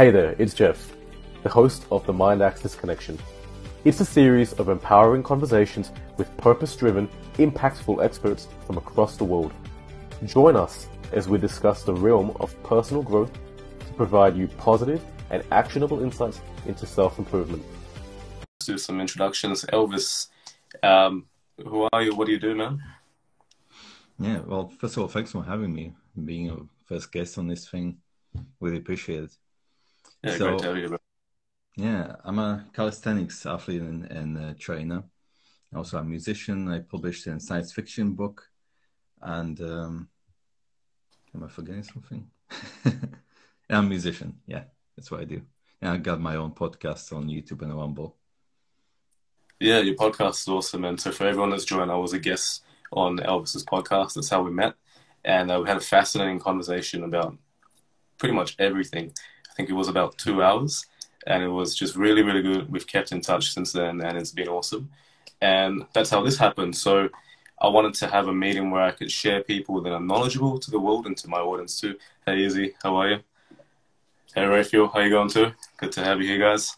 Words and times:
Hey 0.00 0.10
there, 0.10 0.34
it's 0.38 0.54
Geoff, 0.54 0.96
the 1.42 1.50
host 1.50 1.84
of 1.92 2.06
the 2.06 2.12
Mind 2.14 2.40
Access 2.40 2.74
Connection. 2.74 3.18
It's 3.84 4.00
a 4.00 4.04
series 4.06 4.54
of 4.54 4.70
empowering 4.70 5.22
conversations 5.22 5.92
with 6.16 6.34
purpose 6.38 6.74
driven, 6.74 7.06
impactful 7.34 8.02
experts 8.02 8.48
from 8.66 8.78
across 8.78 9.18
the 9.18 9.24
world. 9.24 9.52
Join 10.24 10.56
us 10.56 10.88
as 11.12 11.28
we 11.28 11.36
discuss 11.36 11.82
the 11.82 11.92
realm 11.92 12.34
of 12.40 12.56
personal 12.62 13.02
growth 13.02 13.30
to 13.88 13.92
provide 13.92 14.38
you 14.38 14.48
positive 14.56 15.04
and 15.28 15.44
actionable 15.50 16.02
insights 16.02 16.40
into 16.64 16.86
self 16.86 17.18
improvement. 17.18 17.62
Let's 18.58 18.68
do 18.68 18.78
some 18.78 19.02
introductions. 19.02 19.66
Elvis, 19.70 20.28
um, 20.82 21.26
who 21.62 21.86
are 21.92 22.02
you? 22.02 22.14
What 22.14 22.24
do 22.24 22.32
you 22.32 22.40
do, 22.40 22.54
man? 22.54 22.82
Yeah, 24.18 24.38
well, 24.46 24.72
first 24.78 24.96
of 24.96 25.02
all, 25.02 25.08
thanks 25.10 25.32
for 25.32 25.44
having 25.44 25.74
me, 25.74 25.92
being 26.24 26.48
a 26.48 26.56
first 26.86 27.12
guest 27.12 27.36
on 27.36 27.48
this 27.48 27.68
thing. 27.68 27.98
Really 28.60 28.78
appreciate 28.78 29.24
it. 29.24 29.36
Yeah, 30.22 30.36
so, 30.36 30.48
great 30.48 30.58
to 30.60 30.66
have 30.66 30.76
you. 30.76 30.88
Bro. 30.88 30.98
Yeah, 31.76 32.16
I'm 32.24 32.38
a 32.38 32.66
calisthenics 32.74 33.46
athlete 33.46 33.82
and, 33.82 34.04
and 34.10 34.38
uh, 34.38 34.54
trainer. 34.58 35.04
Also, 35.74 35.98
a 35.98 36.04
musician. 36.04 36.68
I 36.68 36.80
published 36.80 37.26
a 37.26 37.38
science 37.38 37.72
fiction 37.72 38.14
book, 38.14 38.48
and 39.22 39.60
um, 39.60 40.08
am 41.34 41.44
I 41.44 41.48
forgetting 41.48 41.84
something? 41.84 42.26
I'm 43.70 43.86
a 43.86 43.88
musician. 43.88 44.38
Yeah, 44.46 44.64
that's 44.96 45.10
what 45.10 45.20
I 45.20 45.24
do. 45.24 45.42
And 45.80 45.92
I 45.92 45.96
got 45.96 46.20
my 46.20 46.36
own 46.36 46.52
podcast 46.52 47.16
on 47.16 47.28
YouTube 47.28 47.62
and 47.62 47.74
Rumble. 47.74 48.16
Yeah, 49.60 49.80
your 49.80 49.94
podcast 49.94 50.40
is 50.40 50.48
awesome. 50.48 50.84
And 50.84 51.00
so 51.00 51.12
for 51.12 51.26
everyone 51.26 51.50
that's 51.50 51.64
joined, 51.64 51.90
I 51.90 51.96
was 51.96 52.12
a 52.12 52.18
guest 52.18 52.64
on 52.92 53.18
Elvis's 53.18 53.64
podcast. 53.64 54.14
That's 54.14 54.30
how 54.30 54.42
we 54.42 54.50
met. 54.50 54.74
And 55.24 55.50
uh, 55.50 55.60
we 55.60 55.68
had 55.68 55.76
a 55.76 55.80
fascinating 55.80 56.40
conversation 56.40 57.04
about 57.04 57.36
pretty 58.18 58.34
much 58.34 58.56
everything. 58.58 59.12
I 59.50 59.52
think 59.54 59.68
it 59.68 59.74
was 59.74 59.88
about 59.88 60.16
two 60.16 60.42
hours. 60.42 60.86
And 61.26 61.42
it 61.42 61.48
was 61.48 61.74
just 61.74 61.96
really, 61.96 62.22
really 62.22 62.42
good. 62.42 62.70
We've 62.70 62.86
kept 62.86 63.12
in 63.12 63.20
touch 63.20 63.52
since 63.52 63.72
then, 63.72 64.00
and 64.00 64.16
it's 64.16 64.30
been 64.30 64.48
awesome. 64.48 64.88
And 65.42 65.84
that's 65.92 66.08
how 66.08 66.22
this 66.22 66.38
happened. 66.38 66.76
So 66.76 67.08
I 67.60 67.68
wanted 67.68 67.94
to 67.94 68.06
have 68.06 68.28
a 68.28 68.32
meeting 68.32 68.70
where 68.70 68.82
I 68.82 68.90
could 68.90 69.10
share 69.10 69.42
people 69.42 69.82
that 69.82 69.92
are 69.92 70.00
knowledgeable 70.00 70.58
to 70.58 70.70
the 70.70 70.80
world 70.80 71.06
and 71.06 71.16
to 71.18 71.28
my 71.28 71.38
audience 71.38 71.78
too. 71.78 71.96
Hey, 72.24 72.44
Izzy, 72.44 72.74
how 72.82 72.96
are 72.96 73.10
you? 73.10 73.18
Hey, 74.34 74.46
Raphael, 74.46 74.88
how 74.88 75.00
you 75.00 75.10
going 75.10 75.28
too? 75.28 75.52
Good 75.76 75.92
to 75.92 76.04
have 76.04 76.22
you 76.22 76.28
here, 76.28 76.38
guys. 76.38 76.76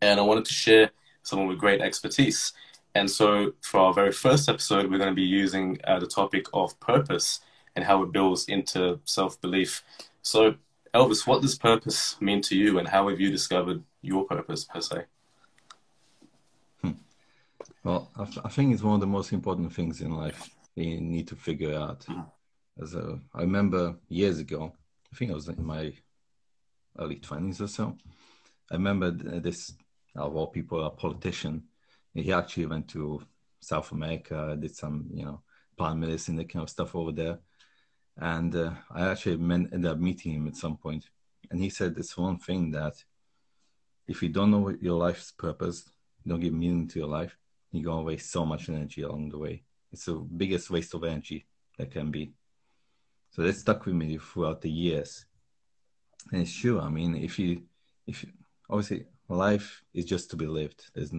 And 0.00 0.18
I 0.18 0.22
wanted 0.24 0.46
to 0.46 0.52
share 0.52 0.90
someone 1.22 1.46
with 1.46 1.58
great 1.58 1.80
expertise. 1.80 2.52
And 2.96 3.10
so, 3.10 3.52
for 3.60 3.78
our 3.78 3.92
very 3.92 4.10
first 4.10 4.48
episode, 4.48 4.90
we're 4.90 4.98
going 4.98 5.10
to 5.10 5.14
be 5.14 5.22
using 5.22 5.78
uh, 5.84 6.00
the 6.00 6.06
topic 6.06 6.46
of 6.54 6.78
purpose 6.80 7.40
and 7.76 7.84
how 7.84 8.02
it 8.02 8.10
builds 8.10 8.46
into 8.48 8.98
self 9.04 9.40
belief. 9.40 9.84
So, 10.22 10.54
Elvis, 10.96 11.26
what 11.26 11.42
does 11.42 11.58
purpose 11.58 12.18
mean 12.20 12.40
to 12.42 12.56
you, 12.56 12.78
and 12.78 12.88
how 12.88 13.08
have 13.08 13.20
you 13.20 13.30
discovered 13.30 13.82
your 14.00 14.24
purpose 14.24 14.64
per 14.64 14.80
se? 14.80 15.04
Hmm. 16.80 16.92
Well, 17.84 18.10
I, 18.16 18.22
I, 18.44 18.48
think 18.48 18.72
it's 18.72 18.82
one 18.82 18.94
of 18.94 19.00
the 19.00 19.06
most 19.06 19.32
important 19.32 19.74
things 19.74 20.00
in 20.00 20.12
life 20.12 20.48
you 20.74 21.00
need 21.00 21.28
to 21.28 21.36
figure 21.36 21.74
out. 21.74 22.04
Hmm. 22.04 22.22
As 22.80 22.94
a, 22.94 23.20
I 23.34 23.42
remember 23.42 23.96
years 24.08 24.38
ago, 24.38 24.72
I 25.12 25.16
think 25.16 25.30
I 25.30 25.34
was 25.34 25.48
in 25.48 25.64
my 25.64 25.92
early 26.98 27.16
20s 27.16 27.60
or 27.60 27.68
so. 27.68 27.96
I 28.70 28.74
remember 28.74 29.10
this 29.10 29.74
of 30.14 30.34
all 30.34 30.46
people, 30.46 30.84
a 30.84 30.90
politician. 30.90 31.64
He 32.14 32.32
actually 32.32 32.66
went 32.66 32.88
to 32.88 33.22
South 33.60 33.92
America, 33.92 34.56
did 34.58 34.74
some, 34.74 35.06
you 35.12 35.24
know, 35.24 35.42
plant 35.76 35.98
medicine, 35.98 36.36
that 36.36 36.48
kind 36.48 36.62
of 36.62 36.70
stuff 36.70 36.94
over 36.94 37.12
there. 37.12 37.38
And 38.18 38.54
uh, 38.54 38.70
I 38.90 39.08
actually 39.08 39.34
ended 39.34 39.86
up 39.86 39.98
meeting 39.98 40.32
him 40.32 40.48
at 40.48 40.56
some. 40.56 40.78
And 41.50 41.60
he 41.60 41.70
said 41.70 41.94
this 41.94 42.16
one 42.16 42.38
thing 42.38 42.70
that 42.72 42.94
if 44.08 44.22
you 44.22 44.28
don't 44.28 44.50
know 44.50 44.74
your 44.80 44.98
life's 44.98 45.32
purpose, 45.32 45.90
don't 46.26 46.40
give 46.40 46.52
meaning 46.52 46.88
to 46.88 46.98
your 47.00 47.08
life, 47.08 47.36
you're 47.72 47.96
to 47.96 48.02
waste 48.02 48.30
so 48.30 48.44
much 48.46 48.68
energy 48.68 49.02
along 49.02 49.28
the 49.28 49.38
way. 49.38 49.62
It's 49.92 50.06
the 50.06 50.14
biggest 50.14 50.70
waste 50.70 50.94
of 50.94 51.04
energy 51.04 51.46
that 51.78 51.90
can 51.90 52.10
be. 52.10 52.32
So 53.30 53.42
that 53.42 53.54
stuck 53.54 53.84
with 53.84 53.94
me 53.94 54.18
throughout 54.18 54.62
the 54.62 54.70
years. 54.70 55.26
And 56.32 56.42
it's 56.42 56.54
true. 56.54 56.80
I 56.80 56.88
mean, 56.88 57.16
if 57.16 57.38
you, 57.38 57.62
if 58.06 58.24
you, 58.24 58.30
obviously 58.70 59.06
life 59.28 59.82
is 59.92 60.04
just 60.04 60.30
to 60.30 60.36
be 60.36 60.46
lived. 60.46 60.90
There's 60.94 61.12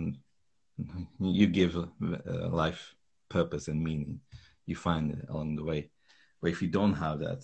you 1.19 1.47
give 1.47 1.75
uh, 1.77 2.49
life 2.49 2.95
purpose 3.29 3.67
and 3.67 3.83
meaning. 3.83 4.19
You 4.65 4.75
find 4.75 5.11
it 5.11 5.29
along 5.29 5.55
the 5.55 5.63
way. 5.63 5.89
But 6.41 6.51
if 6.51 6.61
you 6.61 6.67
don't 6.67 6.93
have 6.93 7.19
that, 7.19 7.43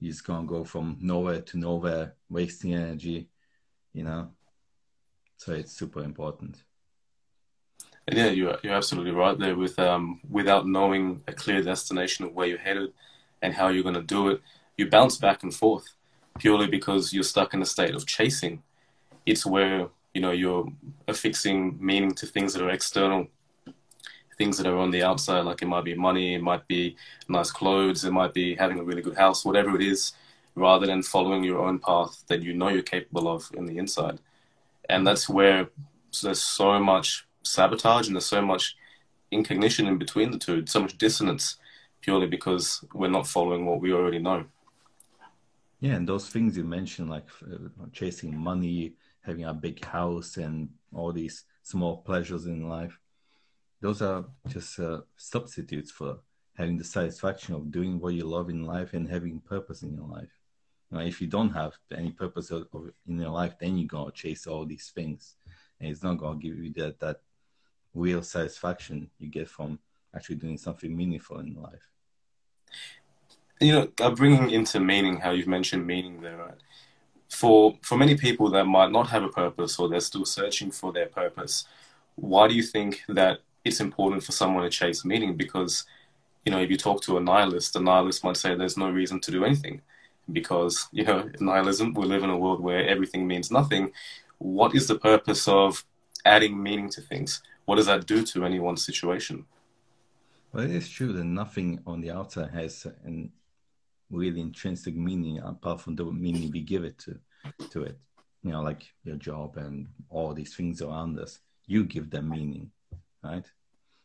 you're 0.00 0.12
just 0.12 0.26
gonna 0.26 0.46
go 0.46 0.64
from 0.64 0.98
nowhere 1.00 1.40
to 1.40 1.58
nowhere, 1.58 2.14
wasting 2.28 2.74
energy. 2.74 3.28
You 3.92 4.04
know, 4.04 4.30
so 5.36 5.52
it's 5.52 5.72
super 5.72 6.02
important. 6.02 6.62
And 8.06 8.18
yeah, 8.18 8.28
you're 8.28 8.58
you're 8.62 8.74
absolutely 8.74 9.12
right 9.12 9.38
there. 9.38 9.56
With 9.56 9.78
um, 9.78 10.20
without 10.28 10.66
knowing 10.66 11.22
a 11.26 11.32
clear 11.32 11.62
destination 11.62 12.24
of 12.26 12.34
where 12.34 12.46
you're 12.46 12.58
headed 12.58 12.92
and 13.40 13.54
how 13.54 13.68
you're 13.68 13.82
going 13.82 13.94
to 13.94 14.02
do 14.02 14.28
it, 14.28 14.42
you 14.76 14.88
bounce 14.90 15.16
back 15.16 15.42
and 15.42 15.54
forth 15.54 15.94
purely 16.38 16.66
because 16.66 17.12
you're 17.12 17.22
stuck 17.22 17.54
in 17.54 17.62
a 17.62 17.66
state 17.66 17.94
of 17.94 18.06
chasing. 18.06 18.62
It's 19.24 19.46
where 19.46 19.88
you 20.12 20.20
know 20.20 20.32
you're 20.32 20.66
affixing 21.08 21.78
meaning 21.80 22.12
to 22.16 22.26
things 22.26 22.52
that 22.52 22.62
are 22.62 22.70
external 22.70 23.28
things 24.38 24.56
that 24.58 24.66
are 24.66 24.78
on 24.78 24.90
the 24.90 25.02
outside 25.02 25.42
like 25.42 25.62
it 25.62 25.66
might 25.66 25.84
be 25.84 25.94
money 25.94 26.34
it 26.34 26.42
might 26.42 26.66
be 26.68 26.96
nice 27.28 27.50
clothes 27.50 28.04
it 28.04 28.12
might 28.12 28.34
be 28.34 28.54
having 28.54 28.78
a 28.78 28.82
really 28.82 29.02
good 29.02 29.16
house 29.16 29.44
whatever 29.44 29.74
it 29.76 29.82
is 29.82 30.12
rather 30.54 30.86
than 30.86 31.02
following 31.02 31.42
your 31.42 31.60
own 31.60 31.78
path 31.78 32.22
that 32.28 32.42
you 32.42 32.54
know 32.54 32.68
you're 32.68 32.82
capable 32.82 33.28
of 33.28 33.50
in 33.54 33.66
the 33.66 33.78
inside. 33.78 34.18
And 34.88 35.06
that's 35.06 35.28
where 35.28 35.68
there's 36.22 36.42
so 36.42 36.78
much 36.78 37.26
sabotage 37.42 38.06
and 38.06 38.16
there's 38.16 38.26
so 38.26 38.42
much 38.42 38.76
incognition 39.30 39.86
in 39.86 39.98
between 39.98 40.30
the 40.30 40.38
two 40.38 40.64
so 40.66 40.80
much 40.80 40.96
dissonance 40.96 41.56
purely 42.00 42.26
because 42.26 42.84
we're 42.94 43.08
not 43.08 43.26
following 43.26 43.66
what 43.66 43.80
we 43.80 43.92
already 43.92 44.18
know. 44.18 44.44
Yeah 45.80 45.94
and 45.94 46.08
those 46.08 46.28
things 46.28 46.56
you 46.56 46.64
mentioned 46.64 47.10
like 47.10 47.26
uh, 47.42 47.86
chasing 47.92 48.36
money 48.36 48.92
having 49.22 49.44
a 49.44 49.52
big 49.52 49.84
house 49.84 50.36
and 50.36 50.68
all 50.94 51.12
these 51.12 51.44
small 51.62 51.98
pleasures 51.98 52.46
in 52.46 52.68
life 52.68 52.98
those 53.84 54.00
are 54.00 54.24
just 54.48 54.80
uh, 54.80 55.00
substitutes 55.18 55.90
for 55.90 56.16
having 56.56 56.78
the 56.78 56.84
satisfaction 56.84 57.54
of 57.54 57.70
doing 57.70 58.00
what 58.00 58.14
you 58.14 58.24
love 58.24 58.48
in 58.48 58.64
life 58.64 58.94
and 58.94 59.06
having 59.06 59.40
purpose 59.40 59.82
in 59.82 59.92
your 59.92 60.08
life. 60.08 60.30
Now, 60.90 61.00
if 61.00 61.20
you 61.20 61.26
don't 61.26 61.50
have 61.50 61.74
any 61.94 62.10
purpose 62.10 62.50
of, 62.50 62.66
of, 62.72 62.92
in 63.06 63.20
your 63.20 63.28
life 63.28 63.56
then 63.60 63.76
you're 63.76 64.06
to 64.06 64.10
chase 64.10 64.46
all 64.46 64.64
these 64.64 64.90
things. 64.94 65.36
And 65.78 65.90
it's 65.90 66.02
not 66.02 66.16
going 66.16 66.40
to 66.40 66.48
give 66.48 66.56
you 66.56 66.72
that 66.78 66.98
that 67.00 67.20
real 67.92 68.22
satisfaction 68.22 69.10
you 69.18 69.28
get 69.28 69.50
from 69.50 69.78
actually 70.16 70.36
doing 70.36 70.56
something 70.56 70.96
meaningful 70.96 71.40
in 71.40 71.52
life. 71.60 71.86
You 73.60 73.72
know 73.98 74.10
bringing 74.12 74.48
into 74.48 74.80
meaning 74.80 75.18
how 75.18 75.32
you've 75.32 75.54
mentioned 75.58 75.86
meaning 75.86 76.22
there 76.22 76.38
right? 76.38 76.60
For 77.28 77.76
for 77.82 77.98
many 77.98 78.16
people 78.16 78.48
that 78.52 78.64
might 78.64 78.92
not 78.92 79.08
have 79.10 79.24
a 79.24 79.28
purpose 79.42 79.78
or 79.78 79.90
they're 79.90 80.00
still 80.00 80.24
searching 80.24 80.70
for 80.70 80.90
their 80.90 81.10
purpose 81.22 81.66
why 82.14 82.46
do 82.46 82.54
you 82.54 82.62
think 82.62 83.02
that 83.08 83.40
it's 83.64 83.80
important 83.80 84.22
for 84.22 84.32
someone 84.32 84.62
to 84.62 84.70
chase 84.70 85.04
meaning 85.04 85.36
because 85.36 85.84
you 86.44 86.52
know 86.52 86.60
if 86.60 86.70
you 86.70 86.76
talk 86.76 87.00
to 87.02 87.16
a 87.16 87.20
nihilist 87.20 87.76
a 87.76 87.80
nihilist 87.80 88.22
might 88.22 88.36
say 88.36 88.54
there's 88.54 88.76
no 88.76 88.90
reason 88.90 89.18
to 89.20 89.30
do 89.30 89.44
anything 89.44 89.80
because 90.32 90.88
you 90.92 91.04
know 91.04 91.28
nihilism 91.40 91.94
we 91.94 92.04
live 92.04 92.22
in 92.22 92.30
a 92.30 92.38
world 92.38 92.60
where 92.60 92.86
everything 92.86 93.26
means 93.26 93.50
nothing. 93.50 93.92
What 94.38 94.74
is 94.74 94.88
the 94.88 94.98
purpose 94.98 95.48
of 95.48 95.84
adding 96.24 96.60
meaning 96.60 96.90
to 96.90 97.00
things? 97.00 97.42
What 97.64 97.76
does 97.76 97.86
that 97.86 98.06
do 98.06 98.24
to 98.24 98.44
anyone's 98.44 98.84
situation? 98.84 99.46
Well 100.52 100.64
it 100.64 100.70
is 100.70 100.88
true 100.88 101.12
that 101.12 101.24
nothing 101.24 101.80
on 101.86 102.00
the 102.00 102.10
outside 102.10 102.50
has 102.50 102.86
an 103.04 103.32
really 104.10 104.40
intrinsic 104.40 104.94
meaning 104.94 105.38
apart 105.38 105.80
from 105.80 105.96
the 105.96 106.04
meaning 106.04 106.50
we 106.50 106.60
give 106.60 106.84
it 106.84 106.98
to 106.98 107.18
to 107.70 107.84
it. 107.84 107.98
You 108.42 108.52
know 108.52 108.62
like 108.62 108.82
your 109.04 109.16
job 109.16 109.56
and 109.56 109.88
all 110.10 110.34
these 110.34 110.54
things 110.54 110.82
around 110.82 111.18
us 111.18 111.40
you 111.66 111.84
give 111.84 112.10
them 112.10 112.28
meaning 112.28 112.70
right 113.22 113.46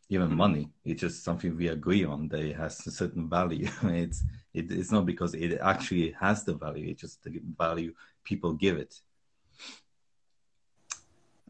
even 0.09 0.35
money. 0.35 0.69
It's 0.83 1.01
just 1.01 1.23
something 1.23 1.55
we 1.55 1.67
agree 1.67 2.03
on 2.03 2.27
that 2.29 2.41
it 2.41 2.55
has 2.55 2.85
a 2.85 2.91
certain 2.91 3.29
value. 3.29 3.69
It's 3.83 4.23
it, 4.53 4.71
it's 4.71 4.91
not 4.91 5.05
because 5.05 5.35
it 5.35 5.59
actually 5.61 6.11
has 6.19 6.43
the 6.43 6.55
value 6.55 6.89
it's 6.89 7.01
just 7.01 7.23
the 7.23 7.39
value 7.57 7.93
people 8.23 8.53
give 8.53 8.77
it. 8.77 8.99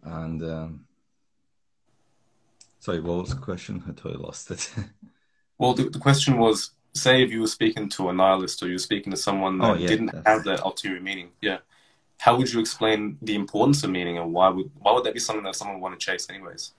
And 0.03 0.43
um, 0.43 0.85
sorry 2.79 2.99
what 2.99 3.21
was 3.21 3.29
the 3.29 3.41
question? 3.41 3.81
I 3.87 3.91
totally 3.91 4.23
lost 4.23 4.51
it. 4.51 4.71
Well 5.57 5.73
the, 5.73 5.89
the 5.89 5.99
question 5.99 6.37
was 6.37 6.71
say 6.93 7.21
if 7.21 7.31
you 7.31 7.41
were 7.41 7.47
speaking 7.47 7.89
to 7.89 8.09
a 8.09 8.13
nihilist 8.13 8.63
or 8.63 8.67
you 8.67 8.75
were 8.75 8.79
speaking 8.79 9.11
to 9.11 9.17
someone 9.17 9.57
that 9.57 9.71
oh, 9.71 9.73
yeah, 9.73 9.87
didn't 9.89 10.15
have 10.25 10.45
that 10.45 10.61
ulterior 10.61 11.01
meaning, 11.01 11.31
yeah, 11.41 11.57
how 12.17 12.37
would 12.37 12.51
you 12.51 12.61
explain 12.61 13.17
the 13.21 13.35
importance 13.35 13.83
of 13.83 13.89
meaning 13.89 14.17
and 14.17 14.33
why 14.33 14.47
would 14.47 14.71
why 14.79 14.93
would 14.93 15.03
that 15.03 15.13
be 15.13 15.19
something 15.19 15.43
that 15.43 15.57
someone 15.57 15.75
would 15.75 15.83
want 15.83 15.99
to 15.99 16.05
chase 16.05 16.29
anyways? 16.29 16.71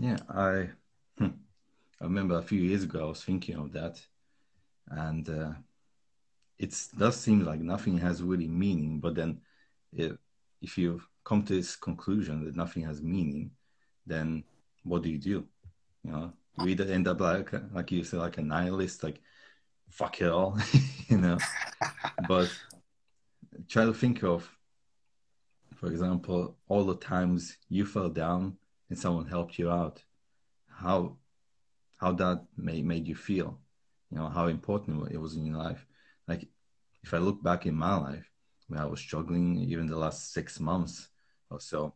Yeah, 0.00 0.16
I 0.30 0.70
hmm, 1.18 1.36
I 2.00 2.04
remember 2.04 2.38
a 2.38 2.42
few 2.42 2.62
years 2.62 2.84
ago 2.84 3.04
I 3.04 3.08
was 3.08 3.22
thinking 3.22 3.56
of 3.56 3.70
that, 3.72 4.00
and 4.88 5.28
uh, 5.28 5.52
it 6.58 6.74
does 6.96 7.20
seem 7.20 7.44
like 7.44 7.60
nothing 7.60 7.98
has 7.98 8.22
really 8.22 8.48
meaning, 8.48 8.98
but 8.98 9.14
then 9.14 9.42
if, 9.92 10.12
if 10.62 10.78
you 10.78 11.02
come 11.22 11.42
to 11.42 11.52
this 11.52 11.76
conclusion 11.76 12.46
that 12.46 12.56
nothing 12.56 12.82
has 12.84 13.02
meaning, 13.02 13.50
then 14.06 14.42
what 14.84 15.02
do 15.02 15.10
you 15.10 15.18
do? 15.18 15.46
You 16.02 16.12
know, 16.12 16.32
we 16.56 16.72
either 16.72 16.84
end 16.84 17.06
up 17.06 17.20
like 17.20 17.52
like 17.70 17.92
you 17.92 18.02
say, 18.02 18.16
like 18.16 18.38
a 18.38 18.42
nihilist, 18.42 19.02
like 19.02 19.20
fuck 19.90 20.18
it 20.22 20.30
all, 20.30 20.58
you 21.08 21.18
know. 21.18 21.36
but 22.26 22.48
try 23.68 23.84
to 23.84 23.92
think 23.92 24.24
of, 24.24 24.50
for 25.74 25.88
example, 25.88 26.56
all 26.68 26.86
the 26.86 26.96
times 26.96 27.58
you 27.68 27.84
fell 27.84 28.08
down 28.08 28.56
and 28.90 28.98
someone 28.98 29.26
helped 29.26 29.58
you 29.58 29.70
out. 29.70 30.02
How 30.68 31.16
how 31.98 32.12
that 32.12 32.44
made 32.56 32.84
made 32.84 33.06
you 33.06 33.14
feel, 33.14 33.58
you 34.10 34.18
know, 34.18 34.28
how 34.28 34.48
important 34.48 35.10
it 35.12 35.20
was 35.20 35.36
in 35.36 35.46
your 35.46 35.56
life. 35.56 35.86
Like 36.26 36.48
if 37.02 37.14
I 37.14 37.18
look 37.18 37.42
back 37.42 37.66
in 37.66 37.74
my 37.74 37.96
life 37.96 38.30
when 38.68 38.80
I 38.80 38.86
was 38.86 39.00
struggling, 39.00 39.58
even 39.58 39.86
the 39.86 39.96
last 39.96 40.32
six 40.32 40.60
months 40.60 41.08
or 41.50 41.60
so, 41.60 41.94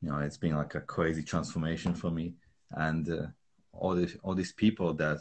you 0.00 0.08
know, 0.08 0.18
it's 0.18 0.36
been 0.36 0.56
like 0.56 0.74
a 0.74 0.80
crazy 0.80 1.22
transformation 1.22 1.94
for 1.94 2.10
me. 2.10 2.34
And 2.72 3.08
uh, 3.08 3.26
all 3.72 3.94
these 3.94 4.16
all 4.22 4.34
these 4.34 4.52
people 4.52 4.92
that 4.94 5.20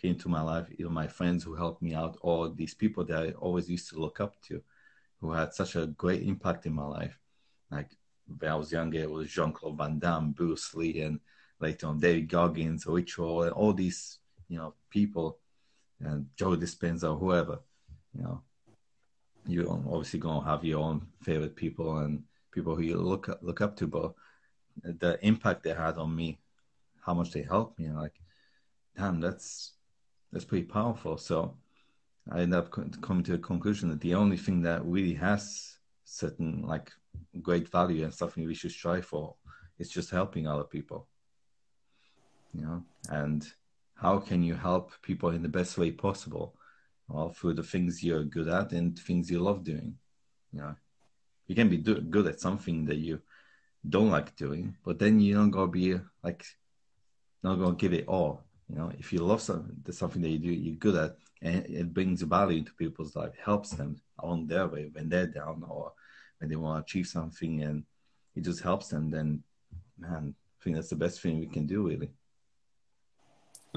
came 0.00 0.16
to 0.16 0.28
my 0.28 0.42
life, 0.42 0.66
either 0.78 0.90
my 0.90 1.06
friends 1.06 1.44
who 1.44 1.54
helped 1.54 1.82
me 1.82 1.94
out, 1.94 2.16
or 2.22 2.48
these 2.48 2.74
people 2.74 3.04
that 3.04 3.22
I 3.22 3.30
always 3.32 3.68
used 3.68 3.88
to 3.90 4.00
look 4.00 4.20
up 4.20 4.34
to, 4.48 4.62
who 5.20 5.32
had 5.32 5.52
such 5.52 5.76
a 5.76 5.86
great 5.86 6.22
impact 6.22 6.66
in 6.66 6.72
my 6.72 6.86
life. 6.86 7.18
Like 7.70 7.90
when 8.26 8.50
I 8.50 8.54
was 8.54 8.72
younger, 8.72 9.00
it 9.00 9.10
was 9.10 9.28
Jean 9.28 9.52
Claude 9.52 9.78
Van 9.78 9.98
Damme, 9.98 10.32
Bruce 10.32 10.74
Lee, 10.74 11.00
and 11.00 11.20
later 11.60 11.86
on 11.86 12.00
David 12.00 12.28
Goggins, 12.28 12.86
Rich 12.86 13.18
Roll, 13.18 13.42
and 13.42 13.52
all 13.52 13.72
these 13.72 14.18
you 14.48 14.58
know 14.58 14.74
people, 14.90 15.38
and 16.00 16.26
Joe 16.36 16.56
Dispenza, 16.56 17.18
whoever, 17.18 17.60
you 18.14 18.22
know, 18.22 18.42
you're 19.46 19.70
obviously 19.70 20.20
gonna 20.20 20.44
have 20.44 20.64
your 20.64 20.80
own 20.80 21.06
favorite 21.22 21.56
people 21.56 21.98
and 21.98 22.24
people 22.52 22.74
who 22.74 22.82
you 22.82 22.96
look 22.96 23.28
look 23.42 23.60
up 23.60 23.76
to, 23.76 23.86
but 23.86 24.14
the 24.82 25.18
impact 25.22 25.62
they 25.62 25.74
had 25.74 25.96
on 25.96 26.14
me, 26.14 26.38
how 27.04 27.14
much 27.14 27.30
they 27.32 27.42
helped 27.42 27.78
me, 27.78 27.90
like, 27.90 28.14
damn, 28.96 29.20
that's 29.20 29.72
that's 30.32 30.44
pretty 30.44 30.64
powerful. 30.64 31.18
So 31.18 31.56
I 32.30 32.40
ended 32.40 32.58
up 32.58 32.70
coming 32.70 33.24
to 33.24 33.34
a 33.34 33.38
conclusion 33.38 33.88
that 33.90 34.00
the 34.00 34.14
only 34.14 34.36
thing 34.36 34.62
that 34.62 34.84
really 34.84 35.14
has 35.14 35.78
certain 36.12 36.62
like 36.62 36.92
great 37.40 37.68
value 37.68 38.04
and 38.04 38.14
something 38.14 38.46
we 38.46 38.54
should 38.54 38.72
strive 38.72 39.06
for. 39.06 39.34
Is 39.78 39.90
just 39.90 40.10
helping 40.10 40.46
other 40.46 40.64
people 40.64 41.08
you 42.54 42.62
know? 42.62 42.82
And 43.08 43.46
how 43.94 44.18
can 44.18 44.42
you 44.42 44.54
help 44.54 44.92
people 45.02 45.30
in 45.30 45.42
the 45.42 45.48
best 45.48 45.78
way 45.78 45.90
possible? 45.90 46.54
Well 47.08 47.30
through 47.30 47.54
the 47.54 47.62
things 47.62 48.02
you're 48.02 48.24
good 48.24 48.48
at 48.48 48.72
and 48.72 48.98
things 48.98 49.30
you 49.30 49.40
love 49.40 49.64
doing 49.64 49.94
you 50.52 50.60
know? 50.60 50.74
You 51.46 51.54
can 51.54 51.68
be 51.68 51.76
do- 51.76 52.00
good 52.00 52.26
at 52.26 52.40
something 52.40 52.84
that 52.86 52.96
you 52.96 53.20
don't 53.88 54.10
like 54.10 54.36
doing 54.36 54.76
but 54.84 54.98
then 54.98 55.20
you're 55.20 55.40
not 55.40 55.50
gonna 55.50 55.70
be 55.70 55.98
like 56.22 56.44
not 57.42 57.56
gonna 57.56 57.76
give 57.76 57.92
it 57.92 58.08
all 58.08 58.42
you 58.68 58.76
know? 58.76 58.92
If 58.98 59.12
you 59.12 59.20
love 59.20 59.42
something 59.42 59.76
something 59.92 60.22
that 60.22 60.28
you 60.28 60.38
do 60.38 60.52
you're 60.52 60.76
good 60.76 60.96
at 60.96 61.16
and 61.42 61.66
it 61.66 61.92
brings 61.92 62.22
value 62.22 62.62
to 62.62 62.72
people's 62.74 63.16
life 63.16 63.34
helps 63.44 63.70
them 63.70 63.96
on 64.20 64.46
their 64.46 64.68
way 64.68 64.88
when 64.92 65.08
they're 65.08 65.26
down 65.26 65.64
or 65.68 65.92
when 66.42 66.50
they 66.50 66.56
want 66.56 66.76
to 66.76 66.90
achieve 66.90 67.06
something 67.06 67.62
and 67.62 67.84
it 68.36 68.42
just 68.42 68.62
helps 68.62 68.88
them 68.88 69.10
then 69.10 69.42
man 69.98 70.34
i 70.60 70.64
think 70.64 70.76
that's 70.76 70.90
the 70.90 70.96
best 70.96 71.22
thing 71.22 71.40
we 71.40 71.46
can 71.46 71.66
do 71.66 71.86
really 71.86 72.10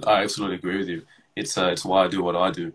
I 0.03 0.23
absolutely 0.23 0.57
agree 0.57 0.77
with 0.77 0.89
you. 0.89 1.03
It's 1.35 1.57
uh, 1.57 1.67
it's 1.67 1.85
why 1.85 2.03
I 2.03 2.07
do 2.07 2.23
what 2.23 2.35
I 2.35 2.51
do. 2.51 2.73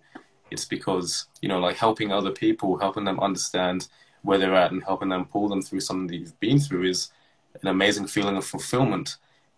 It's 0.51 0.65
because 0.65 1.27
you 1.41 1.49
know, 1.49 1.59
like 1.59 1.77
helping 1.77 2.13
other 2.13 2.31
people, 2.31 2.79
helping 2.79 3.05
them 3.05 3.21
understand 3.21 3.89
where 4.23 4.39
they're 4.39 4.55
at, 4.55 4.73
and 4.73 4.83
helping 4.83 5.09
them 5.09 5.27
pull 5.27 5.49
them 5.49 5.63
through 5.63 5.81
something 5.81 6.07
that 6.09 6.17
you've 6.17 6.41
been 6.41 6.59
through 6.59 6.85
is 6.85 7.13
an 7.61 7.69
amazing 7.69 8.07
feeling 8.07 8.37
of 8.37 8.45
fulfillment. 8.45 9.17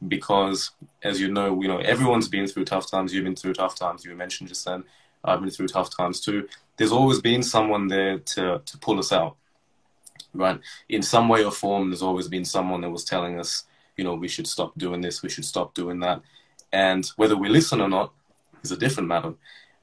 Because, 0.08 0.72
as 1.04 1.20
you 1.20 1.30
know, 1.30 1.62
you 1.62 1.68
know 1.68 1.78
everyone's 1.78 2.28
been 2.28 2.48
through 2.48 2.64
tough 2.64 2.90
times. 2.90 3.14
You've 3.14 3.24
been 3.24 3.36
through 3.36 3.54
tough 3.54 3.76
times. 3.76 4.04
You 4.04 4.14
mentioned 4.16 4.48
just 4.48 4.64
then. 4.64 4.84
I've 5.24 5.40
been 5.40 5.50
through 5.50 5.68
tough 5.68 5.96
times 5.96 6.20
too. 6.20 6.48
There's 6.76 6.90
always 6.90 7.20
been 7.20 7.44
someone 7.44 7.86
there 7.86 8.18
to 8.18 8.60
to 8.64 8.78
pull 8.78 8.98
us 8.98 9.12
out, 9.12 9.36
right? 10.34 10.60
In 10.88 11.02
some 11.02 11.28
way 11.28 11.44
or 11.44 11.52
form, 11.52 11.90
there's 11.90 12.02
always 12.02 12.28
been 12.28 12.44
someone 12.44 12.80
that 12.82 12.90
was 12.90 13.04
telling 13.04 13.38
us, 13.38 13.64
you 13.96 14.04
know, 14.04 14.14
we 14.14 14.28
should 14.28 14.46
stop 14.46 14.72
doing 14.78 15.00
this, 15.00 15.22
we 15.22 15.28
should 15.28 15.44
stop 15.44 15.74
doing 15.74 16.00
that 16.00 16.22
and 16.72 17.06
whether 17.16 17.36
we 17.36 17.48
listen 17.48 17.80
or 17.80 17.88
not 17.88 18.12
is 18.62 18.72
a 18.72 18.76
different 18.76 19.08
matter. 19.08 19.34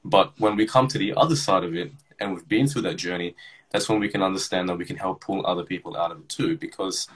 But 0.04 0.32
when 0.38 0.56
we 0.56 0.66
come 0.66 0.88
to 0.88 0.98
the 0.98 1.14
other 1.16 1.36
side 1.36 1.64
of 1.64 1.74
it 1.74 1.92
and 2.18 2.34
we've 2.34 2.48
been 2.48 2.66
through 2.66 2.82
that 2.82 2.96
journey, 2.96 3.36
that's 3.70 3.88
when 3.88 4.00
we 4.00 4.08
can 4.08 4.22
understand 4.22 4.68
that 4.68 4.78
we 4.78 4.84
can 4.84 4.96
help 4.96 5.20
pull 5.20 5.46
other 5.46 5.62
people 5.62 5.96
out 5.96 6.10
of 6.10 6.18
it 6.18 6.28
too. 6.28 6.56
Because, 6.56 7.08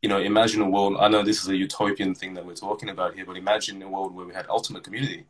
you 0.00 0.08
know, 0.08 0.18
imagine 0.18 0.62
a 0.62 0.68
world, 0.68 0.96
I 0.98 1.08
know 1.08 1.22
this 1.22 1.42
is 1.42 1.48
a 1.48 1.56
utopian 1.56 2.14
thing 2.14 2.34
that 2.34 2.46
we're 2.46 2.54
talking 2.54 2.88
about 2.88 3.14
here, 3.14 3.26
but 3.26 3.36
imagine 3.36 3.82
a 3.82 3.88
world 3.88 4.14
where 4.14 4.26
we 4.26 4.32
had 4.32 4.46
ultimate 4.48 4.84
community, 4.84 5.26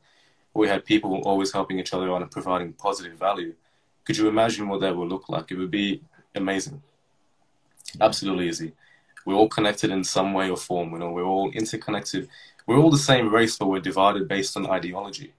where 0.53 0.61
we 0.61 0.69
had 0.69 0.85
people 0.85 1.23
always 1.23 1.53
helping 1.53 1.81
each 1.81 1.93
other 1.93 2.11
out 2.13 2.23
and 2.23 2.31
providing 2.31 2.73
positive 2.75 3.19
value. 3.19 3.55
Could 4.05 4.17
you 4.17 4.29
imagine 4.29 4.69
what 4.69 4.81
that 4.81 4.97
would 4.97 5.09
look 5.09 5.29
like? 5.29 5.51
It 5.51 5.59
would 5.59 5.71
be 5.71 6.03
amazing. 6.35 6.83
Absolutely 8.01 8.49
easy. 8.49 8.73
We're 9.25 9.35
all 9.35 9.49
connected 9.49 9.91
in 9.91 10.03
some 10.05 10.33
way 10.33 10.51
or 10.51 10.57
form. 10.57 10.93
You 10.93 10.99
know, 10.99 11.11
we're 11.13 11.25
all 11.25 11.51
interconnected 11.51 12.29
we're 12.71 12.79
all 12.79 12.91
the 12.91 12.99
same 12.99 13.35
race, 13.35 13.59
but 13.59 13.67
we're 13.67 13.81
divided 13.81 14.29
based 14.29 14.57
on 14.57 14.71
ideology. 14.71 15.33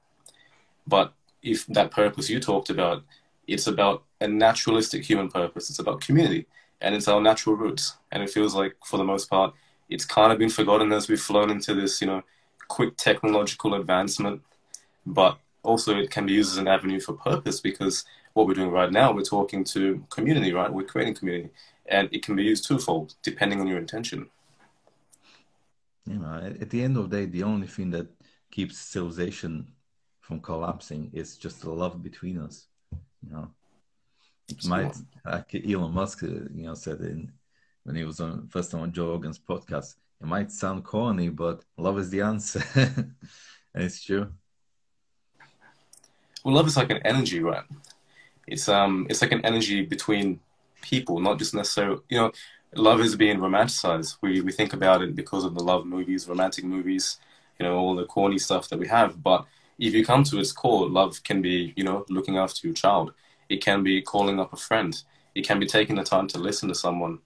But 0.86 1.14
if 1.42 1.66
that 1.68 1.90
purpose 1.90 2.30
you 2.30 2.42
talked 2.42 2.70
about, 2.70 3.04
it's 3.48 3.68
about 3.68 4.04
a 4.20 4.28
naturalistic 4.28 5.06
human 5.06 5.30
purpose. 5.30 5.70
It's 5.70 5.80
about 5.80 6.02
community, 6.02 6.46
and 6.82 6.94
it's 6.94 7.08
our 7.08 7.22
natural 7.22 7.56
roots. 7.56 7.96
And 8.12 8.22
it 8.22 8.30
feels 8.30 8.54
like, 8.54 8.76
for 8.86 8.98
the 8.98 9.06
most 9.06 9.30
part, 9.30 9.54
it's 9.90 10.04
kind 10.04 10.34
of 10.34 10.40
been 10.40 10.50
forgotten 10.50 10.92
as 10.92 11.08
we've 11.08 11.22
flown 11.22 11.50
into 11.50 11.74
this, 11.74 12.02
you 12.02 12.08
know, 12.08 12.22
quick 12.68 12.98
technological 12.98 13.76
advancement. 13.76 14.42
But 15.06 15.38
also, 15.64 15.98
it 15.98 16.12
can 16.12 16.26
be 16.26 16.34
used 16.34 16.52
as 16.52 16.58
an 16.58 16.68
avenue 16.68 17.00
for 17.00 17.14
purpose 17.14 17.62
because 17.62 18.04
what 18.34 18.46
we're 18.46 18.56
doing 18.56 18.72
right 18.72 18.92
now, 18.92 19.14
we're 19.14 19.24
talking 19.24 19.64
to 19.66 20.04
community, 20.10 20.52
right? 20.52 20.72
We're 20.72 20.84
creating 20.84 21.16
community, 21.16 21.50
and 21.92 22.10
it 22.12 22.24
can 22.24 22.36
be 22.36 22.44
used 22.44 22.66
twofold 22.66 23.16
depending 23.24 23.60
on 23.62 23.68
your 23.68 23.78
intention 23.78 24.30
you 26.06 26.18
know, 26.18 26.54
at 26.60 26.70
the 26.70 26.84
end 26.84 26.98
of 26.98 27.10
the 27.10 27.18
day, 27.18 27.26
the 27.26 27.44
only 27.44 27.68
thing 27.68 27.92
that 27.92 28.08
keeps 28.50 28.78
civilization 28.78 29.72
from 30.20 30.40
collapsing 30.40 31.12
is 31.14 31.38
just 31.38 31.62
the 31.62 31.70
love 31.70 32.02
between 32.02 32.38
us. 32.40 32.68
You 33.26 33.34
know, 33.34 33.52
it 34.50 34.66
might, 34.66 34.96
like 35.26 35.54
Elon 35.54 35.94
Musk, 35.94 36.24
uh, 36.24 36.28
you 36.54 36.66
know, 36.66 36.74
said 36.74 37.00
in 37.02 37.32
when 37.84 37.96
he 37.96 38.04
was 38.04 38.20
on 38.20 38.48
first 38.48 38.72
time 38.72 38.82
on 38.82 38.92
Joe 38.92 39.10
Rogan's 39.10 39.40
podcast, 39.40 39.96
it 40.20 40.28
might 40.28 40.52
sound 40.52 40.84
corny, 40.84 41.30
but 41.30 41.64
love 41.78 41.98
is 42.00 42.10
the 42.10 42.22
answer, 42.22 42.64
and 42.76 43.14
it's 43.76 44.04
true. 44.04 44.32
Well, 46.44 46.56
love 46.56 46.68
is 46.68 46.78
like 46.78 46.90
an 46.90 47.02
energy, 47.06 47.42
right? 47.42 47.64
It's 48.48 48.68
um, 48.68 49.06
it's 49.10 49.22
like 49.22 49.32
an 49.32 49.46
energy 49.46 49.84
between 49.86 50.40
people, 50.82 51.20
not 51.20 51.40
just 51.40 51.54
necessarily, 51.54 52.02
you 52.10 52.18
know, 52.18 52.32
love 52.76 53.02
is 53.02 53.16
being 53.16 53.40
romanticized. 53.40 54.18
We 54.22 54.42
we 54.42 54.52
think 54.52 54.74
about 54.74 55.02
it 55.02 55.16
because 55.16 55.44
of 55.44 55.56
the 55.56 55.64
love 55.64 55.86
movies, 55.86 56.28
romantic 56.28 56.66
movies, 56.66 57.18
you 57.60 57.66
know, 57.66 57.76
all 57.78 57.96
the 57.96 58.06
corny 58.06 58.40
stuff 58.40 58.70
that 58.70 58.80
we 58.80 58.88
have. 58.88 59.22
But 59.22 59.46
if 59.78 59.94
you 59.94 60.06
come 60.06 60.24
to 60.26 60.40
its 60.40 60.52
core, 60.52 60.88
love 60.88 61.24
can 61.24 61.42
be, 61.42 61.74
you 61.76 61.84
know, 61.84 62.06
looking 62.10 62.38
after 62.38 62.68
your 62.68 62.76
child. 62.76 63.14
It 63.50 63.64
can 63.64 63.84
be 63.84 64.02
calling 64.02 64.40
up 64.40 64.54
a 64.54 64.58
friend. 64.58 65.02
It 65.36 65.46
can 65.46 65.60
be 65.60 65.66
taking 65.66 65.96
the 65.96 66.04
time 66.04 66.28
to 66.30 66.38
listen 66.38 66.70
to 66.70 66.76
someone. 66.76 67.20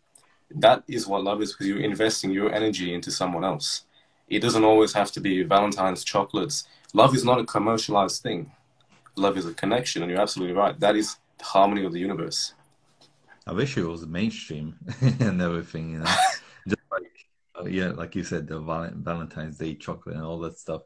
That 0.52 0.84
is 0.88 1.08
what 1.08 1.24
love 1.24 1.42
is 1.42 1.52
because 1.52 1.68
you're 1.68 1.80
investing 1.80 2.32
your 2.32 2.54
energy 2.54 2.94
into 2.94 3.12
someone 3.12 3.44
else. 3.44 3.84
It 4.28 4.40
doesn't 4.40 4.64
always 4.64 4.94
have 4.94 5.12
to 5.14 5.20
be 5.20 5.44
Valentine's 5.44 6.04
chocolates. 6.04 6.68
Love 6.94 7.14
is 7.14 7.26
not 7.26 7.40
a 7.40 7.46
commercialized 7.46 8.24
thing. 8.24 8.52
Love 9.16 9.38
is 9.38 9.46
a 9.46 9.54
connection, 9.54 10.02
and 10.02 10.12
you're 10.12 10.22
absolutely 10.22 10.56
right. 10.56 10.80
That 10.80 10.96
is 10.96 11.18
the 11.38 11.46
harmony 11.46 11.86
of 11.86 11.94
the 11.94 12.00
universe. 12.00 12.54
I 13.48 13.54
wish 13.54 13.78
it 13.78 13.84
was 13.84 14.08
mainstream 14.08 14.76
and 15.02 15.42
everything, 15.42 15.92
you 15.92 16.00
know. 16.00 16.06
Just 16.68 16.82
like 16.92 17.04
uh, 17.60 17.66
yeah, 17.66 17.90
like 17.90 18.16
you 18.16 18.24
said, 18.24 18.48
the 18.48 18.60
Valentine's 18.60 19.58
Day 19.58 19.76
chocolate 19.76 20.16
and 20.16 20.26
all 20.26 20.40
that 20.40 20.58
stuff. 20.58 20.82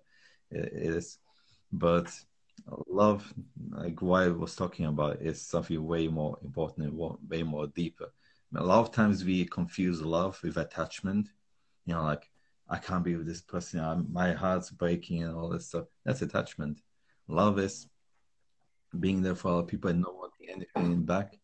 it, 0.52 0.66
it 0.66 0.96
is, 0.96 1.20
but 1.72 2.12
love, 2.88 3.34
like 3.70 4.02
what 4.02 4.24
I 4.24 4.28
was 4.28 4.56
talking 4.56 4.86
about, 4.86 5.22
is 5.22 5.42
something 5.42 5.86
way 5.86 6.10
more 6.10 6.38
important 6.44 6.88
and 6.88 7.18
way 7.30 7.44
more 7.44 7.68
deeper. 7.68 8.12
A 8.56 8.64
lot 8.64 8.80
of 8.80 8.92
times 8.92 9.24
we 9.24 9.46
confuse 9.46 10.02
love 10.02 10.40
with 10.44 10.58
attachment. 10.58 11.30
You 11.86 11.94
know, 11.94 12.04
like 12.04 12.30
I 12.68 12.78
can't 12.78 13.06
be 13.06 13.16
with 13.16 13.28
this 13.28 13.42
person. 13.42 13.80
I'm, 13.80 14.12
my 14.12 14.34
heart's 14.34 14.70
breaking 14.70 15.24
and 15.24 15.36
all 15.36 15.50
this 15.50 15.68
stuff. 15.68 15.86
That's 16.04 16.22
attachment. 16.24 16.82
Love 17.28 17.58
is 17.60 17.88
being 19.00 19.22
there 19.22 19.36
for 19.36 19.52
other 19.52 19.64
people 19.64 19.92
and 19.92 20.02
not 20.02 20.16
wanting 20.16 20.50
anything 20.50 21.04
back 21.04 21.36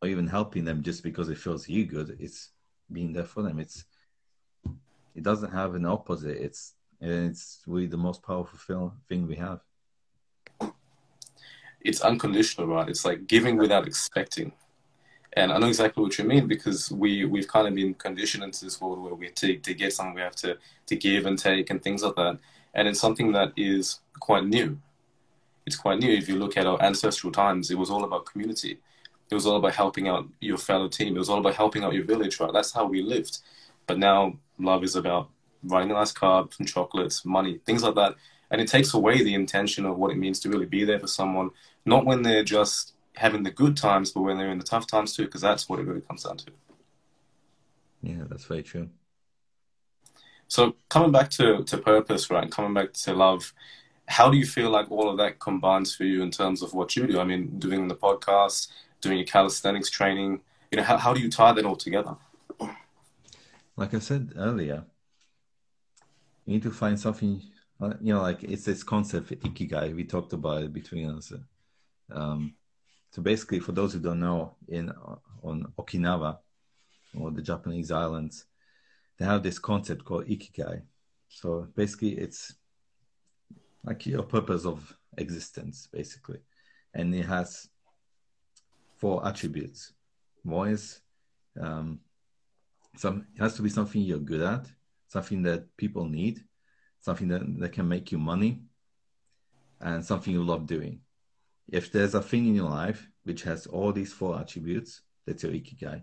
or 0.00 0.08
even 0.08 0.26
helping 0.26 0.64
them 0.64 0.82
just 0.82 1.02
because 1.02 1.28
it 1.28 1.38
feels 1.38 1.68
you 1.68 1.84
good. 1.86 2.16
It's 2.20 2.50
being 2.90 3.12
there 3.12 3.24
for 3.24 3.42
them. 3.42 3.58
It's 3.58 3.84
it 5.14 5.22
doesn't 5.22 5.52
have 5.52 5.74
an 5.74 5.86
opposite. 5.86 6.36
It's 6.36 6.74
it's 7.00 7.60
really 7.66 7.86
the 7.86 7.96
most 7.96 8.22
powerful 8.22 8.92
thing 9.08 9.26
we 9.26 9.36
have. 9.36 9.60
it's 11.80 12.00
unconditional, 12.00 12.66
right? 12.66 12.88
It's 12.88 13.04
like 13.04 13.26
giving 13.26 13.56
without 13.56 13.86
expecting. 13.86 14.52
And 15.34 15.52
I 15.52 15.58
know 15.58 15.68
exactly 15.68 16.02
what 16.02 16.18
you 16.18 16.24
mean 16.24 16.48
because 16.48 16.90
we, 16.90 17.24
we've 17.24 17.46
kind 17.46 17.68
of 17.68 17.74
been 17.74 17.94
conditioned 17.94 18.42
into 18.42 18.64
this 18.64 18.80
world 18.80 19.00
where 19.00 19.14
we 19.14 19.28
to, 19.30 19.56
to 19.56 19.74
get 19.74 19.92
something, 19.92 20.14
we 20.14 20.20
have 20.22 20.34
to, 20.36 20.56
to 20.86 20.96
give 20.96 21.26
and 21.26 21.38
take 21.38 21.70
and 21.70 21.82
things 21.82 22.02
like 22.02 22.16
that. 22.16 22.38
And 22.74 22.88
it's 22.88 23.00
something 23.00 23.32
that 23.32 23.52
is 23.56 24.00
quite 24.18 24.44
new. 24.44 24.78
It's 25.66 25.76
quite 25.76 25.98
new. 25.98 26.10
If 26.10 26.28
you 26.28 26.36
look 26.36 26.56
at 26.56 26.66
our 26.66 26.82
ancestral 26.82 27.32
times, 27.32 27.70
it 27.70 27.78
was 27.78 27.90
all 27.90 28.04
about 28.04 28.26
community. 28.26 28.78
It 29.30 29.34
was 29.34 29.46
all 29.46 29.56
about 29.56 29.74
helping 29.74 30.08
out 30.08 30.26
your 30.40 30.58
fellow 30.58 30.88
team. 30.88 31.14
It 31.14 31.18
was 31.18 31.28
all 31.28 31.38
about 31.38 31.54
helping 31.54 31.84
out 31.84 31.92
your 31.92 32.04
village, 32.04 32.40
right? 32.40 32.52
That's 32.52 32.72
how 32.72 32.86
we 32.86 33.02
lived. 33.02 33.38
But 33.86 33.98
now 33.98 34.38
love 34.58 34.84
is 34.84 34.96
about 34.96 35.30
running 35.62 35.90
a 35.90 35.94
nice 35.94 36.12
car, 36.12 36.48
some 36.50 36.66
chocolates, 36.66 37.24
money, 37.24 37.60
things 37.66 37.82
like 37.82 37.94
that. 37.96 38.14
And 38.50 38.60
it 38.60 38.68
takes 38.68 38.94
away 38.94 39.22
the 39.22 39.34
intention 39.34 39.84
of 39.84 39.98
what 39.98 40.10
it 40.10 40.16
means 40.16 40.40
to 40.40 40.48
really 40.48 40.66
be 40.66 40.84
there 40.84 40.98
for 40.98 41.06
someone, 41.06 41.50
not 41.84 42.06
when 42.06 42.22
they're 42.22 42.44
just 42.44 42.94
having 43.16 43.42
the 43.42 43.50
good 43.50 43.76
times, 43.76 44.10
but 44.10 44.22
when 44.22 44.38
they're 44.38 44.50
in 44.50 44.58
the 44.58 44.64
tough 44.64 44.86
times 44.86 45.14
too, 45.14 45.24
because 45.24 45.40
that's 45.40 45.68
what 45.68 45.78
it 45.80 45.86
really 45.86 46.00
comes 46.00 46.22
down 46.22 46.38
to. 46.38 46.46
Yeah, 48.02 48.24
that's 48.28 48.44
very 48.44 48.62
true. 48.62 48.88
So 50.46 50.76
coming 50.88 51.12
back 51.12 51.28
to, 51.30 51.62
to 51.64 51.76
purpose, 51.76 52.30
right? 52.30 52.50
Coming 52.50 52.72
back 52.72 52.94
to 52.94 53.12
love, 53.12 53.52
how 54.06 54.30
do 54.30 54.38
you 54.38 54.46
feel 54.46 54.70
like 54.70 54.90
all 54.90 55.10
of 55.10 55.18
that 55.18 55.38
combines 55.38 55.94
for 55.94 56.04
you 56.04 56.22
in 56.22 56.30
terms 56.30 56.62
of 56.62 56.72
what 56.72 56.96
you 56.96 57.06
do? 57.06 57.20
I 57.20 57.24
mean, 57.24 57.58
doing 57.58 57.88
the 57.88 57.94
podcast, 57.94 58.68
doing 59.00 59.18
your 59.18 59.26
calisthenics 59.26 59.90
training, 59.90 60.40
you 60.70 60.76
know, 60.78 60.84
how, 60.84 60.96
how 60.96 61.14
do 61.14 61.20
you 61.20 61.30
tie 61.30 61.52
that 61.52 61.64
all 61.64 61.76
together? 61.76 62.16
Like 63.76 63.94
I 63.94 64.00
said 64.00 64.32
earlier, 64.36 64.84
you 66.44 66.54
need 66.54 66.62
to 66.62 66.70
find 66.70 66.98
something 66.98 67.42
uh, 67.80 67.94
you 68.00 68.12
know 68.12 68.22
like 68.22 68.42
it's 68.42 68.64
this 68.64 68.82
concept 68.82 69.30
ikigai 69.30 69.94
we 69.94 70.02
talked 70.02 70.32
about 70.32 70.62
it 70.62 70.72
between 70.72 71.10
us 71.10 71.32
um, 72.10 72.54
so 73.10 73.22
basically 73.22 73.60
for 73.60 73.72
those 73.72 73.92
who 73.92 74.00
don't 74.00 74.20
know 74.20 74.56
in 74.68 74.90
on 75.42 75.72
okinawa 75.78 76.38
or 77.14 77.30
the 77.30 77.42
japanese 77.42 77.90
islands 77.90 78.46
they 79.18 79.24
have 79.24 79.42
this 79.42 79.58
concept 79.58 80.04
called 80.04 80.26
ikigai 80.26 80.82
so 81.28 81.68
basically 81.76 82.12
it's 82.12 82.54
like 83.84 84.06
your 84.06 84.22
purpose 84.22 84.64
of 84.64 84.96
existence 85.18 85.88
basically 85.92 86.40
and 86.94 87.14
it 87.14 87.26
has 87.26 87.68
four 88.98 89.26
attributes 89.26 89.92
is 90.66 91.00
um, 91.60 92.00
some 92.96 93.26
it 93.34 93.40
has 93.40 93.54
to 93.54 93.62
be 93.62 93.68
something 93.68 94.00
you're 94.00 94.18
good 94.18 94.40
at 94.40 94.66
something 95.08 95.42
that 95.42 95.76
people 95.76 96.04
need, 96.04 96.44
something 97.00 97.28
that, 97.28 97.42
that 97.58 97.72
can 97.72 97.88
make 97.88 98.12
you 98.12 98.18
money, 98.18 98.60
and 99.80 100.04
something 100.04 100.32
you 100.32 100.44
love 100.44 100.66
doing. 100.66 101.00
If 101.68 101.90
there's 101.90 102.14
a 102.14 102.22
thing 102.22 102.46
in 102.46 102.54
your 102.54 102.70
life 102.70 103.08
which 103.24 103.42
has 103.42 103.66
all 103.66 103.92
these 103.92 104.12
four 104.12 104.38
attributes, 104.38 105.02
that's 105.26 105.42
your 105.42 105.52
ikigai. 105.52 106.02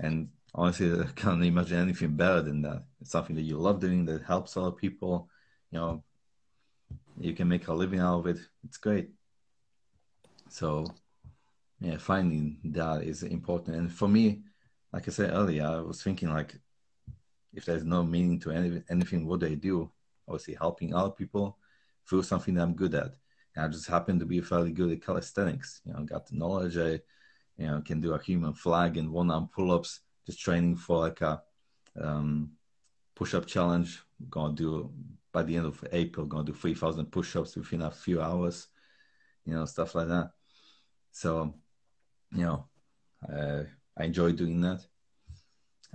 And 0.00 0.28
honestly, 0.54 0.92
I 0.92 1.06
can't 1.14 1.44
imagine 1.44 1.78
anything 1.78 2.16
better 2.16 2.42
than 2.42 2.62
that. 2.62 2.84
It's 3.00 3.10
something 3.10 3.36
that 3.36 3.42
you 3.42 3.58
love 3.58 3.80
doing 3.80 4.04
that 4.06 4.22
helps 4.22 4.56
other 4.56 4.72
people. 4.72 5.28
You 5.70 5.78
know, 5.78 6.04
you 7.18 7.34
can 7.34 7.48
make 7.48 7.68
a 7.68 7.72
living 7.72 8.00
out 8.00 8.20
of 8.20 8.26
it. 8.26 8.38
It's 8.64 8.76
great. 8.76 9.10
So, 10.50 10.86
yeah, 11.82 11.96
finding 11.96 12.58
that 12.64 13.02
is 13.02 13.24
important. 13.24 13.76
And 13.76 13.92
for 13.92 14.08
me, 14.08 14.42
like 14.92 15.08
I 15.08 15.10
said 15.10 15.32
earlier, 15.32 15.66
I 15.66 15.80
was 15.80 16.02
thinking 16.02 16.28
like 16.28 16.54
if 17.52 17.64
there's 17.64 17.84
no 17.84 18.04
meaning 18.04 18.38
to 18.40 18.52
any, 18.52 18.82
anything 18.88 19.26
what 19.26 19.40
do 19.40 19.46
I 19.46 19.54
do, 19.54 19.90
obviously 20.28 20.54
helping 20.54 20.94
other 20.94 21.10
people 21.10 21.58
through 22.08 22.22
something 22.22 22.54
that 22.54 22.62
I'm 22.62 22.74
good 22.74 22.94
at. 22.94 23.14
And 23.56 23.64
I 23.64 23.68
just 23.68 23.88
happen 23.88 24.18
to 24.20 24.24
be 24.24 24.40
fairly 24.40 24.70
good 24.70 24.92
at 24.92 25.04
calisthenics. 25.04 25.80
You 25.84 25.92
know, 25.92 26.04
got 26.04 26.26
the 26.26 26.36
knowledge. 26.36 26.78
I, 26.78 27.00
you 27.58 27.66
know, 27.66 27.82
can 27.84 28.00
do 28.00 28.14
a 28.14 28.22
human 28.22 28.54
flag 28.54 28.96
and 28.96 29.10
one 29.10 29.30
arm 29.30 29.48
pull 29.52 29.72
ups. 29.72 30.00
Just 30.24 30.40
training 30.40 30.76
for 30.76 30.98
like 30.98 31.20
a 31.20 31.42
um, 32.00 32.52
push 33.14 33.34
up 33.34 33.46
challenge. 33.46 34.00
Gonna 34.30 34.54
do 34.54 34.92
by 35.32 35.42
the 35.42 35.56
end 35.56 35.66
of 35.66 35.84
April. 35.90 36.26
Gonna 36.26 36.44
do 36.44 36.54
three 36.54 36.74
thousand 36.74 37.06
push 37.06 37.34
ups 37.34 37.56
within 37.56 37.82
a 37.82 37.90
few 37.90 38.22
hours. 38.22 38.68
You 39.44 39.54
know, 39.54 39.64
stuff 39.64 39.96
like 39.96 40.08
that. 40.08 40.30
So, 41.10 41.54
you 42.34 42.44
know, 42.44 42.66
uh, 43.32 43.64
I 43.96 44.04
enjoy 44.04 44.32
doing 44.32 44.60
that. 44.62 44.84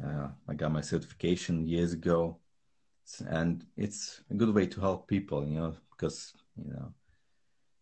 Uh, 0.04 0.30
I 0.48 0.54
got 0.54 0.72
my 0.72 0.82
certification 0.82 1.68
years 1.68 1.94
ago, 1.94 2.38
and 3.28 3.66
it's 3.76 4.22
a 4.30 4.36
good 4.36 4.54
way 4.54 4.68
to 4.68 4.80
help 4.80 5.08
people, 5.08 5.46
you 5.48 5.60
know, 5.60 5.76
because 5.92 6.34
you 6.56 6.72
know 6.72 6.94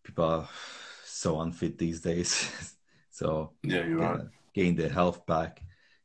people 0.02 0.24
are 0.24 0.48
so 1.04 1.40
unfit 1.40 1.78
these 1.78 2.00
days. 2.00 2.74
so 3.10 3.52
yeah, 3.62 3.84
you 3.86 4.00
are 4.00 4.30
gain 4.54 4.74
their 4.74 4.88
health 4.88 5.26
back, 5.26 5.62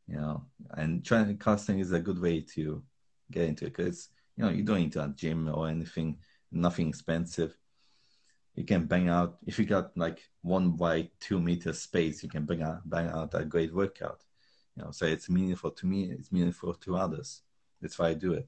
you 0.07 0.15
know, 0.15 0.43
and 0.71 1.05
trying 1.05 1.37
casting 1.37 1.79
is 1.79 1.93
a 1.93 1.99
good 1.99 2.19
way 2.19 2.41
to 2.55 2.83
get 3.31 3.47
into 3.47 3.65
it 3.65 3.75
because 3.75 4.09
you 4.35 4.43
know 4.43 4.49
you 4.49 4.63
don't 4.63 4.79
need 4.79 4.91
to 4.91 5.03
a 5.03 5.13
gym 5.15 5.47
or 5.47 5.69
anything, 5.69 6.17
nothing 6.51 6.89
expensive. 6.89 7.55
You 8.61 8.67
can 8.67 8.85
bang 8.85 9.09
out 9.09 9.39
if 9.47 9.57
you 9.57 9.65
got 9.65 9.97
like 9.97 10.19
one 10.43 10.73
by 10.73 11.09
two 11.19 11.39
meter 11.39 11.73
space, 11.73 12.21
you 12.21 12.29
can 12.29 12.45
bang 12.45 12.61
out 12.61 12.87
bang 12.87 13.07
out 13.07 13.33
a 13.33 13.43
great 13.43 13.73
workout. 13.73 14.21
You 14.75 14.83
know 14.83 14.91
so 14.91 15.07
it's 15.07 15.31
meaningful 15.31 15.71
to 15.71 15.87
me 15.87 16.11
it's 16.11 16.31
meaningful 16.31 16.75
to 16.75 16.95
others. 16.95 17.41
That's 17.81 17.97
why 17.97 18.09
i 18.09 18.13
do 18.13 18.33
it. 18.33 18.47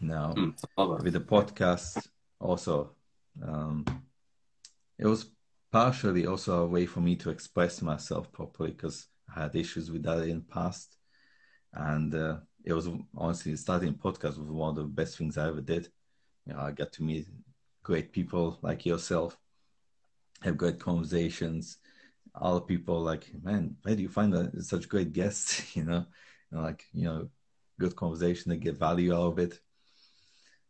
Now 0.00 0.34
mm, 0.36 1.02
with 1.02 1.14
the 1.14 1.18
podcast 1.18 2.06
also 2.38 2.92
um, 3.42 3.84
it 4.96 5.06
was 5.06 5.26
partially 5.72 6.24
also 6.26 6.62
a 6.62 6.68
way 6.68 6.86
for 6.86 7.00
me 7.00 7.16
to 7.16 7.30
express 7.30 7.82
myself 7.82 8.30
properly 8.30 8.70
because 8.70 9.08
i 9.34 9.40
had 9.40 9.56
issues 9.56 9.90
with 9.90 10.04
that 10.04 10.18
in 10.18 10.36
the 10.36 10.54
past. 10.54 10.98
And 11.72 12.14
uh, 12.14 12.36
it 12.62 12.74
was 12.74 12.88
honestly 13.16 13.56
starting 13.56 13.94
podcast 13.94 14.38
was 14.38 14.52
one 14.52 14.70
of 14.70 14.76
the 14.76 14.84
best 14.84 15.18
things 15.18 15.36
i 15.36 15.48
ever 15.48 15.62
did. 15.62 15.88
You 16.46 16.52
know 16.52 16.60
i 16.60 16.70
got 16.70 16.92
to 16.92 17.02
meet 17.02 17.26
great 17.84 18.10
people 18.12 18.58
like 18.62 18.84
yourself 18.84 19.38
have 20.42 20.56
great 20.56 20.80
conversations 20.80 21.78
other 22.34 22.60
people 22.60 23.00
like, 23.00 23.30
man, 23.42 23.76
where 23.82 23.94
do 23.94 24.02
you 24.02 24.08
find 24.08 24.34
such 24.64 24.88
great 24.88 25.12
guests? 25.12 25.76
you 25.76 25.84
know, 25.84 26.04
and 26.50 26.62
like 26.62 26.84
you 26.92 27.04
know, 27.04 27.28
good 27.78 27.94
conversation 27.96 28.50
to 28.50 28.56
get 28.56 28.78
value 28.78 29.14
out 29.14 29.32
of 29.32 29.38
it. 29.38 29.60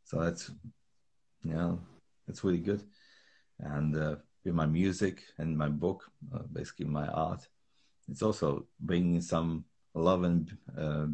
So 0.04 0.20
that's 0.20 0.50
you 1.42 1.54
know, 1.54 1.80
that's 2.26 2.44
really 2.44 2.58
good. 2.58 2.82
And 3.60 3.96
uh, 3.96 4.16
with 4.44 4.54
my 4.54 4.66
music 4.66 5.22
and 5.38 5.56
my 5.56 5.68
book, 5.68 6.04
uh, 6.34 6.42
basically 6.52 6.86
my 6.86 7.06
art, 7.08 7.46
it's 8.08 8.22
also 8.22 8.66
bringing 8.80 9.20
some 9.20 9.64
love 9.94 10.24
and 10.24 10.56
uh, 10.76 11.06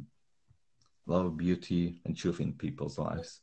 love, 1.06 1.36
beauty, 1.36 2.00
and 2.04 2.16
truth 2.16 2.40
in 2.40 2.54
people's 2.54 2.98
lives 2.98 3.40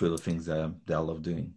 through 0.00 0.08
the 0.08 0.18
things 0.18 0.46
that, 0.46 0.72
that 0.86 0.94
I 0.94 0.98
love 0.98 1.20
doing 1.22 1.52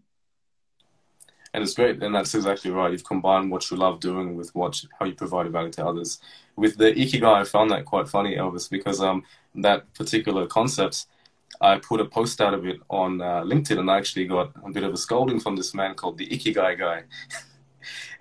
and 1.53 1.63
it's 1.63 1.75
great 1.75 2.03
and 2.03 2.13
that's 2.13 2.35
exactly 2.35 2.71
right 2.71 2.91
you've 2.91 3.05
combined 3.05 3.49
what 3.49 3.71
you 3.71 3.77
love 3.77 4.01
doing 4.01 4.35
with 4.35 4.53
what 4.53 4.83
how 4.99 5.05
you 5.05 5.13
provide 5.13 5.49
value 5.49 5.71
to 5.71 5.85
others 5.85 6.19
with 6.57 6.77
the 6.77 6.91
ikigai 6.93 7.35
i 7.41 7.43
found 7.45 7.71
that 7.71 7.85
quite 7.85 8.09
funny 8.09 8.35
elvis 8.35 8.69
because 8.69 8.99
um 8.99 9.23
that 9.55 9.93
particular 9.93 10.45
concept 10.45 11.05
i 11.61 11.77
put 11.77 12.01
a 12.01 12.05
post 12.05 12.41
out 12.41 12.53
of 12.53 12.65
it 12.65 12.79
on 12.89 13.21
uh, 13.21 13.41
linkedin 13.43 13.79
and 13.79 13.89
i 13.89 13.97
actually 13.97 14.25
got 14.25 14.51
a 14.65 14.71
bit 14.71 14.83
of 14.83 14.93
a 14.93 14.97
scolding 14.97 15.39
from 15.39 15.55
this 15.55 15.73
man 15.73 15.95
called 15.95 16.17
the 16.17 16.27
ikigai 16.27 16.77
guy 16.77 17.03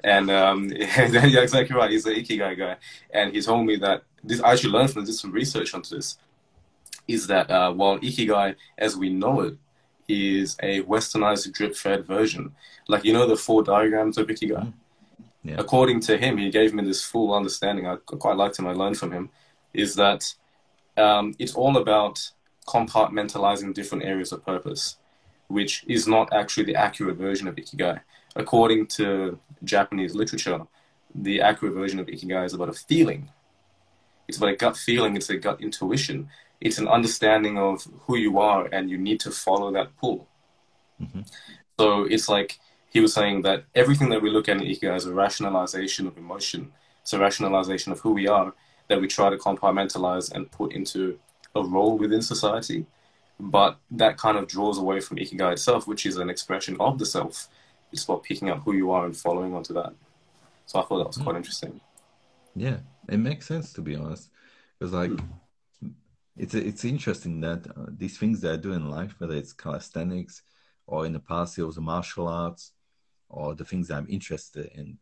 and 0.05 0.31
um, 0.31 0.69
yeah, 0.75 1.41
exactly 1.41 1.77
right. 1.77 1.91
He's 1.91 2.05
the 2.05 2.11
ikigai 2.11 2.59
guy, 2.59 2.77
and 3.11 3.33
he 3.33 3.41
told 3.41 3.67
me 3.67 3.77
that 3.77 4.03
this. 4.25 4.41
I 4.41 4.53
actually 4.53 4.71
learned 4.71 4.91
from 4.91 5.05
this 5.05 5.21
some 5.21 5.33
research 5.33 5.75
onto 5.75 5.97
this. 5.97 6.19
Is 7.09 7.27
that 7.29 7.51
uh, 7.51 7.73
while 7.73 7.99
ikigai, 7.99 8.57
as 8.79 8.97
we 8.97 9.09
know 9.11 9.41
it, 9.41 9.57
is 10.09 10.57
a 10.63 10.83
westernized 10.83 11.53
drip 11.53 11.75
fed 11.75 12.07
version. 12.07 12.55
Like, 12.89 13.05
you 13.05 13.13
know, 13.13 13.27
the 13.27 13.37
four 13.37 13.63
diagrams 13.63 14.19
of 14.19 14.27
Ikigai? 14.27 14.51
Mm-hmm. 14.51 15.49
Yeah. 15.49 15.57
According 15.59 16.01
to 16.01 16.17
him, 16.17 16.39
he 16.39 16.51
gave 16.51 16.73
me 16.73 16.85
this 16.85 17.05
full 17.05 17.35
understanding. 17.35 17.87
I 17.87 17.97
quite 17.97 18.37
liked 18.37 18.59
him. 18.59 18.67
I 18.67 18.73
learned 18.73 18.97
from 18.97 19.13
him. 19.13 19.31
Is 19.75 19.95
that 19.97 20.33
um, 20.97 21.35
it's 21.39 21.55
all 21.55 21.77
about 21.77 22.31
compartmentalizing 22.67 23.75
different 23.75 24.05
areas 24.05 24.33
of 24.33 24.45
purpose, 24.45 24.97
which 25.49 25.85
is 25.89 26.07
not 26.07 26.33
actually 26.33 26.65
the 26.65 26.77
accurate 26.77 27.17
version 27.17 27.49
of 27.49 27.57
Ikigai. 27.57 28.01
According 28.37 28.87
to 28.99 29.39
Japanese 29.65 30.15
literature, 30.15 30.61
the 31.15 31.41
accurate 31.41 31.75
version 31.75 31.99
of 31.99 32.07
Ikigai 32.07 32.47
is 32.47 32.55
about 32.55 32.69
a 32.69 32.73
feeling. 32.73 33.31
It's 34.29 34.39
about 34.39 34.51
a 34.51 34.57
gut 34.57 34.77
feeling, 34.77 35.17
it's 35.17 35.31
a 35.31 35.37
gut 35.37 35.61
intuition 35.61 36.29
it's 36.67 36.79
an 36.79 36.89
understanding 36.89 37.59
of 37.59 37.87
who 38.05 38.17
you 38.17 38.39
are 38.39 38.63
and 38.75 38.89
you 38.91 38.99
need 39.09 39.21
to 39.21 39.31
follow 39.31 39.69
that 39.73 39.89
pull. 40.01 40.19
Mm-hmm. 41.01 41.23
So 41.79 42.05
it's 42.15 42.29
like 42.29 42.59
he 42.91 43.01
was 43.01 43.13
saying 43.13 43.43
that 43.43 43.65
everything 43.75 44.09
that 44.11 44.23
we 44.23 44.31
look 44.31 44.49
at 44.49 44.57
in 44.59 44.63
Ikigai 44.63 44.97
is 44.97 45.07
a 45.07 45.15
rationalization 45.25 46.07
of 46.07 46.17
emotion. 46.17 46.73
It's 47.03 47.13
a 47.13 47.19
rationalization 47.19 47.91
of 47.93 47.99
who 48.01 48.13
we 48.13 48.27
are 48.29 48.53
that 48.89 49.01
we 49.01 49.09
try 49.09 49.29
to 49.31 49.37
compartmentalize 49.37 50.33
and 50.35 50.51
put 50.51 50.73
into 50.73 51.19
a 51.55 51.63
role 51.63 51.99
within 51.99 52.23
society. 52.23 52.87
But 53.41 53.79
that 53.91 54.19
kind 54.19 54.37
of 54.39 54.47
draws 54.47 54.79
away 54.79 55.01
from 55.01 55.17
Ikigai 55.17 55.53
itself, 55.53 55.87
which 55.89 56.07
is 56.07 56.17
an 56.19 56.31
expression 56.31 56.77
of 56.81 56.99
the 56.99 57.07
self. 57.07 57.49
it's 57.95 58.05
about 58.05 58.23
picking 58.23 58.49
up 58.49 58.61
who 58.65 58.73
you 58.73 58.91
are 58.91 59.05
and 59.05 59.15
following 59.15 59.53
onto 59.53 59.75
that. 59.75 59.93
So 60.65 60.79
I 60.81 60.83
thought 60.83 60.99
that 60.99 61.09
was 61.09 61.19
quite 61.19 61.35
Mm. 61.35 61.43
interesting. 61.43 61.81
Yeah, 62.57 62.79
it 63.07 63.19
makes 63.19 63.45
sense 63.47 63.73
to 63.75 63.83
be 63.83 63.95
honest, 63.97 64.31
because 64.79 64.95
like 64.95 65.11
it's 66.37 66.55
it's 66.55 66.85
interesting 66.85 67.41
that 67.43 67.67
uh, 67.77 67.87
these 67.97 68.19
things 68.19 68.41
that 68.41 68.53
I 68.53 68.57
do 68.57 68.73
in 68.73 68.91
life, 68.91 69.15
whether 69.19 69.35
it's 69.35 69.53
calisthenics 69.53 70.43
or 70.87 71.07
in 71.07 71.13
the 71.13 71.21
past 71.21 71.59
it 71.59 71.65
was 71.65 71.79
martial 71.79 72.29
arts, 72.29 72.73
or 73.29 73.55
the 73.55 73.65
things 73.65 73.91
I'm 73.91 74.07
interested 74.09 74.67
in. 74.75 74.99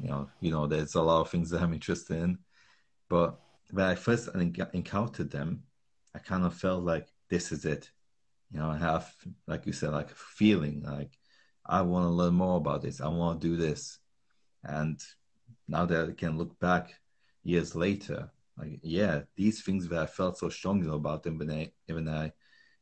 You 0.00 0.10
know, 0.10 0.30
you 0.40 0.50
know, 0.50 0.66
there's 0.66 0.96
a 0.96 1.02
lot 1.02 1.20
of 1.20 1.30
things 1.30 1.50
that 1.50 1.62
I'm 1.62 1.72
interested 1.72 2.18
in, 2.18 2.38
but 3.08 3.38
when 3.70 3.86
I 3.86 3.94
first 3.94 4.28
encountered 4.34 5.30
them, 5.30 5.62
I 6.14 6.18
kind 6.18 6.44
of 6.44 6.54
felt 6.54 6.84
like 6.84 7.08
this 7.30 7.52
is 7.52 7.64
it. 7.64 7.90
You 8.50 8.60
know, 8.60 8.70
I 8.70 8.76
have, 8.78 9.12
like 9.46 9.66
you 9.66 9.72
said, 9.72 9.90
like 9.90 10.10
a 10.10 10.14
feeling 10.14 10.82
like 10.82 11.16
I 11.64 11.82
want 11.82 12.04
to 12.04 12.10
learn 12.10 12.34
more 12.34 12.56
about 12.56 12.82
this. 12.82 13.00
I 13.00 13.08
want 13.08 13.40
to 13.40 13.48
do 13.48 13.56
this, 13.56 13.98
and 14.64 15.00
now 15.68 15.86
that 15.86 16.08
I 16.08 16.12
can 16.12 16.36
look 16.36 16.58
back 16.58 16.94
years 17.44 17.74
later, 17.74 18.30
like 18.58 18.80
yeah, 18.82 19.22
these 19.36 19.62
things 19.62 19.88
that 19.88 20.02
I 20.02 20.06
felt 20.06 20.38
so 20.38 20.48
strongly 20.48 20.88
about 20.88 21.22
them 21.22 21.38
when 21.38 21.50
I 21.50 21.72
when 21.86 22.08
I 22.08 22.32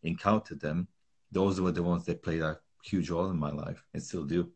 encountered 0.02 0.61
them, 0.61 0.88
those 1.31 1.61
were 1.61 1.73
the 1.73 1.83
ones 1.83 2.05
that 2.07 2.23
played 2.23 2.43
a 2.43 2.59
huge 2.85 3.11
role 3.11 3.31
in 3.31 3.38
my 3.38 3.50
life 3.50 3.85
and 3.95 4.02
still 4.02 4.25
do. 4.25 4.50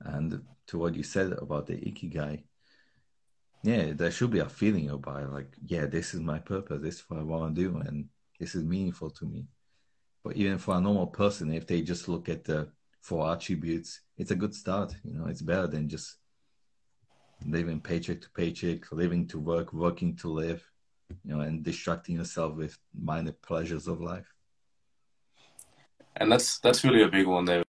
And 0.00 0.42
to 0.68 0.78
what 0.78 0.94
you 0.94 1.02
said 1.02 1.32
about 1.32 1.66
the 1.66 1.74
ikigai, 1.74 2.42
yeah, 3.62 3.92
there 3.92 4.10
should 4.10 4.30
be 4.30 4.38
a 4.40 4.48
feeling 4.48 4.90
about 4.90 5.32
like 5.32 5.56
yeah, 5.64 5.86
this 5.86 6.14
is 6.14 6.20
my 6.20 6.38
purpose, 6.38 6.80
this 6.82 6.96
is 6.96 7.04
what 7.08 7.20
I 7.20 7.22
want 7.22 7.56
to 7.56 7.62
do, 7.62 7.78
and 7.78 8.08
this 8.38 8.54
is 8.54 8.64
meaningful 8.64 9.10
to 9.10 9.24
me. 9.24 9.46
But 10.22 10.36
even 10.36 10.58
for 10.58 10.76
a 10.76 10.80
normal 10.80 11.06
person, 11.06 11.52
if 11.52 11.66
they 11.66 11.80
just 11.80 12.08
look 12.08 12.28
at 12.28 12.44
the 12.44 12.70
four 13.00 13.32
attributes, 13.32 14.00
it's 14.16 14.30
a 14.30 14.36
good 14.36 14.54
start. 14.54 14.94
You 15.04 15.14
know, 15.14 15.26
it's 15.26 15.42
better 15.42 15.66
than 15.66 15.88
just 15.88 16.16
living 17.46 17.80
paycheck 17.80 18.20
to 18.20 18.30
paycheck, 18.30 18.90
living 18.92 19.26
to 19.28 19.38
work, 19.38 19.72
working 19.72 20.16
to 20.16 20.28
live, 20.28 20.68
you 21.24 21.34
know, 21.34 21.40
and 21.40 21.62
distracting 21.62 22.16
yourself 22.16 22.56
with 22.56 22.78
minor 22.98 23.32
pleasures 23.32 23.86
of 23.86 24.00
life. 24.00 24.32
And 26.16 26.30
that's 26.32 26.58
that's 26.58 26.84
really 26.84 27.02
a 27.02 27.08
big 27.08 27.26
one 27.26 27.44
there. 27.44 27.62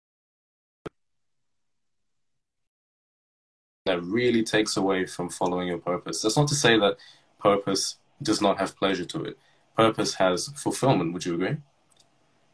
That 3.85 4.03
really 4.03 4.43
takes 4.43 4.77
away 4.77 5.05
from 5.05 5.29
following 5.29 5.67
your 5.67 5.77
purpose. 5.77 6.21
That's 6.21 6.37
not 6.37 6.47
to 6.49 6.55
say 6.55 6.77
that 6.79 6.97
purpose 7.39 7.97
does 8.21 8.41
not 8.41 8.57
have 8.59 8.75
pleasure 8.75 9.05
to 9.05 9.23
it. 9.25 9.37
Purpose 9.75 10.15
has 10.15 10.47
fulfillment. 10.55 11.13
Would 11.13 11.25
you 11.25 11.35
agree? 11.35 11.57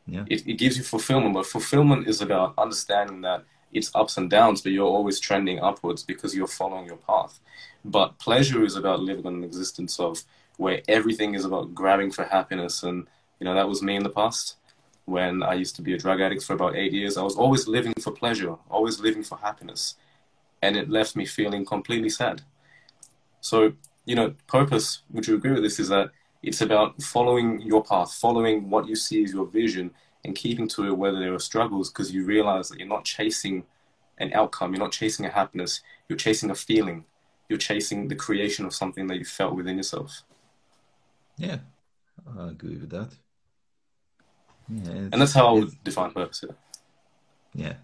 Yeah. 0.05 0.25
It, 0.29 0.45
it 0.47 0.53
gives 0.55 0.77
you 0.77 0.83
fulfillment, 0.83 1.33
but 1.33 1.45
fulfillment 1.45 2.07
is 2.07 2.21
about 2.21 2.53
understanding 2.57 3.21
that 3.21 3.45
it's 3.73 3.91
ups 3.95 4.17
and 4.17 4.29
downs, 4.29 4.61
but 4.61 4.71
you're 4.71 4.85
always 4.85 5.19
trending 5.19 5.59
upwards 5.59 6.03
because 6.03 6.35
you're 6.35 6.47
following 6.47 6.85
your 6.85 6.97
path. 6.97 7.39
But 7.83 8.17
pleasure 8.19 8.63
is 8.63 8.75
about 8.75 9.01
living 9.01 9.25
an 9.25 9.43
existence 9.43 9.99
of 9.99 10.23
where 10.57 10.81
everything 10.87 11.35
is 11.35 11.45
about 11.45 11.73
grabbing 11.73 12.11
for 12.11 12.23
happiness. 12.23 12.83
And, 12.83 13.07
you 13.39 13.45
know, 13.45 13.55
that 13.55 13.67
was 13.67 13.81
me 13.81 13.95
in 13.95 14.03
the 14.03 14.09
past 14.09 14.55
when 15.05 15.43
I 15.43 15.53
used 15.53 15.75
to 15.77 15.81
be 15.81 15.93
a 15.93 15.97
drug 15.97 16.21
addict 16.21 16.43
for 16.43 16.53
about 16.53 16.75
eight 16.75 16.93
years. 16.93 17.17
I 17.17 17.23
was 17.23 17.35
always 17.35 17.67
living 17.67 17.93
for 17.99 18.11
pleasure, 18.11 18.55
always 18.69 18.99
living 18.99 19.23
for 19.23 19.37
happiness. 19.37 19.95
And 20.61 20.77
it 20.77 20.89
left 20.89 21.15
me 21.15 21.25
feeling 21.25 21.65
completely 21.65 22.09
sad. 22.09 22.43
So, 23.41 23.73
you 24.05 24.15
know, 24.15 24.35
purpose, 24.47 25.01
would 25.11 25.27
you 25.27 25.35
agree 25.35 25.51
with 25.51 25.63
this, 25.63 25.79
is 25.79 25.89
that 25.89 26.11
it's 26.41 26.61
about 26.61 27.01
following 27.01 27.61
your 27.61 27.83
path, 27.83 28.13
following 28.13 28.69
what 28.69 28.87
you 28.87 28.95
see 28.95 29.23
as 29.23 29.33
your 29.33 29.45
vision, 29.45 29.91
and 30.23 30.35
keeping 30.35 30.67
to 30.69 30.87
it 30.87 30.97
whether 30.97 31.19
there 31.19 31.33
are 31.33 31.39
struggles 31.39 31.89
because 31.89 32.13
you 32.13 32.25
realize 32.25 32.69
that 32.69 32.79
you're 32.79 32.87
not 32.87 33.05
chasing 33.05 33.63
an 34.19 34.31
outcome, 34.33 34.73
you're 34.73 34.83
not 34.83 34.91
chasing 34.91 35.25
a 35.25 35.29
happiness, 35.29 35.81
you're 36.07 36.17
chasing 36.17 36.49
a 36.51 36.55
feeling, 36.55 37.05
you're 37.49 37.59
chasing 37.59 38.07
the 38.07 38.15
creation 38.15 38.65
of 38.65 38.73
something 38.73 39.07
that 39.07 39.17
you 39.17 39.25
felt 39.25 39.55
within 39.55 39.77
yourself. 39.77 40.23
Yeah, 41.37 41.59
I 42.37 42.49
agree 42.49 42.77
with 42.77 42.89
that. 42.91 43.11
Yeah, 44.69 44.91
And 45.11 45.21
that's 45.21 45.33
how 45.33 45.47
I 45.47 45.51
would 45.59 45.83
define 45.83 46.11
purpose. 46.11 46.43
Yeah. 46.47 46.55
Yeah, 47.53 47.75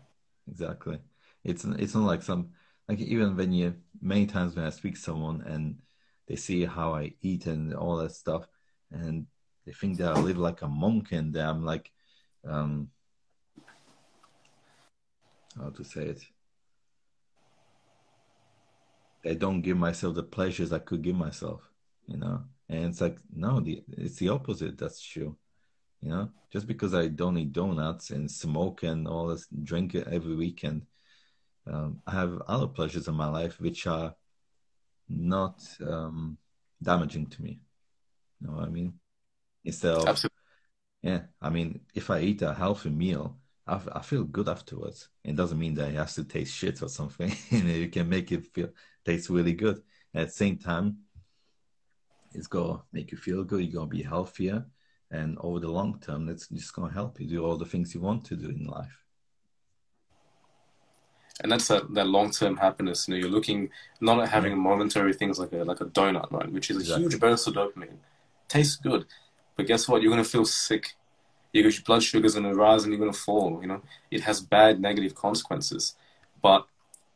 exactly. 0.49 0.99
It's 1.43 1.63
it's 1.63 1.95
not 1.95 2.05
like 2.05 2.21
some 2.23 2.49
like 2.87 2.99
even 2.99 3.35
when 3.35 3.51
you 3.53 3.75
many 4.01 4.25
times 4.25 4.55
when 4.55 4.65
I 4.65 4.69
speak 4.69 4.95
to 4.95 5.01
someone 5.01 5.41
and 5.41 5.77
they 6.27 6.35
see 6.35 6.65
how 6.65 6.93
I 6.93 7.13
eat 7.21 7.45
and 7.47 7.73
all 7.73 7.97
that 7.97 8.11
stuff, 8.11 8.47
and 8.91 9.27
they 9.65 9.73
think 9.73 9.97
that 9.97 10.15
I 10.15 10.19
live 10.19 10.37
like 10.37 10.61
a 10.61 10.67
monk 10.67 11.11
and 11.11 11.35
I'm 11.35 11.63
like, 11.65 11.91
um, 12.47 12.89
how 15.57 15.69
to 15.69 15.83
say 15.83 16.05
it? 16.05 16.23
I 19.25 19.33
don't 19.33 19.61
give 19.61 19.77
myself 19.77 20.15
the 20.15 20.23
pleasures 20.23 20.71
I 20.71 20.79
could 20.79 21.01
give 21.01 21.15
myself, 21.15 21.61
you 22.07 22.17
know. 22.17 22.43
And 22.69 22.85
it's 22.85 23.01
like 23.01 23.17
no, 23.33 23.59
the 23.59 23.83
it's 23.91 24.17
the 24.17 24.29
opposite. 24.29 24.77
That's 24.77 25.01
true. 25.01 25.35
You 26.01 26.09
know, 26.09 26.29
just 26.51 26.67
because 26.67 26.93
I 26.93 27.07
don't 27.07 27.37
eat 27.37 27.51
donuts 27.51 28.11
and 28.11 28.31
smoke 28.31 28.83
and 28.83 29.07
all 29.07 29.27
this, 29.27 29.47
drink 29.63 29.95
every 29.95 30.35
weekend, 30.35 30.85
um, 31.67 32.01
I 32.07 32.11
have 32.11 32.41
other 32.47 32.67
pleasures 32.67 33.09
in 33.09 33.15
my 33.15 33.27
life 33.27 33.59
which 33.59 33.85
are 33.85 34.15
not 35.09 35.61
um, 35.85 36.37
damaging 36.81 37.27
to 37.27 37.41
me. 37.41 37.59
You 38.39 38.47
know 38.47 38.53
what 38.53 38.67
I 38.67 38.69
mean? 38.71 38.93
Instead 39.65 39.95
of, 39.95 40.07
Absolutely. 40.07 40.38
Yeah, 41.01 41.21
I 41.41 41.49
mean, 41.49 41.81
if 41.95 42.09
I 42.09 42.19
eat 42.21 42.41
a 42.41 42.53
healthy 42.53 42.89
meal, 42.89 43.37
I 43.67 44.01
feel 44.01 44.23
good 44.23 44.49
afterwards. 44.49 45.09
It 45.23 45.35
doesn't 45.35 45.59
mean 45.59 45.75
that 45.75 45.89
it 45.89 45.95
has 45.95 46.15
to 46.15 46.23
taste 46.23 46.55
shit 46.55 46.81
or 46.81 46.89
something. 46.89 47.31
you 47.51 47.63
know, 47.63 47.73
you 47.73 47.87
can 47.89 48.09
make 48.09 48.31
it 48.31 48.47
feel 48.47 48.69
taste 49.05 49.29
really 49.29 49.53
good. 49.53 49.83
At 50.13 50.27
the 50.27 50.33
same 50.33 50.57
time, 50.57 50.97
it's 52.33 52.47
gonna 52.47 52.81
make 52.91 53.11
you 53.11 53.17
feel 53.17 53.43
good. 53.43 53.61
You're 53.61 53.73
gonna 53.73 53.87
be 53.87 54.01
healthier, 54.01 54.65
and 55.11 55.37
over 55.41 55.59
the 55.59 55.67
long 55.67 55.99
term, 55.99 56.25
that's 56.25 56.47
just 56.47 56.73
gonna 56.73 56.91
help 56.91 57.19
you 57.19 57.27
do 57.27 57.45
all 57.45 57.57
the 57.57 57.65
things 57.65 57.93
you 57.93 58.01
want 58.01 58.25
to 58.25 58.35
do 58.35 58.49
in 58.49 58.65
life. 58.65 59.03
And 61.41 61.51
that's 61.51 61.67
that, 61.69 61.93
that 61.93 62.07
long 62.07 62.31
term 62.31 62.57
happiness. 62.57 63.07
You 63.07 63.13
know, 63.13 63.19
you're 63.19 63.29
looking 63.29 63.69
not 64.01 64.19
at 64.19 64.29
having 64.29 64.57
momentary 64.57 65.13
things 65.13 65.39
like 65.39 65.53
a 65.53 65.63
like 65.63 65.79
a 65.81 65.85
donut, 65.85 66.31
right? 66.31 66.51
Which 66.51 66.69
is 66.69 66.77
a 66.77 66.79
Exactly. 66.81 67.03
huge 67.03 67.19
burst 67.19 67.47
of 67.47 67.53
dopamine. 67.53 67.97
Tastes 68.47 68.75
good. 68.77 69.05
But 69.59 69.67
guess 69.67 69.89
what? 69.89 70.01
You're 70.01 70.11
gonna 70.11 70.23
feel 70.23 70.45
sick. 70.45 70.93
Your 71.51 71.69
blood 71.85 72.01
sugar's 72.01 72.35
gonna 72.35 72.55
rise 72.55 72.85
and 72.85 72.93
you're 72.93 72.99
gonna 72.99 73.11
fall, 73.11 73.59
you 73.61 73.67
know. 73.67 73.81
It 74.09 74.21
has 74.21 74.39
bad 74.39 74.79
negative 74.79 75.15
consequences. 75.15 75.95
But 76.41 76.65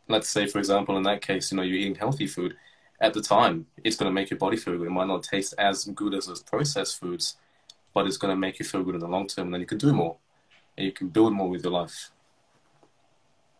let's 0.09 0.27
say 0.27 0.47
for 0.47 0.59
example 0.59 0.97
in 0.97 1.03
that 1.03 1.21
case, 1.21 1.53
you 1.53 1.55
know, 1.55 1.63
you're 1.63 1.77
eating 1.77 1.95
healthy 1.95 2.27
food. 2.27 2.57
At 2.99 3.13
the 3.13 3.21
time, 3.21 3.67
it's 3.85 3.95
gonna 3.95 4.11
make 4.11 4.29
your 4.29 4.39
body 4.39 4.57
feel 4.57 4.77
good. 4.77 4.87
It 4.87 4.89
might 4.89 5.07
not 5.07 5.23
taste 5.23 5.53
as 5.57 5.85
good 5.85 6.13
as 6.13 6.25
those 6.25 6.43
processed 6.43 6.99
foods, 6.99 7.37
but 7.93 8.07
it's 8.07 8.17
gonna 8.17 8.35
make 8.35 8.59
you 8.59 8.65
feel 8.65 8.83
good 8.83 8.95
in 8.95 8.99
the 8.99 9.07
long 9.07 9.27
term 9.27 9.45
and 9.45 9.53
then 9.53 9.61
you 9.61 9.67
can 9.67 9.77
do 9.77 9.93
more. 9.93 10.17
And 10.77 10.85
you 10.85 10.91
can 10.91 11.07
build 11.07 11.31
more 11.31 11.47
with 11.47 11.63
your 11.63 11.71
life. 11.71 12.11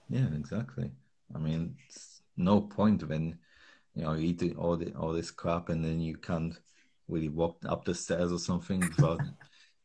Yeah, 0.10 0.28
exactly. 0.36 0.92
I 1.34 1.38
mean, 1.38 1.78
no 2.36 2.60
point 2.60 3.08
when 3.08 3.38
you 3.96 4.04
know 4.04 4.12
you 4.12 4.36
eat 4.38 4.58
all 4.58 4.76
the 4.76 4.92
all 4.96 5.14
this 5.14 5.32
crap 5.32 5.70
and 5.70 5.86
then 5.86 6.02
you 6.02 6.18
can't 6.18 6.60
really 7.08 7.30
walked 7.30 7.66
up 7.66 7.86
the 7.86 7.94
stairs 7.94 8.32
or 8.32 8.40
something 8.40 8.80
without 8.80 9.22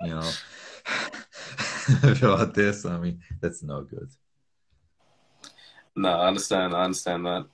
you 0.02 0.09
know 0.09 0.31
without 2.02 2.54
this. 2.54 2.85
I 2.85 2.98
mean, 2.98 3.20
that's 3.40 3.62
no 3.62 3.83
good. 3.83 4.09
No, 5.96 6.11
I 6.11 6.28
understand. 6.28 6.74
I 6.74 6.85
understand 6.85 7.26
that. 7.26 7.46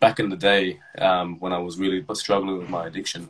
Back 0.00 0.18
in 0.18 0.28
the 0.30 0.36
day, 0.36 0.80
um, 0.98 1.38
when 1.40 1.52
I 1.52 1.58
was 1.58 1.78
really 1.78 2.04
struggling 2.14 2.58
with 2.58 2.68
my 2.68 2.86
addiction, 2.86 3.28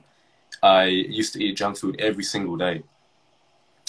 I 0.63 0.85
used 0.85 1.33
to 1.35 1.43
eat 1.43 1.57
junk 1.57 1.79
food 1.79 2.01
every 2.01 2.25
single 2.25 2.57
day. 2.57 2.83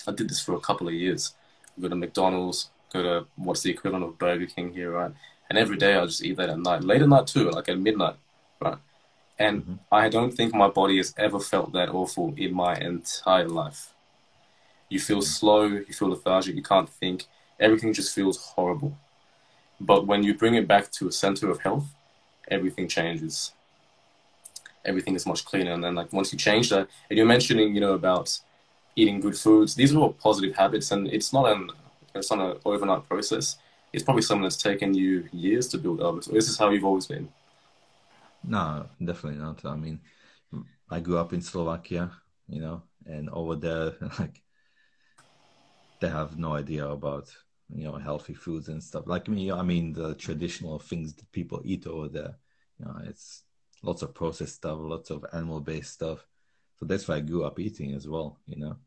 I 0.08 0.12
did 0.12 0.30
this 0.30 0.42
for 0.42 0.56
a 0.56 0.60
couple 0.60 0.88
of 0.88 0.94
years. 0.94 1.36
Go 1.80 1.90
to 1.90 1.96
McDonald's, 1.96 2.70
go 2.92 3.04
to 3.04 3.28
what's 3.36 3.62
the 3.62 3.72
equivalent 3.72 4.06
of 4.06 4.18
Burger 4.18 4.46
King 4.46 4.74
here, 4.74 4.92
right? 4.92 5.12
And 5.50 5.58
every 5.58 5.78
day 5.78 5.96
I 5.96 6.06
just 6.06 6.24
eat 6.24 6.38
that 6.38 6.50
at 6.50 6.60
night, 6.60 6.84
late 6.84 7.02
at 7.02 7.10
night 7.10 7.28
too, 7.28 7.50
like 7.52 7.70
at 7.70 7.80
midnight, 7.80 8.16
right? 8.62 8.78
And 9.42 9.56
Mhm. 9.66 9.80
I 9.92 10.10
don't 10.16 10.34
think 10.38 10.54
my 10.54 10.70
body 10.80 10.98
has 10.98 11.14
ever 11.18 11.40
felt 11.40 11.70
that 11.74 11.90
awful 11.90 12.28
in 12.38 12.52
my 12.54 12.74
entire 12.76 13.50
life. 13.62 13.82
You 14.90 15.00
feel 15.00 15.22
slow, 15.22 15.64
you 15.88 15.94
feel 16.00 16.10
lethargic, 16.10 16.56
you 16.56 16.64
can't 16.74 16.90
think. 17.02 17.18
Everything 17.60 17.92
just 18.00 18.14
feels 18.14 18.38
horrible. 18.54 18.92
But 19.80 20.06
when 20.10 20.22
you 20.24 20.34
bring 20.42 20.56
it 20.56 20.68
back 20.68 20.92
to 20.98 21.08
a 21.08 21.12
center 21.12 21.50
of 21.50 21.62
health, 21.62 21.88
everything 22.56 22.88
changes. 22.88 23.54
Everything 24.86 25.16
is 25.16 25.26
much 25.26 25.46
cleaner. 25.46 25.74
And 25.74 25.84
then, 25.84 25.96
like, 25.96 26.12
once 26.14 26.32
you 26.34 26.40
change 26.40 26.70
that, 26.70 26.88
and 27.10 27.18
you're 27.18 27.34
mentioning, 27.36 27.74
you 27.76 27.82
know, 27.82 27.94
about 27.94 28.28
eating 28.96 29.20
good 29.20 29.38
foods, 29.38 29.76
these 29.76 29.94
are 29.94 30.00
all 30.00 30.14
positive 30.14 30.56
habits, 30.56 30.92
and 30.92 31.08
it's 31.08 31.32
not 31.34 31.46
an 31.52 31.70
it's 32.14 32.32
not 32.32 32.42
an 32.42 32.58
overnight 32.66 33.04
process. 33.08 33.58
It's 33.94 34.04
probably 34.04 34.24
something 34.24 34.44
that's 34.44 34.62
taken 34.70 34.94
you 34.94 35.30
years 35.32 35.68
to 35.70 35.78
build 35.78 36.02
up. 36.02 36.24
So 36.24 36.32
this 36.32 36.50
is 36.50 36.58
how 36.58 36.70
you've 36.70 36.86
always 36.92 37.08
been. 37.08 37.30
No, 38.44 38.90
definitely 39.04 39.40
not. 39.40 39.64
I 39.66 39.76
mean, 39.76 40.02
I 40.90 41.00
grew 41.00 41.18
up 41.18 41.34
in 41.34 41.42
Slovakia, 41.42 42.12
you 42.48 42.62
know, 42.62 42.84
and 43.06 43.30
over 43.30 43.56
there, 43.56 43.94
like, 44.20 44.42
they 46.00 46.10
have 46.10 46.38
no 46.38 46.56
idea 46.56 46.88
about 46.88 47.32
you 47.74 47.84
know 47.84 47.96
healthy 47.96 48.34
foods 48.34 48.68
and 48.68 48.84
stuff. 48.84 49.04
Like 49.06 49.28
me, 49.28 49.52
I 49.52 49.62
mean 49.62 49.94
the 49.94 50.16
traditional 50.16 50.80
things 50.80 51.14
that 51.14 51.32
people 51.32 51.62
eat 51.64 51.88
over 51.88 52.10
there. 52.10 52.36
You 52.80 52.86
know, 52.86 52.96
it's 53.06 53.44
lots 53.84 54.02
of 54.02 54.14
processed 54.14 54.56
stuff, 54.56 54.80
lots 54.82 55.12
of 55.12 55.26
animal 55.32 55.62
based 55.62 55.94
stuff. 55.94 56.26
So 56.78 56.86
that's 56.86 57.08
why 57.08 57.16
I 57.18 57.20
grew 57.22 57.44
up 57.44 57.60
eating 57.60 57.94
as 57.94 58.08
well. 58.08 58.40
You 58.48 58.58
know, 58.58 58.78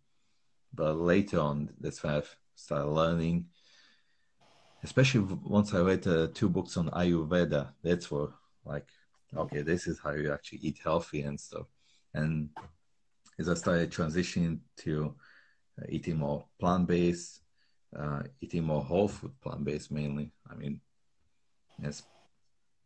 but 0.75 0.95
later 0.95 1.39
on, 1.41 1.71
that's 1.81 2.03
why 2.03 2.17
I've 2.17 2.37
started 2.57 2.89
learning. 2.89 3.47
Especially 4.83 5.21
once 5.45 5.73
I 5.73 5.81
read 5.81 6.07
uh, 6.07 6.29
two 6.35 6.51
books 6.51 6.77
on 6.77 6.91
Ayurveda, 6.91 7.73
that's 7.83 8.07
for 8.07 8.35
like, 8.67 8.89
okay, 9.37 9.63
this 9.63 9.87
is 9.87 9.99
how 9.99 10.13
you 10.13 10.33
actually 10.33 10.59
eat 10.59 10.79
healthy 10.83 11.23
and 11.23 11.39
stuff. 11.39 11.67
And 12.15 12.51
as 13.39 13.49
I 13.49 13.55
started 13.55 13.91
transitioning 13.91 14.61
to 14.79 15.15
uh, 15.81 15.87
eating 15.89 16.19
more 16.19 16.45
plant 16.61 16.87
based, 16.87 17.41
uh, 17.99 18.23
eating 18.41 18.65
more 18.65 18.83
whole 18.83 19.09
food, 19.09 19.33
plant 19.41 19.65
based 19.65 19.91
mainly. 19.91 20.33
I 20.51 20.55
mean, 20.55 20.81
it's 21.83 22.03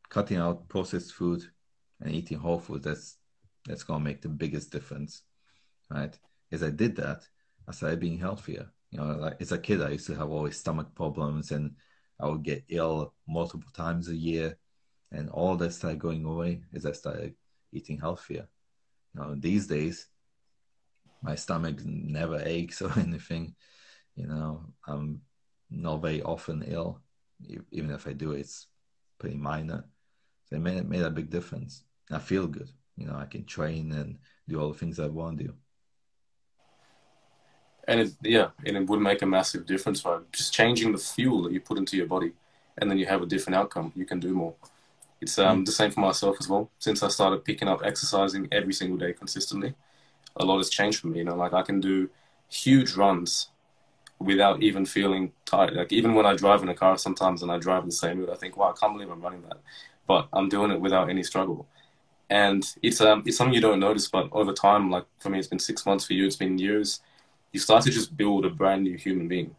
cutting 0.09 0.39
out 0.39 0.69
processed 0.69 1.13
food 1.13 1.43
and 2.01 2.15
eating 2.15 2.39
whole 2.39 2.59
food. 2.59 2.83
That's 2.83 3.17
that's 3.67 3.83
gonna 3.83 4.05
make 4.05 4.23
the 4.23 4.29
biggest 4.29 4.71
difference, 4.71 5.23
right? 5.91 6.19
As 6.51 6.63
I 6.63 6.71
did 6.71 6.97
that, 6.97 7.27
I 7.69 7.73
started 7.73 8.01
being 8.01 8.19
healthier. 8.19 8.71
You 8.91 9.01
know, 9.01 9.17
like 9.17 9.41
as 9.41 9.53
a 9.53 9.59
kid, 9.59 9.83
I 9.83 9.91
used 9.91 10.07
to 10.07 10.15
have 10.15 10.31
always 10.31 10.59
stomach 10.59 10.95
problems, 10.95 11.51
and 11.51 11.77
I 12.21 12.27
would 12.27 12.43
get 12.43 12.65
ill 12.69 13.15
multiple 13.29 13.71
times 13.75 14.09
a 14.09 14.17
year, 14.17 14.57
and 15.12 15.31
all 15.31 15.57
that 15.57 15.73
started 15.73 15.99
going 15.99 16.25
away 16.25 16.62
as 16.75 16.85
I 16.87 16.92
started 16.92 17.35
eating 17.73 17.99
healthier. 17.99 18.49
Now 19.14 19.35
these 19.37 19.66
days, 19.66 20.09
my 21.23 21.35
stomach 21.35 21.85
never 21.85 22.42
aches 22.44 22.83
or 22.83 22.92
anything. 22.99 23.55
You 24.16 24.27
know, 24.27 24.64
I'm 24.87 25.21
not 25.71 26.03
very 26.03 26.23
often 26.23 26.64
ill. 26.66 27.01
Even 27.71 27.90
if 27.90 28.07
I 28.07 28.12
do, 28.12 28.33
it's 28.33 28.66
pretty 29.18 29.37
minor. 29.37 29.85
So 30.47 30.57
it 30.57 30.61
made, 30.61 30.79
it 30.79 30.88
made 30.88 31.03
a 31.03 31.11
big 31.11 31.31
difference. 31.31 31.85
I 32.11 32.18
feel 32.18 32.47
good. 32.47 32.71
You 32.97 33.07
know, 33.07 33.16
I 33.16 33.27
can 33.27 33.44
train 33.44 33.92
and 33.92 34.18
do 34.49 34.61
all 34.61 34.73
the 34.73 34.79
things 34.79 34.99
I 34.99 35.07
want 35.07 35.38
to 35.38 35.44
do. 35.44 35.55
And 37.87 38.01
it, 38.01 38.12
yeah, 38.23 38.49
and 38.66 38.77
it 38.77 38.87
would 38.87 39.01
make 39.01 39.23
a 39.23 39.27
massive 39.27 39.64
difference, 39.64 40.05
right? 40.05 40.21
Just 40.33 40.53
changing 40.53 40.92
the 40.92 40.99
fuel 40.99 41.42
that 41.44 41.53
you 41.53 41.61
put 41.61 41.79
into 41.79 41.97
your 41.97 42.07
body, 42.07 42.33
and 42.77 42.90
then 42.90 42.99
you 42.99 43.07
have 43.07 43.23
a 43.23 43.27
different 43.27 43.57
outcome. 43.57 43.92
You 43.97 44.05
can 44.05 44.21
do 44.21 44.35
more. 44.35 44.55
It's 45.20 45.38
um, 45.38 45.64
the 45.64 45.72
same 45.72 45.90
for 45.90 46.00
myself 46.00 46.37
as 46.40 46.48
well. 46.48 46.70
Since 46.78 47.02
I 47.02 47.09
started 47.09 47.44
picking 47.44 47.68
up 47.68 47.83
exercising 47.85 48.48
every 48.52 48.72
single 48.72 48.98
day 48.98 49.12
consistently, 49.12 49.74
a 50.37 50.44
lot 50.44 50.59
has 50.59 50.70
changed 50.70 51.00
for 51.00 51.09
me. 51.09 51.18
You 51.18 51.24
know, 51.24 51.37
like 51.37 51.52
I 51.52 51.62
can 51.62 51.81
do 51.81 52.11
huge 52.48 52.94
runs 52.94 53.48
without 54.18 54.62
even 54.62 54.85
feeling 54.87 55.33
tired. 55.44 55.74
Like 55.74 55.92
even 55.92 56.14
when 56.14 56.26
I 56.26 56.35
drive 56.35 56.62
in 56.62 56.68
a 56.68 56.74
car 56.74 56.98
sometimes 56.98 57.42
and 57.42 57.50
I 57.52 57.59
drive 57.59 57.83
in 57.83 57.88
the 57.88 57.94
same 57.94 58.18
route, 58.20 58.31
I 58.31 58.37
think, 58.37 58.57
wow, 58.57 58.70
I 58.76 58.78
can't 58.81 58.92
believe 58.94 59.11
I'm 59.11 59.20
running 59.20 59.42
that. 59.42 59.59
But 60.07 60.28
I'm 60.33 60.48
doing 60.48 60.70
it 60.70 60.81
without 60.81 61.11
any 61.11 61.22
struggle. 61.22 61.66
And 62.31 62.64
it's 62.83 63.00
um 63.00 63.22
it's 63.26 63.37
something 63.37 63.54
you 63.54 63.61
don't 63.61 63.81
notice, 63.81 64.09
but 64.09 64.28
over 64.33 64.52
time, 64.52 64.90
like 64.90 65.04
for 65.18 65.31
me 65.31 65.38
it's 65.38 65.48
been 65.48 65.59
six 65.59 65.87
months, 65.87 66.04
for 66.07 66.12
you 66.14 66.26
it's 66.26 66.37
been 66.37 66.59
years, 66.59 67.00
you 67.52 67.61
start 67.61 67.85
to 67.85 67.90
just 67.90 68.16
build 68.16 68.44
a 68.44 68.50
brand 68.50 68.85
new 68.85 68.96
human 68.96 69.28
being. 69.28 69.57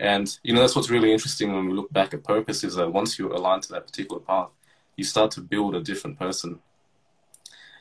And 0.00 0.36
you 0.42 0.52
know 0.52 0.60
that's 0.60 0.74
what's 0.74 0.90
really 0.90 1.12
interesting 1.12 1.54
when 1.54 1.68
we 1.68 1.74
look 1.74 1.92
back 1.92 2.12
at 2.14 2.24
purpose 2.24 2.64
is 2.64 2.74
that 2.74 2.92
once 2.92 3.18
you're 3.18 3.32
aligned 3.32 3.62
to 3.64 3.72
that 3.72 3.86
particular 3.86 4.20
path, 4.20 4.48
you 4.96 5.04
start 5.04 5.30
to 5.32 5.40
build 5.40 5.76
a 5.76 5.80
different 5.80 6.18
person. 6.18 6.58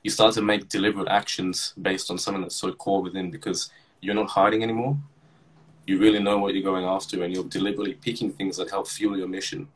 You 0.03 0.11
start 0.11 0.35
to 0.35 0.41
make 0.41 0.69
deliberate 0.69 1.07
actions 1.07 1.73
based 1.81 2.11
on 2.11 2.17
something 2.17 2.43
that's 2.43 2.55
so 2.55 2.71
core 2.73 3.01
within 3.01 3.31
because 3.31 3.71
you're 4.01 4.15
not 4.15 4.29
hiding 4.29 4.63
anymore 4.63 4.97
you 5.89 5.97
really 5.97 6.19
know 6.19 6.37
what 6.37 6.53
you're 6.53 6.63
going 6.63 6.85
after 6.85 7.23
and 7.23 7.33
you're 7.33 7.43
deliberately 7.45 7.95
picking 7.95 8.31
things 8.31 8.57
that 8.57 8.69
help 8.69 8.87
fuel 8.87 9.17
your 9.17 9.27
mission. 9.27 9.67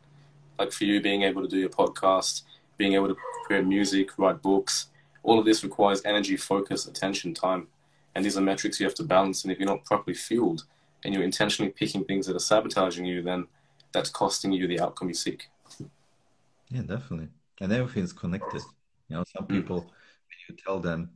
Like 0.59 0.71
for 0.71 0.83
you, 0.83 1.01
being 1.01 1.23
able 1.23 1.41
to 1.41 1.47
do 1.47 1.57
your 1.57 1.69
podcast, 1.69 2.43
being 2.77 2.93
able 2.93 3.07
to 3.07 3.15
create 3.45 3.65
music, 3.65 4.11
write 4.19 4.39
books, 4.39 4.87
all 5.23 5.39
of 5.39 5.45
this 5.45 5.63
requires 5.63 6.03
energy, 6.05 6.37
focus, 6.37 6.85
attention, 6.85 7.33
time. 7.33 7.65
And 8.13 8.23
these 8.23 8.37
are 8.37 8.41
metrics 8.41 8.79
you 8.79 8.85
have 8.85 8.93
to 8.95 9.03
balance. 9.03 9.43
And 9.43 9.51
if 9.51 9.57
you're 9.57 9.67
not 9.67 9.85
properly 9.85 10.13
fueled 10.13 10.65
and 11.03 11.13
you're 11.13 11.23
intentionally 11.23 11.71
picking 11.71 12.03
things 12.05 12.27
that 12.27 12.35
are 12.35 12.39
sabotaging 12.39 13.05
you, 13.05 13.21
then 13.21 13.47
that's 13.93 14.09
costing 14.09 14.51
you 14.51 14.67
the 14.67 14.79
outcome 14.79 15.09
you 15.09 15.13
seek. 15.13 15.49
Yeah, 16.69 16.81
definitely. 16.81 17.29
And 17.61 17.71
everything's 17.71 18.13
connected. 18.13 18.61
You 19.09 19.17
know, 19.17 19.23
some 19.35 19.45
mm. 19.45 19.49
people, 19.49 19.81
mm. 19.81 19.85
when 19.85 20.39
you 20.49 20.55
tell 20.65 20.79
them 20.79 21.11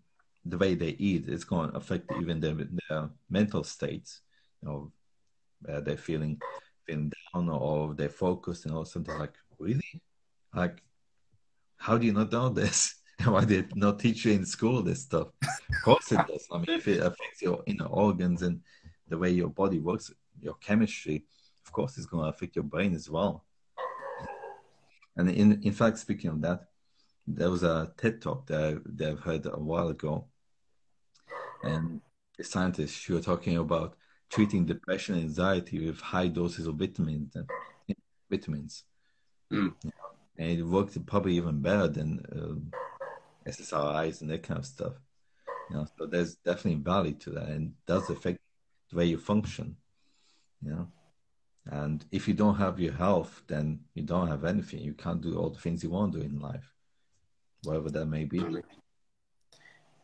the 0.46 0.58
way 0.58 0.76
they 0.76 0.96
eat, 1.00 1.28
it's 1.28 1.44
going 1.44 1.72
to 1.72 1.78
affect 1.78 2.12
even 2.20 2.40
their, 2.40 2.56
their 2.90 3.10
mental 3.30 3.64
states 3.64 4.22
you 4.62 4.70
know, 4.70 4.92
uh, 5.70 5.82
they're 5.82 5.98
feeling 5.98 6.40
feeling 6.86 7.12
down 7.34 7.50
or 7.50 7.94
they're 7.94 8.10
focused 8.10 8.66
and 8.66 8.74
all 8.74 8.82
of 8.82 8.88
something 8.88 9.18
like 9.18 9.34
really 9.60 10.02
like 10.54 10.82
how 11.78 11.98
do 11.98 12.06
you 12.06 12.14
not 12.14 12.32
know 12.32 12.50
this 12.50 12.96
why 13.26 13.44
did 13.44 13.76
not 13.76 14.00
teach 14.00 14.24
you 14.26 14.32
in 14.32 14.46
school 14.46 14.82
this 14.82 15.02
stuff 15.02 15.30
of 15.44 15.76
course 15.84 16.12
it 16.12 16.20
does 16.28 16.48
i 16.52 16.58
mean 16.58 16.70
if 16.70 16.88
it 16.88 17.00
affects 17.00 17.42
your 17.42 17.62
inner 17.66 17.88
organs 17.88 18.42
and 18.44 18.62
the 19.10 19.18
way 19.18 19.30
your 19.30 19.50
body 19.50 19.80
works 19.80 20.12
your 20.42 20.56
chemistry 20.56 21.24
of 21.66 21.72
course 21.72 21.98
is 21.98 22.06
going 22.06 22.24
to 22.24 22.30
affect 22.30 22.56
your 22.56 22.64
brain 22.64 22.94
as 22.94 23.10
well 23.10 23.44
and 25.16 25.30
in 25.30 25.62
in 25.64 25.74
fact 25.74 25.98
speaking 25.98 26.30
of 26.30 26.42
that 26.42 26.68
there 27.26 27.50
was 27.50 27.64
a 27.64 27.92
ted 27.98 28.22
talk 28.22 28.46
that, 28.48 28.82
that 28.86 29.10
i've 29.10 29.20
heard 29.20 29.46
a 29.46 29.60
while 29.60 29.90
ago 29.90 30.26
and 31.64 32.02
the 32.38 32.44
scientists 32.44 32.92
she 32.92 33.14
were 33.14 33.22
talking 33.22 33.58
about 33.58 33.96
treating 34.30 34.66
depression 34.66 35.16
and 35.16 35.24
anxiety 35.24 35.86
with 35.86 36.00
high 36.00 36.28
doses 36.28 36.68
of 36.68 36.76
vitamins 36.76 37.36
and 37.36 37.48
vitamins. 38.30 38.84
Mm. 39.52 39.74
And 40.38 40.52
it 40.60 40.64
worked 40.64 41.04
probably 41.06 41.36
even 41.38 41.62
better 41.62 41.88
than 41.88 42.20
uh, 42.32 43.50
SSRIs 43.50 44.22
and 44.22 44.30
that 44.30 44.44
kind 44.44 44.60
of 44.60 44.66
stuff. 44.66 44.94
You 45.70 45.78
know, 45.78 45.88
so 45.98 46.06
there's 46.06 46.36
definitely 46.36 46.82
value 46.82 47.14
to 47.14 47.32
that, 47.32 47.50
and 47.50 47.74
does 47.86 48.10
affect 48.10 48.40
the 48.90 48.98
way 48.98 49.06
you 49.06 49.18
function. 49.18 49.78
You 50.64 50.72
know, 50.72 50.88
and 51.66 52.06
if 52.12 52.28
you 52.28 52.34
don't 52.34 52.56
have 52.56 52.80
your 52.80 52.94
health, 52.94 53.44
then 53.48 53.80
you 53.94 54.04
don't 54.04 54.28
have 54.28 54.44
anything. 54.46 54.80
You 54.80 54.94
can't 54.94 55.22
do 55.22 55.38
all 55.38 55.50
the 55.50 55.60
things 55.60 55.84
you 55.84 55.90
want 55.90 56.14
to 56.14 56.20
do 56.20 56.26
in 56.26 56.40
life, 56.40 56.74
whatever 57.64 57.90
that 57.92 58.06
may 58.08 58.26
be. 58.26 58.44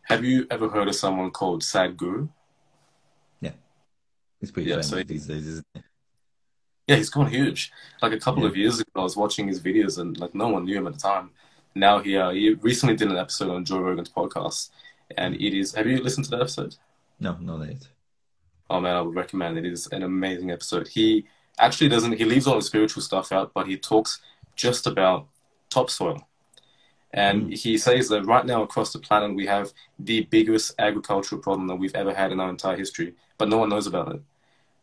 Have 0.04 0.24
you 0.24 0.46
ever 0.52 0.68
heard 0.70 0.88
of 0.88 0.96
someone 0.96 1.32
called 1.32 1.62
Sadhguru? 1.62 2.30
He's 4.44 4.52
pretty 4.52 4.72
yeah, 4.72 4.76
famous 4.76 4.90
so 4.90 4.98
he, 4.98 5.04
these 5.04 5.26
days, 5.26 5.48
isn't 5.48 5.66
he? 5.74 5.82
Yeah, 6.90 6.98
he's 6.98 7.10
gone 7.10 7.28
huge. 7.28 7.72
Like 8.02 8.12
a 8.12 8.20
couple 8.20 8.44
yeah. 8.44 8.50
of 8.50 8.58
years 8.58 8.78
ago, 8.82 8.92
I 8.98 9.04
was 9.04 9.16
watching 9.16 9.48
his 9.48 9.62
videos 9.62 10.00
and 10.00 10.20
like 10.20 10.36
no 10.36 10.50
one 10.50 10.66
knew 10.66 10.78
him 10.78 10.86
at 10.86 10.96
the 10.96 11.00
time. 11.00 11.30
Now 11.74 12.00
he 12.00 12.18
uh, 12.18 12.32
he 12.32 12.50
recently 12.56 12.98
did 12.98 13.10
an 13.10 13.16
episode 13.16 13.52
on 13.52 13.64
Joe 13.64 13.80
Rogan's 13.80 14.10
podcast, 14.10 14.72
and 15.16 15.36
it 15.36 15.58
is. 15.58 15.74
Have 15.76 15.88
you 15.88 16.04
listened 16.04 16.26
to 16.26 16.32
that 16.32 16.42
episode? 16.42 16.76
No, 17.22 17.38
not 17.40 17.66
yet. 17.66 17.88
Oh 18.70 18.80
man, 18.80 18.96
I 18.96 19.02
would 19.02 19.16
recommend 19.16 19.58
it. 19.58 19.66
It 19.66 19.74
is 19.74 19.88
an 19.88 20.04
amazing 20.04 20.52
episode. 20.52 20.88
He 20.88 21.26
actually 21.60 21.90
doesn't. 21.90 22.14
He 22.14 22.26
leaves 22.26 22.48
all 22.48 22.56
the 22.56 22.62
spiritual 22.62 23.04
stuff 23.04 23.32
out, 23.32 23.54
but 23.54 23.68
he 23.68 23.78
talks 23.78 24.20
just 24.56 24.88
about 24.88 25.28
topsoil. 25.70 26.28
And 27.14 27.44
mm. 27.44 27.58
he 27.58 27.78
says 27.78 28.10
that 28.10 28.26
right 28.26 28.46
now 28.46 28.64
across 28.64 28.92
the 28.92 29.00
planet 29.00 29.36
we 29.36 29.46
have 29.46 29.72
the 30.00 30.24
biggest 30.32 30.74
agricultural 30.80 31.42
problem 31.42 31.68
that 31.68 31.76
we've 31.76 31.96
ever 31.96 32.14
had 32.14 32.32
in 32.32 32.40
our 32.40 32.50
entire 32.50 32.78
history, 32.78 33.14
but 33.38 33.50
no 33.50 33.58
one 33.58 33.70
knows 33.70 33.88
about 33.88 34.16
it. 34.16 34.22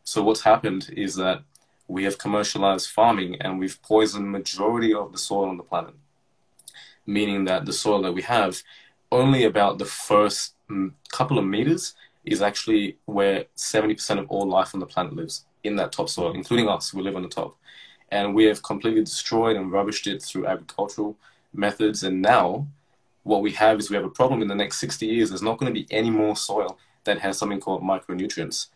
So 0.04 0.22
what's 0.22 0.42
happened 0.42 0.90
is 0.96 1.16
that 1.16 1.42
we 1.88 2.04
have 2.04 2.18
commercialized 2.18 2.88
farming 2.88 3.36
and 3.40 3.58
we've 3.58 3.82
poisoned 3.82 4.30
majority 4.30 4.94
of 4.94 5.12
the 5.12 5.18
soil 5.18 5.48
on 5.48 5.56
the 5.56 5.64
planet. 5.64 5.94
Meaning 7.06 7.44
that 7.46 7.66
the 7.66 7.72
soil 7.72 8.02
that 8.02 8.12
we 8.12 8.22
have, 8.22 8.62
only 9.10 9.44
about 9.44 9.78
the 9.78 9.84
first 9.84 10.54
couple 11.10 11.38
of 11.38 11.44
meters 11.44 11.94
is 12.24 12.42
actually 12.42 12.98
where 13.06 13.46
70% 13.56 14.18
of 14.18 14.28
all 14.28 14.48
life 14.48 14.74
on 14.74 14.80
the 14.80 14.86
planet 14.86 15.14
lives, 15.14 15.44
in 15.64 15.76
that 15.76 15.92
topsoil, 15.92 16.32
including 16.32 16.68
us, 16.68 16.94
we 16.94 17.02
live 17.02 17.16
on 17.16 17.22
the 17.22 17.28
top. 17.28 17.56
And 18.10 18.34
we 18.34 18.44
have 18.46 18.62
completely 18.62 19.04
destroyed 19.04 19.56
and 19.56 19.70
rubbished 19.70 20.06
it 20.12 20.22
through 20.22 20.46
agricultural 20.46 21.16
methods. 21.52 22.02
And 22.02 22.22
now 22.22 22.66
what 23.22 23.42
we 23.42 23.52
have 23.52 23.78
is 23.78 23.90
we 23.90 23.96
have 23.96 24.04
a 24.04 24.10
problem 24.10 24.42
in 24.42 24.48
the 24.48 24.54
next 24.54 24.78
60 24.78 25.06
years. 25.06 25.28
There's 25.28 25.42
not 25.42 25.58
going 25.58 25.72
to 25.72 25.80
be 25.80 25.86
any 25.90 26.10
more 26.10 26.36
soil 26.36 26.78
that 27.04 27.18
has 27.20 27.38
something 27.38 27.60
called 27.60 27.82
micronutrients. 27.82 28.66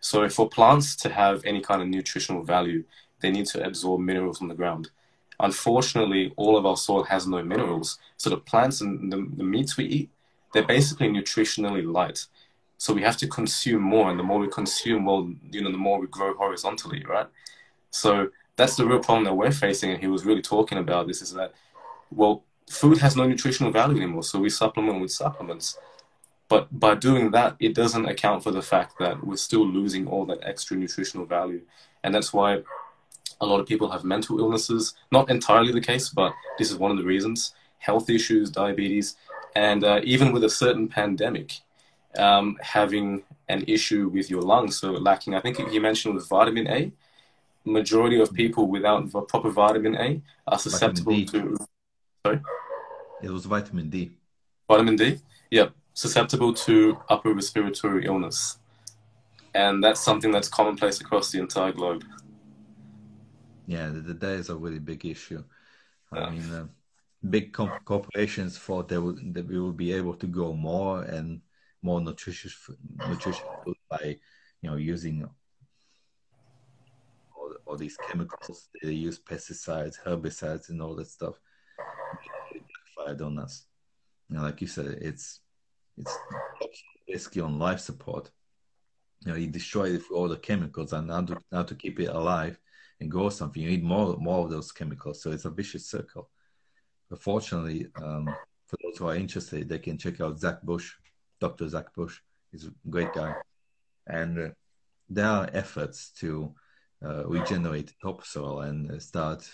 So 0.00 0.28
for 0.28 0.48
plants 0.48 0.96
to 0.96 1.10
have 1.10 1.44
any 1.44 1.60
kind 1.60 1.82
of 1.82 1.88
nutritional 1.88 2.42
value, 2.42 2.84
they 3.20 3.30
need 3.30 3.46
to 3.46 3.64
absorb 3.64 4.00
minerals 4.00 4.38
from 4.38 4.48
the 4.48 4.54
ground. 4.54 4.90
Unfortunately, 5.38 6.32
all 6.36 6.56
of 6.56 6.66
our 6.66 6.76
soil 6.76 7.04
has 7.04 7.26
no 7.26 7.42
minerals. 7.42 7.98
So 8.16 8.30
the 8.30 8.36
plants 8.38 8.80
and 8.80 9.12
the, 9.12 9.26
the 9.36 9.44
meats 9.44 9.76
we 9.76 9.84
eat, 9.84 10.10
they're 10.52 10.66
basically 10.66 11.08
nutritionally 11.08 11.90
light. 11.90 12.26
So 12.82 12.88
we 12.98 13.02
have 13.08 13.18
to 13.22 13.28
consume 13.40 13.82
more, 13.94 14.06
and 14.10 14.18
the 14.18 14.28
more 14.30 14.40
we 14.44 14.48
consume, 14.60 15.02
well, 15.08 15.22
you 15.54 15.60
know, 15.62 15.72
the 15.76 15.84
more 15.86 15.98
we 16.00 16.06
grow 16.16 16.30
horizontally, 16.42 17.02
right? 17.14 17.28
So 17.90 18.10
that's 18.58 18.76
the 18.76 18.86
real 18.90 19.02
problem 19.06 19.24
that 19.24 19.38
we're 19.40 19.58
facing. 19.66 19.90
And 19.92 20.00
he 20.04 20.10
was 20.14 20.24
really 20.28 20.44
talking 20.54 20.78
about 20.78 21.06
this: 21.06 21.20
is 21.26 21.32
that, 21.38 21.50
well, 22.20 22.34
food 22.80 22.98
has 23.04 23.16
no 23.16 23.24
nutritional 23.26 23.72
value 23.80 23.98
anymore, 24.02 24.24
so 24.30 24.38
we 24.40 24.50
supplement 24.50 25.00
with 25.02 25.12
supplements 25.12 25.68
But 26.50 26.66
by 26.78 26.96
doing 26.96 27.30
that, 27.30 27.54
it 27.60 27.74
doesn't 27.74 28.06
account 28.06 28.42
for 28.42 28.50
the 28.50 28.60
fact 28.60 28.98
that 28.98 29.24
we're 29.24 29.36
still 29.36 29.64
losing 29.64 30.08
all 30.08 30.26
that 30.26 30.40
extra 30.42 30.76
nutritional 30.76 31.24
value. 31.24 31.62
And 32.02 32.12
that's 32.12 32.32
why 32.32 32.62
a 33.40 33.46
lot 33.46 33.60
of 33.60 33.66
people 33.66 33.88
have 33.92 34.02
mental 34.02 34.40
illnesses. 34.40 34.94
Not 35.12 35.30
entirely 35.30 35.72
the 35.72 35.80
case, 35.80 36.08
but 36.08 36.32
this 36.58 36.70
is 36.72 36.76
one 36.76 36.90
of 36.90 36.98
the 36.98 37.04
reasons. 37.04 37.54
Health 37.78 38.10
issues, 38.10 38.50
diabetes, 38.50 39.16
and 39.54 39.84
uh, 39.84 40.00
even 40.02 40.32
with 40.32 40.42
a 40.42 40.50
certain 40.50 40.88
pandemic, 40.88 41.60
um, 42.16 42.56
having 42.60 43.22
an 43.48 43.64
issue 43.66 44.08
with 44.08 44.30
your 44.30 44.42
lungs, 44.42 44.78
so 44.78 44.92
lacking, 44.92 45.34
I 45.34 45.40
think 45.40 45.58
you 45.58 45.80
mentioned 45.80 46.14
with 46.14 46.28
vitamin 46.28 46.68
A, 46.68 46.92
majority 47.64 48.20
of 48.20 48.32
people 48.32 48.68
without 48.68 49.10
proper 49.28 49.50
vitamin 49.50 49.96
A 49.96 50.22
are 50.46 50.58
susceptible 50.58 51.24
to. 51.26 51.56
Sorry? 52.24 52.40
It 53.22 53.30
was 53.30 53.44
vitamin 53.44 53.90
D. 53.90 54.12
Vitamin 54.68 54.96
D? 54.96 55.18
Yep. 55.50 55.72
Susceptible 55.94 56.54
to 56.54 56.98
upper 57.08 57.34
respiratory 57.34 58.06
illness. 58.06 58.58
And 59.54 59.82
that's 59.82 60.00
something 60.00 60.30
that's 60.30 60.48
commonplace 60.48 61.00
across 61.00 61.30
the 61.32 61.40
entire 61.40 61.72
globe. 61.72 62.04
Yeah, 63.66 63.90
that 63.92 64.32
is 64.32 64.48
a 64.48 64.56
really 64.56 64.78
big 64.78 65.04
issue. 65.04 65.42
Yeah. 66.14 66.20
I 66.20 66.30
mean, 66.30 66.52
uh, 66.52 66.66
big 67.28 67.52
corporations 67.52 68.58
thought 68.58 68.88
they 68.88 68.98
would 68.98 69.34
that 69.34 69.46
we 69.46 69.60
would 69.60 69.76
be 69.76 69.92
able 69.92 70.14
to 70.14 70.26
grow 70.26 70.52
more 70.52 71.02
and 71.02 71.40
more 71.82 72.00
nutritious 72.00 72.54
nutritious 73.08 73.42
food 73.64 73.76
by 73.88 74.16
you 74.62 74.70
know 74.70 74.76
using 74.76 75.28
all, 77.36 77.54
all 77.66 77.76
these 77.76 77.96
chemicals. 78.08 78.68
They 78.82 78.92
use 78.92 79.18
pesticides, 79.18 79.96
herbicides, 80.04 80.68
and 80.70 80.82
all 80.82 80.94
that 80.96 81.08
stuff. 81.08 81.34
Backfired 82.96 83.22
on 83.22 83.38
us. 83.38 83.66
You 84.28 84.36
know, 84.36 84.42
like 84.42 84.60
you 84.60 84.66
said, 84.66 84.98
it's 85.00 85.40
it's 85.96 86.16
basically 87.06 87.42
on 87.42 87.58
life 87.58 87.80
support. 87.80 88.30
You 89.24 89.32
know, 89.32 89.38
you 89.38 89.48
destroy 89.48 89.88
it 89.88 89.92
with 89.92 90.10
all 90.14 90.28
the 90.28 90.36
chemicals, 90.36 90.92
and 90.92 91.08
now 91.08 91.22
to 91.22 91.38
now 91.50 91.62
to 91.62 91.74
keep 91.74 92.00
it 92.00 92.08
alive 92.08 92.58
and 93.00 93.10
grow 93.10 93.30
something, 93.30 93.62
you 93.62 93.70
need 93.70 93.82
more 93.82 94.16
more 94.18 94.44
of 94.44 94.50
those 94.50 94.72
chemicals. 94.72 95.22
So 95.22 95.30
it's 95.30 95.46
a 95.46 95.50
vicious 95.50 95.86
circle. 95.86 96.30
But 97.08 97.22
fortunately, 97.22 97.88
um, 97.96 98.26
for 98.66 98.76
those 98.82 98.98
who 98.98 99.08
are 99.08 99.16
interested, 99.16 99.68
they 99.68 99.78
can 99.78 99.98
check 99.98 100.20
out 100.20 100.38
Zach 100.38 100.62
Bush, 100.62 100.94
Dr. 101.40 101.68
Zach 101.68 101.94
Bush. 101.94 102.18
He's 102.50 102.66
a 102.66 102.72
great 102.88 103.12
guy, 103.12 103.34
and 104.06 104.38
uh, 104.38 104.48
there 105.08 105.26
are 105.26 105.48
efforts 105.52 106.10
to 106.20 106.54
uh, 107.04 107.26
regenerate 107.26 107.94
topsoil 108.02 108.60
and 108.60 108.90
uh, 108.90 108.98
start 108.98 109.48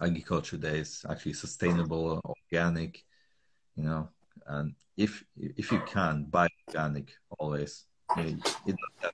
agriculture 0.00 0.56
that 0.56 0.74
is 0.74 1.04
actually 1.08 1.34
sustainable, 1.34 2.20
organic, 2.24 3.04
you 3.76 3.84
know. 3.84 4.08
And 4.46 4.74
if 4.96 5.24
if 5.36 5.70
you 5.72 5.80
can 5.86 6.24
buy 6.24 6.48
organic, 6.68 7.12
always 7.38 7.84
it, 8.16 8.40
does 8.66 8.76
have 9.02 9.12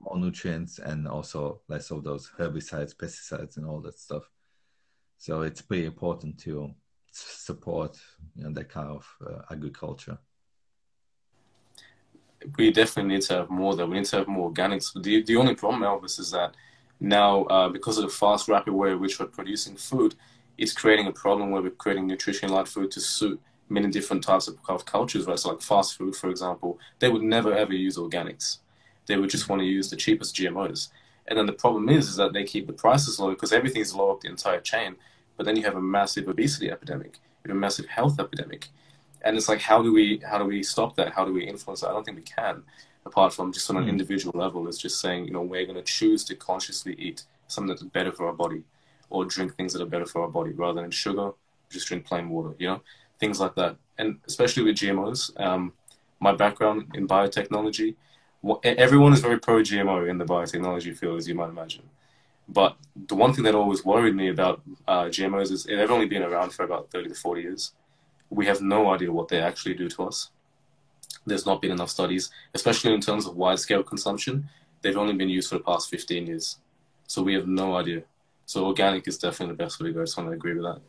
more 0.00 0.18
nutrients 0.18 0.78
and 0.78 1.06
also 1.06 1.60
less 1.68 1.90
of 1.90 2.04
those 2.04 2.30
herbicides, 2.38 2.94
pesticides, 2.94 3.56
and 3.56 3.66
all 3.66 3.80
that 3.80 3.98
stuff. 3.98 4.28
So 5.18 5.42
it's 5.42 5.62
pretty 5.62 5.86
important 5.86 6.38
to 6.40 6.74
support 7.12 7.98
you 8.34 8.44
know 8.44 8.52
that 8.52 8.68
kind 8.68 8.88
of 8.88 9.06
uh, 9.26 9.42
agriculture. 9.50 10.18
We 12.56 12.70
definitely 12.70 13.14
need 13.14 13.22
to 13.22 13.34
have 13.34 13.50
more. 13.50 13.74
Though 13.74 13.86
we 13.86 13.96
need 13.96 14.06
to 14.06 14.18
have 14.18 14.28
more 14.28 14.50
organics. 14.50 14.92
The 15.02 15.22
the 15.22 15.36
only 15.36 15.54
problem, 15.54 15.82
Elvis, 15.82 16.18
is 16.18 16.30
that 16.30 16.54
now 17.00 17.44
uh, 17.44 17.68
because 17.68 17.98
of 17.98 18.04
the 18.04 18.10
fast, 18.10 18.48
rapid 18.48 18.72
way 18.72 18.92
in 18.92 19.00
which 19.00 19.18
we're 19.18 19.26
producing 19.26 19.76
food, 19.76 20.14
it's 20.58 20.72
creating 20.72 21.06
a 21.06 21.12
problem 21.12 21.50
where 21.50 21.62
we're 21.62 21.70
creating 21.70 22.06
nutrition-light 22.06 22.68
food 22.68 22.90
to 22.92 23.00
suit 23.00 23.40
many 23.68 23.90
different 23.90 24.22
types 24.22 24.48
of, 24.48 24.58
of 24.68 24.84
cultures. 24.84 25.26
Right, 25.26 25.38
so 25.38 25.50
like 25.50 25.60
fast 25.60 25.96
food, 25.96 26.14
for 26.14 26.30
example, 26.30 26.78
they 26.98 27.08
would 27.08 27.22
never 27.22 27.52
ever 27.52 27.72
use 27.72 27.96
organics 27.96 28.58
they 29.06 29.16
would 29.16 29.30
just 29.30 29.48
want 29.48 29.60
to 29.60 29.66
use 29.66 29.90
the 29.90 29.96
cheapest 29.96 30.36
GMOs. 30.36 30.88
And 31.26 31.38
then 31.38 31.46
the 31.46 31.52
problem 31.52 31.88
is, 31.88 32.08
is 32.08 32.16
that 32.16 32.32
they 32.32 32.44
keep 32.44 32.66
the 32.66 32.72
prices 32.72 33.18
low 33.18 33.30
because 33.30 33.52
everything's 33.52 33.94
low 33.94 34.10
up 34.10 34.20
the 34.20 34.28
entire 34.28 34.60
chain. 34.60 34.96
But 35.36 35.46
then 35.46 35.56
you 35.56 35.62
have 35.64 35.76
a 35.76 35.80
massive 35.80 36.28
obesity 36.28 36.70
epidemic, 36.70 37.18
you 37.44 37.50
have 37.50 37.56
a 37.56 37.60
massive 37.60 37.86
health 37.86 38.18
epidemic. 38.20 38.68
And 39.24 39.36
it's 39.36 39.48
like, 39.48 39.60
how 39.60 39.82
do 39.82 39.92
we 39.92 40.20
how 40.26 40.38
do 40.38 40.44
we 40.44 40.62
stop 40.62 40.96
that? 40.96 41.12
How 41.12 41.24
do 41.24 41.32
we 41.32 41.44
influence 41.44 41.80
that? 41.80 41.90
I 41.90 41.92
don't 41.92 42.04
think 42.04 42.16
we 42.16 42.22
can, 42.22 42.62
apart 43.06 43.32
from 43.32 43.52
just 43.52 43.68
on 43.70 43.76
an 43.76 43.84
mm. 43.84 43.88
individual 43.88 44.38
level. 44.38 44.68
Is 44.68 44.78
just 44.78 45.00
saying, 45.00 45.26
you 45.26 45.32
know, 45.32 45.42
we're 45.42 45.64
going 45.64 45.76
to 45.76 45.82
choose 45.82 46.24
to 46.24 46.34
consciously 46.34 46.94
eat 46.98 47.24
something 47.46 47.68
that's 47.68 47.82
better 47.82 48.12
for 48.12 48.26
our 48.26 48.32
body, 48.32 48.62
or 49.10 49.24
drink 49.24 49.54
things 49.54 49.72
that 49.72 49.82
are 49.82 49.86
better 49.86 50.06
for 50.06 50.22
our 50.22 50.28
body, 50.28 50.50
rather 50.52 50.80
than 50.80 50.90
sugar. 50.90 51.32
Just 51.70 51.86
drink 51.86 52.04
plain 52.04 52.28
water, 52.28 52.54
you 52.58 52.68
know, 52.68 52.82
things 53.18 53.40
like 53.40 53.54
that. 53.54 53.76
And 53.98 54.18
especially 54.26 54.64
with 54.64 54.76
GMOs, 54.76 55.38
um, 55.40 55.72
my 56.20 56.32
background 56.32 56.90
in 56.94 57.06
biotechnology, 57.08 57.94
everyone 58.64 59.12
is 59.12 59.20
very 59.20 59.38
pro 59.38 59.60
GMO 59.60 60.08
in 60.08 60.18
the 60.18 60.24
biotechnology 60.24 60.96
field, 60.96 61.18
as 61.18 61.28
you 61.28 61.34
might 61.34 61.48
imagine. 61.48 61.82
But 62.48 62.76
the 63.08 63.14
one 63.14 63.32
thing 63.32 63.44
that 63.44 63.54
always 63.54 63.84
worried 63.84 64.14
me 64.14 64.28
about 64.28 64.60
uh, 64.86 65.04
GMOs 65.04 65.50
is 65.50 65.64
they've 65.64 65.90
only 65.90 66.06
been 66.06 66.22
around 66.22 66.52
for 66.52 66.64
about 66.64 66.90
30 66.90 67.10
to 67.10 67.14
40 67.14 67.42
years. 67.42 67.72
We 68.32 68.46
have 68.46 68.60
no 68.60 68.92
idea 68.92 69.12
what 69.12 69.28
they 69.28 69.40
actually 69.40 69.74
do 69.74 69.88
to 69.90 70.04
us. 70.04 70.30
There's 71.26 71.46
not 71.46 71.62
been 71.62 71.70
enough 71.70 71.90
studies, 71.90 72.30
especially 72.54 72.94
in 72.94 73.00
terms 73.00 73.26
of 73.26 73.36
wide 73.36 73.58
scale 73.58 73.82
consumption. 73.82 74.48
They've 74.80 74.96
only 74.96 75.14
been 75.14 75.28
used 75.28 75.50
for 75.50 75.58
the 75.58 75.64
past 75.64 75.90
15 75.90 76.26
years. 76.26 76.58
So 77.06 77.22
we 77.22 77.34
have 77.34 77.46
no 77.46 77.76
idea. 77.76 78.02
So 78.46 78.66
organic 78.66 79.06
is 79.06 79.18
definitely 79.18 79.54
the 79.54 79.62
best 79.62 79.80
way 79.80 79.88
to 79.88 79.92
go. 79.92 80.00
I 80.00 80.06
want 80.16 80.30
to 80.30 80.32
agree 80.32 80.54
with 80.54 80.64
that. 80.64 80.80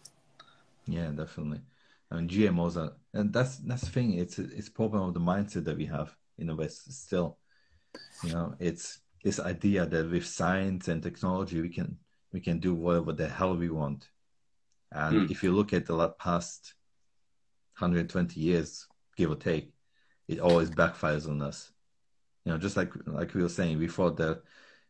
Yeah, 0.87 1.09
definitely. 1.09 1.61
I 2.09 2.15
mean, 2.15 2.27
GMOs 2.27 2.77
are, 2.77 2.93
and 3.13 3.31
that's 3.31 3.57
that's 3.57 3.83
the 3.83 3.89
thing. 3.89 4.13
It's 4.13 4.39
it's 4.39 4.69
problem 4.69 5.03
of 5.03 5.13
the 5.13 5.19
mindset 5.19 5.65
that 5.65 5.77
we 5.77 5.85
have 5.85 6.15
in 6.37 6.47
the 6.47 6.55
West 6.55 6.91
still 6.91 7.37
you 8.23 8.31
know 8.31 8.55
it's 8.59 8.99
this 9.23 9.39
idea 9.39 9.85
that 9.85 10.09
with 10.09 10.25
science 10.25 10.87
and 10.87 11.01
technology 11.01 11.61
we 11.61 11.69
can 11.69 11.97
we 12.31 12.39
can 12.39 12.59
do 12.59 12.73
whatever 12.73 13.13
the 13.13 13.27
hell 13.27 13.55
we 13.55 13.69
want 13.69 14.09
and 14.91 15.27
mm. 15.27 15.31
if 15.31 15.43
you 15.43 15.51
look 15.51 15.73
at 15.73 15.85
the 15.85 16.09
past 16.19 16.73
120 17.77 18.39
years 18.39 18.87
give 19.17 19.31
or 19.31 19.35
take 19.35 19.73
it 20.27 20.39
always 20.39 20.69
backfires 20.69 21.27
on 21.27 21.41
us. 21.41 21.71
You 22.45 22.51
know 22.51 22.57
just 22.57 22.77
like 22.77 22.91
like 23.05 23.33
we 23.33 23.41
were 23.41 23.49
saying 23.49 23.79
we 23.79 23.87
thought 23.87 24.17
that 24.17 24.41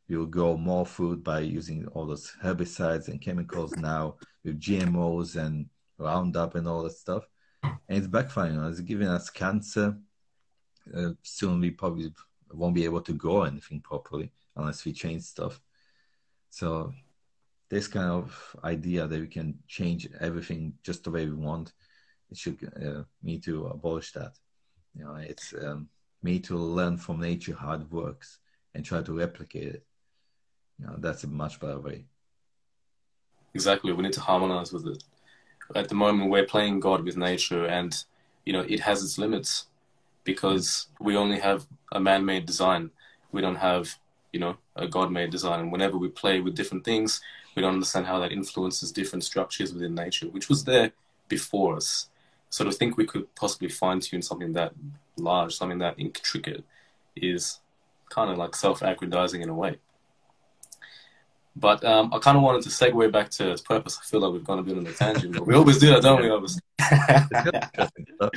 we 0.09 0.17
will 0.17 0.25
grow 0.25 0.57
more 0.57 0.85
food 0.85 1.23
by 1.23 1.39
using 1.39 1.87
all 1.87 2.05
those 2.05 2.33
herbicides 2.43 3.07
and 3.07 3.21
chemicals 3.21 3.75
now 3.77 4.15
with 4.43 4.59
gmos 4.59 5.35
and 5.37 5.69
roundup 5.97 6.55
and 6.55 6.67
all 6.67 6.83
that 6.83 6.91
stuff. 6.91 7.27
And 7.63 7.97
it's 7.97 8.07
backfiring 8.07 8.69
it's 8.69 8.81
giving 8.81 9.07
us 9.07 9.29
cancer. 9.29 9.97
Uh, 10.93 11.11
soon 11.21 11.61
we 11.61 11.71
probably 11.71 12.11
won't 12.51 12.75
be 12.75 12.85
able 12.85 13.01
to 13.01 13.13
grow 13.13 13.43
anything 13.43 13.79
properly 13.79 14.31
unless 14.55 14.83
we 14.85 14.91
change 14.91 15.23
stuff. 15.23 15.61
So 16.49 16.93
this 17.69 17.87
kind 17.87 18.11
of 18.11 18.55
idea 18.63 19.07
that 19.07 19.19
we 19.19 19.27
can 19.27 19.57
change 19.67 20.07
everything 20.19 20.73
just 20.83 21.03
the 21.03 21.11
way 21.11 21.25
we 21.25 21.33
want, 21.33 21.73
it 22.33 22.37
should 22.39 22.57
uh, 22.83 23.03
me 23.21 23.37
to 23.37 23.67
abolish 23.67 24.11
that. 24.13 24.33
You 24.95 25.05
know, 25.05 25.15
it's 25.15 25.53
um, 25.53 25.87
me 26.23 26.39
to 26.39 26.57
learn 26.57 26.97
from 26.97 27.19
nature 27.19 27.55
how 27.55 27.73
it 27.73 27.91
works 27.91 28.39
and 28.73 28.83
try 28.83 29.01
to 29.03 29.13
replicate 29.13 29.75
it. 29.75 29.83
You 30.79 30.87
know, 30.87 30.95
that's 30.97 31.23
a 31.23 31.27
much 31.27 31.59
better 31.59 31.79
way. 31.79 32.05
Exactly, 33.53 33.93
we 33.93 34.01
need 34.01 34.13
to 34.13 34.27
harmonize 34.31 34.73
with 34.73 34.87
it. 34.87 35.03
At 35.75 35.89
the 35.89 35.95
moment, 35.95 36.31
we're 36.31 36.53
playing 36.55 36.79
God 36.79 37.05
with 37.05 37.17
nature, 37.17 37.65
and 37.67 37.91
you 38.45 38.53
know 38.53 38.65
it 38.67 38.79
has 38.79 39.03
its 39.03 39.19
limits 39.19 39.67
because 40.23 40.87
we 40.99 41.15
only 41.15 41.39
have 41.39 41.67
a 41.91 41.99
man-made 41.99 42.45
design. 42.47 42.89
We 43.31 43.41
don't 43.41 43.61
have, 43.69 43.83
you 44.31 44.39
know, 44.39 44.55
a 44.75 44.87
God-made 44.87 45.29
design. 45.29 45.59
And 45.59 45.71
whenever 45.71 45.97
we 45.97 46.07
play 46.07 46.39
with 46.39 46.55
different 46.55 46.85
things, 46.85 47.21
we 47.55 47.61
don't 47.61 47.73
understand 47.73 48.05
how 48.07 48.19
that 48.19 48.31
influences 48.31 48.91
different 48.91 49.23
structures 49.23 49.73
within 49.73 49.93
nature, 49.93 50.27
which 50.27 50.49
was 50.49 50.63
there 50.63 50.93
before 51.27 51.75
us. 51.75 52.09
So 52.53 52.67
of 52.67 52.75
think 52.75 52.97
we 52.97 53.07
could 53.07 53.33
possibly 53.33 53.67
fine-tune 53.67 54.21
something 54.21 54.53
that 54.53 54.73
large, 55.17 55.55
something 55.55 55.79
that 55.79 55.95
intricate, 55.97 56.63
is 57.15 57.59
kind 58.09 58.29
of 58.29 58.37
like 58.37 58.55
self-aggrandizing 58.55 59.41
in 59.41 59.49
a 59.49 59.55
way. 59.55 59.77
But 61.55 61.83
um, 61.83 62.13
I 62.13 62.19
kind 62.19 62.37
of 62.37 62.43
wanted 62.43 62.61
to 62.61 62.69
segue 62.69 63.11
back 63.11 63.31
to 63.31 63.49
its 63.49 63.63
purpose. 63.63 63.97
I 63.99 64.05
feel 64.05 64.19
like 64.19 64.33
we've 64.33 64.43
gone 64.43 64.59
a 64.59 64.61
bit 64.61 64.77
on 64.77 64.85
a 64.85 64.91
tangent, 64.91 65.33
but 65.33 65.47
we 65.47 65.55
always 65.55 65.79
do 65.79 65.87
that, 65.87 66.03
don't 66.03 66.21
we? 66.21 66.29
Obviously. 66.29 66.61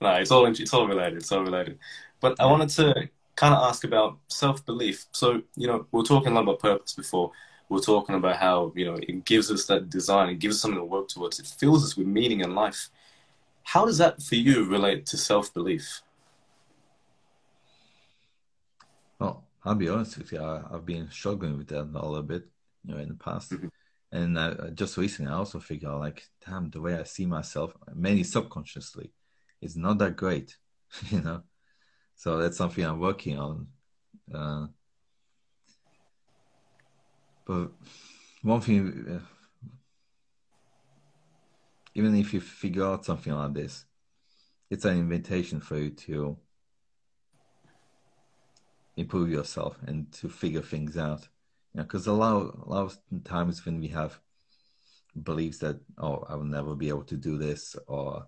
no, 0.00 0.14
it's 0.14 0.30
all 0.30 0.46
it's 0.46 0.72
all 0.72 0.88
related. 0.88 1.18
It's 1.18 1.32
all 1.32 1.42
related. 1.42 1.78
But 2.18 2.40
I 2.40 2.46
wanted 2.46 2.70
to 2.70 3.10
kind 3.36 3.52
of 3.52 3.62
ask 3.62 3.84
about 3.84 4.20
self 4.28 4.64
belief. 4.64 5.04
So 5.12 5.42
you 5.54 5.66
know, 5.66 5.84
we 5.92 6.00
are 6.00 6.04
talking 6.04 6.32
a 6.32 6.34
lot 6.34 6.44
about 6.44 6.60
purpose 6.60 6.94
before. 6.94 7.30
We 7.68 7.76
are 7.76 7.82
talking 7.82 8.14
about 8.14 8.36
how 8.36 8.72
you 8.74 8.86
know 8.86 8.94
it 8.94 9.26
gives 9.26 9.50
us 9.50 9.66
that 9.66 9.90
design. 9.90 10.30
It 10.30 10.38
gives 10.38 10.56
us 10.56 10.62
something 10.62 10.80
to 10.80 10.84
work 10.84 11.08
towards. 11.08 11.40
It 11.40 11.46
fills 11.46 11.84
us 11.84 11.94
with 11.94 12.06
meaning 12.06 12.40
in 12.40 12.54
life. 12.54 12.88
How 13.64 13.86
does 13.86 13.98
that 13.98 14.22
for 14.22 14.34
you 14.34 14.64
relate 14.64 15.06
to 15.06 15.16
self 15.16 15.52
belief? 15.52 16.02
Well, 19.18 19.44
I'll 19.64 19.74
be 19.74 19.88
honest 19.88 20.18
with 20.18 20.32
you. 20.32 20.42
I, 20.42 20.62
have 20.70 20.84
been 20.84 21.10
struggling 21.10 21.56
with 21.56 21.68
that 21.68 21.82
a 21.82 21.84
little 21.84 22.22
bit, 22.22 22.44
you 22.84 22.94
know, 22.94 23.00
in 23.00 23.08
the 23.08 23.14
past. 23.14 23.52
Mm-hmm. 23.52 23.68
And 24.10 24.36
uh, 24.36 24.70
just 24.74 24.98
recently, 24.98 25.32
I 25.32 25.36
also 25.36 25.58
figured 25.58 25.90
out, 25.90 26.00
like, 26.00 26.22
damn, 26.44 26.68
the 26.68 26.80
way 26.82 26.98
I 26.98 27.04
see 27.04 27.24
myself, 27.24 27.72
mainly 27.94 28.24
subconsciously, 28.24 29.12
is 29.62 29.76
not 29.76 29.98
that 29.98 30.16
great. 30.16 30.56
you 31.10 31.20
know. 31.20 31.42
So 32.16 32.38
that's 32.38 32.56
something 32.56 32.84
I'm 32.84 33.00
working 33.00 33.38
on. 33.38 33.66
Uh, 34.32 34.66
but 37.46 37.70
one 38.42 38.60
thing, 38.60 39.06
uh, 39.10 39.26
even 41.94 42.14
if 42.14 42.32
you 42.32 42.40
figure 42.40 42.84
out 42.84 43.04
something 43.04 43.32
like 43.32 43.54
this, 43.54 43.84
it's 44.70 44.84
an 44.84 44.98
invitation 44.98 45.60
for 45.60 45.76
you 45.76 45.90
to 45.90 46.36
improve 48.96 49.30
yourself 49.30 49.76
and 49.86 50.10
to 50.12 50.28
figure 50.28 50.62
things 50.62 50.96
out. 50.96 51.28
You 51.72 51.78
know, 51.78 51.82
because 51.84 52.06
a 52.06 52.12
lot, 52.12 52.54
a 52.66 52.68
lot 52.68 52.82
of 52.84 53.24
times 53.24 53.64
when 53.64 53.80
we 53.80 53.88
have 53.88 54.18
beliefs 55.22 55.58
that 55.58 55.78
oh, 55.98 56.24
I 56.28 56.34
will 56.36 56.44
never 56.44 56.74
be 56.74 56.88
able 56.88 57.04
to 57.04 57.16
do 57.16 57.36
this, 57.36 57.76
or 57.86 58.26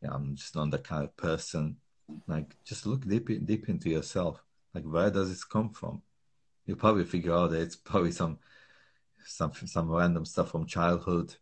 you 0.00 0.08
know, 0.08 0.14
I'm 0.14 0.34
just 0.34 0.56
not 0.56 0.70
that 0.70 0.84
kind 0.84 1.04
of 1.04 1.16
person. 1.16 1.76
Like, 2.26 2.56
just 2.64 2.86
look 2.86 3.06
deep, 3.06 3.28
deep 3.46 3.68
into 3.68 3.88
yourself. 3.88 4.42
Like, 4.74 4.84
where 4.84 5.10
does 5.10 5.30
this 5.30 5.44
come 5.44 5.70
from? 5.70 6.02
You'll 6.66 6.76
probably 6.76 7.04
figure 7.04 7.34
out 7.34 7.50
that 7.50 7.62
it's 7.62 7.76
probably 7.76 8.12
some, 8.12 8.38
some, 9.24 9.52
some 9.54 9.90
random 9.90 10.24
stuff 10.24 10.50
from 10.50 10.66
childhood. 10.66 11.34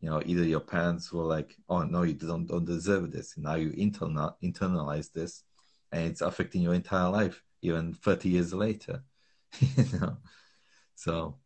You 0.00 0.10
know, 0.10 0.22
either 0.24 0.44
your 0.44 0.60
parents 0.60 1.12
were 1.12 1.24
like, 1.24 1.56
"Oh 1.68 1.82
no, 1.82 2.02
you 2.02 2.14
don't 2.14 2.46
don't 2.46 2.64
deserve 2.64 3.10
this." 3.10 3.36
Now 3.36 3.54
you 3.56 3.70
internal 3.70 4.36
internalize 4.42 5.12
this, 5.12 5.42
and 5.92 6.06
it's 6.06 6.20
affecting 6.20 6.62
your 6.62 6.74
entire 6.74 7.10
life, 7.10 7.42
even 7.62 7.94
thirty 7.94 8.28
years 8.28 8.54
later. 8.54 9.02
you 9.60 9.98
know, 9.98 10.18
so 10.94 11.38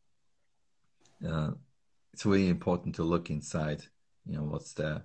uh, 1.26 1.52
it's 2.12 2.26
really 2.26 2.48
important 2.48 2.94
to 2.96 3.04
look 3.04 3.30
inside. 3.30 3.84
You 4.26 4.36
know 4.36 4.44
what's 4.44 4.74
there, 4.74 5.02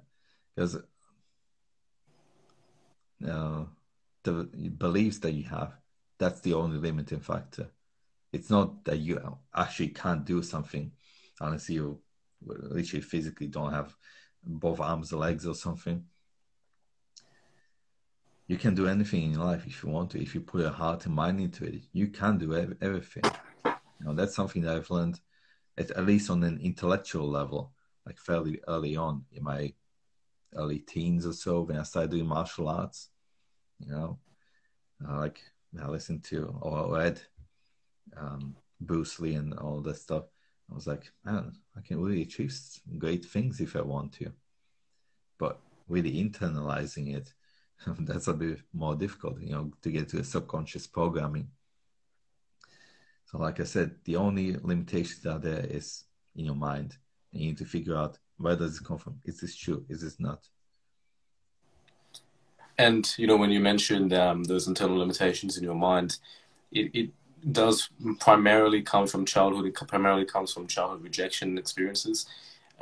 because 0.56 0.78
uh, 3.26 3.64
the 4.24 4.44
beliefs 4.78 5.20
that 5.20 5.32
you 5.32 5.44
have, 5.46 5.74
that's 6.20 6.42
the 6.42 6.54
only 6.54 6.78
limiting 6.78 7.22
factor. 7.22 7.70
It's 8.34 8.50
not 8.50 8.84
that 8.86 8.98
you 8.98 9.38
actually 9.56 9.90
can't 9.90 10.26
do 10.26 10.44
something 10.44 10.92
unless 11.40 11.70
you 11.70 12.02
literally 12.46 13.02
physically 13.02 13.48
don't 13.48 13.74
have 13.74 13.96
both 14.44 14.80
arms 14.80 15.12
legs 15.14 15.46
or 15.46 15.56
something. 15.56 16.06
You 18.48 18.58
can 18.58 18.76
do 18.76 18.88
anything 18.88 19.34
in 19.34 19.40
life 19.40 19.68
if 19.68 19.84
you 19.84 19.90
want 19.90 20.12
to. 20.12 20.22
If 20.22 20.34
you 20.34 20.42
put 20.42 20.62
your 20.62 20.72
heart 20.72 21.06
and 21.06 21.14
mind 21.14 21.42
into 21.42 21.66
it, 21.66 21.82
you 21.92 22.08
can 22.08 22.38
do 22.38 22.56
everything. 22.82 23.24
You 23.66 24.06
know, 24.06 24.14
that's 24.14 24.36
something 24.36 24.62
that 24.62 24.76
I've 24.76 24.90
learned, 24.90 25.20
at, 25.78 25.92
at 25.92 26.06
least 26.06 26.30
on 26.30 26.44
an 26.44 26.60
intellectual 26.62 27.30
level, 27.30 27.74
like 28.06 28.18
fairly 28.18 28.62
early 28.68 28.96
on 28.96 29.26
in 29.34 29.44
my 29.44 29.74
early 30.56 30.80
teens 30.80 31.26
or 31.26 31.34
so 31.34 31.62
when 31.62 31.78
I 31.78 31.84
started 31.84 32.12
doing 32.12 32.26
martial 32.26 32.70
arts. 32.70 33.10
You 33.80 33.92
know, 33.92 34.20
uh, 35.08 35.18
like 35.18 35.42
I 35.82 35.88
listened 35.88 36.24
to 36.26 36.58
or 36.62 36.96
read 36.96 37.22
um, 38.16 38.56
Bruce 38.80 39.20
Lee 39.20 39.36
and 39.36 39.54
all 39.56 39.82
that 39.82 39.98
stuff. 39.98 40.24
I 40.72 40.76
was 40.76 40.88
like, 40.88 41.12
man, 41.26 41.54
I 41.78 41.82
can 41.82 42.02
really 42.02 42.24
achieve 42.24 42.58
great 42.98 43.26
things 43.26 43.62
if 43.62 43.76
I 43.76 43.82
want 43.82 44.14
to. 44.14 44.32
But 45.38 45.60
really 45.88 46.24
internalizing 46.24 47.16
it, 47.16 47.34
that's 48.00 48.28
a 48.28 48.34
bit 48.34 48.60
more 48.74 48.96
difficult, 48.96 49.40
you 49.40 49.52
know, 49.52 49.72
to 49.82 49.92
get 49.92 50.10
to 50.10 50.20
a 50.20 50.24
subconscious 50.24 50.88
programming. 50.88 51.50
So, 53.26 53.38
like 53.38 53.60
I 53.60 53.66
said, 53.66 53.96
the 54.06 54.16
only 54.16 54.54
limitations 54.54 55.26
out 55.26 55.44
there 55.44 55.66
is 55.66 56.06
in 56.36 56.46
your 56.46 56.56
mind. 56.56 56.98
And 57.32 57.42
you 57.42 57.50
need 57.50 57.58
to 57.58 57.66
figure 57.66 57.96
out 57.96 58.18
where 58.38 58.56
does 58.56 58.78
it 58.78 58.86
come 58.86 58.98
from? 58.98 59.20
Is 59.26 59.42
this 59.42 59.56
true? 59.56 59.86
Is 59.90 60.02
this 60.02 60.20
not? 60.20 60.48
And 62.78 63.12
you 63.18 63.28
know, 63.28 63.38
when 63.38 63.50
you 63.50 63.60
mentioned 63.60 64.14
um, 64.14 64.44
those 64.44 64.68
internal 64.68 64.98
limitations 64.98 65.58
in 65.58 65.64
your 65.64 65.76
mind, 65.76 66.20
it, 66.72 66.92
it 66.94 67.10
does 67.52 67.90
primarily 68.20 68.82
come 68.82 69.08
from 69.08 69.26
childhood. 69.26 69.66
It 69.66 69.88
primarily 69.88 70.26
comes 70.26 70.54
from 70.54 70.68
childhood 70.68 71.04
rejection 71.04 71.58
experiences. 71.58 72.26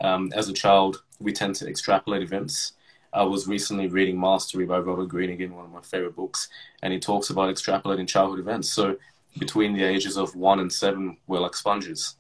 Um, 0.01 0.31
as 0.35 0.49
a 0.49 0.53
child, 0.53 1.03
we 1.19 1.31
tend 1.31 1.55
to 1.55 1.67
extrapolate 1.67 2.21
events. 2.21 2.73
I 3.13 3.23
was 3.23 3.47
recently 3.47 3.87
reading 3.87 4.19
Mastery 4.19 4.65
by 4.65 4.79
Robert 4.79 5.07
Greene, 5.07 5.31
again, 5.31 5.55
one 5.55 5.65
of 5.65 5.71
my 5.71 5.81
favorite 5.81 6.15
books, 6.15 6.49
and 6.81 6.91
he 6.91 6.99
talks 6.99 7.29
about 7.29 7.53
extrapolating 7.53 8.07
childhood 8.07 8.39
events. 8.39 8.69
So, 8.69 8.97
between 9.39 9.73
the 9.73 9.83
ages 9.83 10.17
of 10.17 10.35
one 10.35 10.59
and 10.59 10.71
seven, 10.71 11.17
we're 11.27 11.39
like 11.39 11.55
sponges, 11.55 12.15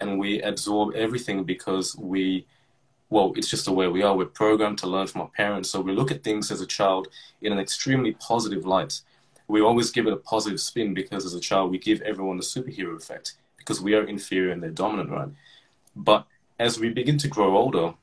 and 0.00 0.18
we 0.18 0.40
absorb 0.42 0.94
everything 0.94 1.44
because 1.44 1.96
we 1.96 2.46
well, 3.10 3.32
it's 3.36 3.50
just 3.50 3.64
the 3.64 3.72
way 3.72 3.88
we 3.88 4.02
are. 4.02 4.16
We're 4.16 4.26
programmed 4.26 4.78
to 4.78 4.86
learn 4.86 5.08
from 5.08 5.22
our 5.22 5.28
parents. 5.28 5.68
So 5.68 5.80
we 5.80 5.92
look 5.92 6.12
at 6.12 6.22
things 6.22 6.50
as 6.52 6.60
a 6.60 6.66
child 6.66 7.08
in 7.42 7.52
an 7.52 7.58
extremely 7.58 8.12
positive 8.12 8.64
light. 8.64 9.00
We 9.50 9.60
always 9.60 9.90
give 9.90 10.06
it 10.06 10.12
a 10.12 10.16
positive 10.16 10.60
spin 10.60 10.94
because 10.94 11.26
as 11.26 11.34
a 11.34 11.40
child, 11.40 11.70
we 11.70 11.78
give 11.78 12.00
everyone 12.02 12.36
the 12.36 12.42
superhero 12.42 12.96
effect 12.96 13.34
because 13.56 13.80
we 13.80 13.94
are 13.94 14.04
inferior 14.04 14.52
and 14.52 14.62
they're 14.62 14.70
dominant, 14.70 15.10
right? 15.10 15.28
But 15.96 16.26
as 16.58 16.78
we 16.78 16.90
begin 16.90 17.18
to 17.18 17.28
grow 17.28 17.56
older, 17.56 17.94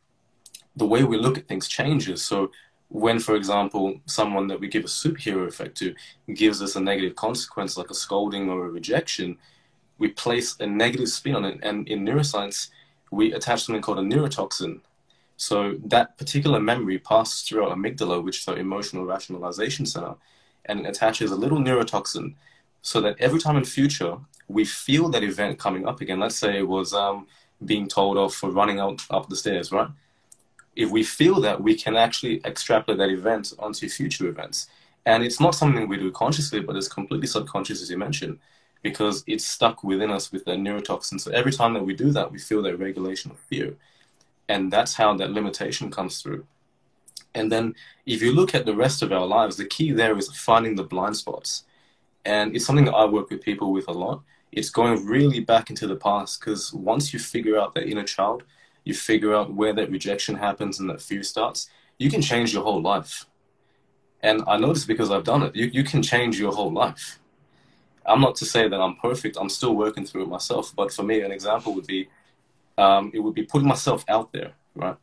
the 0.76 0.86
way 0.86 1.04
we 1.04 1.18
look 1.18 1.38
at 1.38 1.48
things 1.48 1.68
changes. 1.68 2.24
So 2.24 2.52
when, 2.90 3.20
for 3.20 3.36
example, 3.36 4.00
someone 4.06 4.48
that 4.48 4.60
we 4.60 4.68
give 4.68 4.84
a 4.84 4.88
superhero 4.88 5.48
effect 5.48 5.78
to 5.78 5.96
gives 6.34 6.62
us 6.62 6.76
a 6.76 6.82
negative 6.82 7.16
consequence 7.16 7.78
like 7.78 7.90
a 7.90 7.96
scolding 7.96 8.50
or 8.50 8.66
a 8.66 8.70
rejection, 8.70 9.38
we 9.98 10.10
place 10.10 10.56
a 10.60 10.68
negative 10.68 11.10
spin 11.10 11.36
on 11.36 11.46
it. 11.46 11.60
And 11.64 11.88
in 11.88 12.06
neuroscience, 12.06 12.70
we 13.10 13.34
attach 13.34 13.64
something 13.64 13.82
called 13.82 14.00
a 14.00 14.02
neurotoxin 14.02 14.82
so 15.38 15.78
that 15.86 16.18
particular 16.18 16.60
memory 16.60 16.98
passes 16.98 17.42
through 17.44 17.64
our 17.64 17.76
amygdala, 17.76 18.24
which 18.24 18.40
is 18.40 18.48
our 18.48 18.58
emotional 18.58 19.06
rationalization 19.06 19.86
center, 19.86 20.16
and 20.68 20.86
attaches 20.86 21.32
a 21.32 21.36
little 21.36 21.60
neurotoxin 21.60 22.36
so 22.82 23.02
that 23.02 23.16
every 23.20 23.40
time 23.40 23.58
in 23.58 23.66
future 23.66 24.18
we 24.48 24.64
feel 24.66 25.10
that 25.10 25.24
event 25.24 25.60
coming 25.60 25.88
up 25.88 26.02
again, 26.02 26.20
let's 26.20 26.38
say 26.38 26.60
it 26.60 26.68
was 26.68 26.94
um, 26.94 27.28
being 27.66 27.88
told 27.88 28.18
off 28.18 28.34
for 28.34 28.50
running 28.50 28.80
out 28.80 29.06
up 29.10 29.28
the 29.30 29.36
stairs, 29.36 29.72
right? 29.72 29.90
If 30.76 30.92
we 30.92 31.04
feel 31.04 31.42
that, 31.42 31.62
we 31.62 31.76
can 31.76 31.96
actually 31.96 32.40
extrapolate 32.46 33.00
that 33.00 33.10
event 33.10 33.54
onto 33.60 33.90
future 33.90 34.28
events. 34.28 34.68
And 35.06 35.24
it's 35.24 35.40
not 35.40 35.56
something 35.56 35.88
we 35.88 35.98
do 35.98 36.12
consciously, 36.12 36.60
but 36.60 36.76
it's 36.76 36.88
completely 36.88 37.28
subconscious, 37.28 37.82
as 37.82 37.90
you 37.90 37.98
mentioned, 37.98 38.40
because 38.84 39.24
it's 39.26 39.46
stuck 39.46 39.84
within 39.84 40.12
us 40.12 40.32
with 40.32 40.46
that 40.46 40.60
neurotoxin. 40.60 41.20
So 41.20 41.32
every 41.32 41.52
time 41.52 41.74
that 41.74 41.86
we 41.86 41.96
do 41.96 42.12
that, 42.12 42.32
we 42.32 42.40
feel 42.40 42.62
that 42.62 42.78
regulation 42.78 43.32
of 43.32 43.40
fear. 43.40 43.76
And 44.50 44.72
that's 44.72 44.94
how 44.94 45.16
that 45.18 45.32
limitation 45.32 45.90
comes 45.90 46.22
through. 46.22 46.46
And 47.36 47.52
then 47.52 47.76
if 48.06 48.22
you 48.22 48.34
look 48.34 48.56
at 48.56 48.66
the 48.66 48.76
rest 48.76 49.02
of 49.02 49.12
our 49.12 49.26
lives, 49.26 49.58
the 49.58 49.66
key 49.66 49.92
there 49.92 50.18
is 50.18 50.36
finding 50.36 50.76
the 50.76 50.84
blind 50.84 51.18
spots. 51.18 51.64
And 52.26 52.56
it's 52.56 52.66
something 52.66 52.86
that 52.86 52.96
I 52.96 53.06
work 53.06 53.30
with 53.30 53.42
people 53.42 53.72
with 53.72 53.88
a 53.88 53.92
lot. 53.92 54.22
It's 54.52 54.70
going 54.70 55.06
really 55.06 55.40
back 55.40 55.70
into 55.70 55.88
the 55.88 55.96
past 55.96 56.40
because 56.40 56.74
once 56.74 57.14
you 57.14 57.20
figure 57.20 57.60
out 57.60 57.76
that 57.76 57.88
inner 57.88 58.04
child, 58.04 58.44
you 58.84 58.94
figure 58.94 59.36
out 59.36 59.54
where 59.54 59.74
that 59.74 59.92
rejection 59.92 60.36
happens 60.36 60.80
and 60.80 60.90
that 60.90 61.02
fear 61.02 61.22
starts, 61.22 61.70
you 61.98 62.10
can 62.10 62.22
change 62.22 62.54
your 62.54 62.64
whole 62.64 62.82
life. 62.82 63.26
And 64.22 64.44
I 64.48 64.58
know 64.58 64.74
this 64.74 64.86
because 64.86 65.12
I've 65.12 65.24
done 65.24 65.44
it. 65.44 65.56
You, 65.56 65.66
you 65.68 65.84
can 65.84 66.02
change 66.02 66.40
your 66.40 66.54
whole 66.54 66.72
life. 66.72 67.20
I'm 68.06 68.22
not 68.22 68.36
to 68.38 68.46
say 68.46 68.70
that 68.70 68.80
I'm 68.80 68.96
perfect, 68.96 69.38
I'm 69.40 69.50
still 69.50 69.76
working 69.76 70.06
through 70.06 70.24
it 70.24 70.30
myself. 70.30 70.74
But 70.76 70.94
for 70.94 71.04
me, 71.04 71.22
an 71.22 71.32
example 71.32 71.76
would 71.76 71.86
be 71.86 72.08
um, 72.78 73.12
it 73.14 73.20
would 73.20 73.34
be 73.34 73.44
putting 73.44 73.68
myself 73.68 74.06
out 74.08 74.32
there, 74.32 74.54
right? 74.76 74.96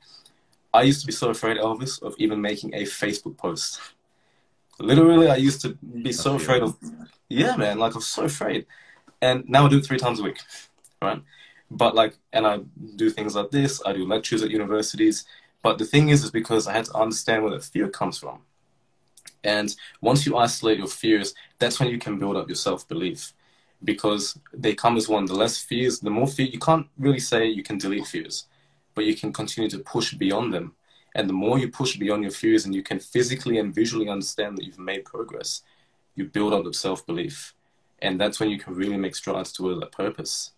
I 0.74 0.82
used 0.82 1.00
to 1.02 1.06
be 1.06 1.12
so 1.12 1.30
afraid, 1.30 1.56
Elvis, 1.56 2.02
of 2.02 2.16
even 2.18 2.40
making 2.40 2.74
a 2.74 2.82
Facebook 2.82 3.37
post. 3.37 3.80
Literally, 4.80 5.28
I 5.30 5.37
used 5.37 5.60
to 5.62 5.78
be 6.02 6.12
so 6.12 6.34
afraid 6.34 6.62
of, 6.62 6.76
yeah, 7.28 7.56
man, 7.56 7.78
like 7.78 7.92
I 7.92 7.96
was 7.96 8.08
so 8.08 8.24
afraid. 8.24 8.66
And 9.22 9.48
now 9.48 9.66
I 9.66 9.68
do 9.68 9.78
it 9.78 9.87
three 9.87 9.98
times 9.98 10.18
a 10.18 10.24
week, 10.24 10.40
right? 11.00 11.22
But 11.70 11.94
like, 11.94 12.16
and 12.32 12.44
I 12.44 12.58
do 12.96 13.08
things 13.08 13.37
like 13.37 13.52
this, 13.52 13.80
I 13.87 13.92
do 13.92 14.04
lectures 14.04 14.42
at 14.42 14.50
universities. 14.50 15.24
But 15.62 15.78
the 15.78 15.84
thing 15.84 16.08
is, 16.08 16.24
is 16.24 16.32
because 16.32 16.66
I 16.66 16.72
had 16.72 16.87
to 16.87 16.94
understand 16.94 17.44
where 17.44 17.52
the 17.52 17.60
fear 17.60 17.88
comes 17.88 18.18
from. 18.18 18.40
And 19.44 19.74
once 20.00 20.26
you 20.26 20.37
isolate 20.37 20.78
your 20.78 20.88
fears, 20.88 21.34
that's 21.60 21.78
when 21.78 21.88
you 21.88 21.98
can 21.98 22.18
build 22.18 22.37
up 22.37 22.48
your 22.48 22.56
self 22.56 22.88
belief 22.88 23.32
because 23.85 24.38
they 24.52 24.75
come 24.75 24.96
as 24.96 25.08
one. 25.08 25.27
The 25.27 25.35
less 25.35 25.58
fears, 25.58 26.00
the 26.00 26.10
more 26.10 26.27
fear. 26.27 26.46
You 26.46 26.58
can't 26.58 26.88
really 26.98 27.20
say 27.20 27.46
you 27.46 27.62
can 27.62 27.79
delete 27.79 28.06
fears, 28.06 28.46
but 28.95 29.05
you 29.05 29.15
can 29.15 29.33
continue 29.33 29.71
to 29.71 29.79
push 29.79 30.15
beyond 30.15 30.53
them. 30.53 30.75
And 31.15 31.29
the 31.29 31.35
more 31.35 31.59
you 31.59 31.69
push 31.69 31.97
beyond 31.97 32.23
your 32.23 32.33
fears 32.33 32.65
and 32.65 32.75
you 32.75 32.83
can 32.83 32.99
physically 32.99 33.59
and 33.59 33.75
visually 33.75 34.09
understand 34.09 34.59
that 34.59 34.65
you've 34.65 34.79
made 34.79 35.05
progress, 35.05 35.63
you 36.17 36.25
build 36.25 36.53
up 36.53 36.65
the 36.65 36.75
self 36.75 37.07
belief. 37.07 37.55
And 38.03 38.21
that's 38.21 38.40
when 38.40 38.51
you 38.51 38.59
can 38.59 38.75
really 38.75 38.97
make 38.97 39.15
strides 39.15 39.53
toward 39.53 39.81
that 39.81 39.92
purpose 39.92 40.51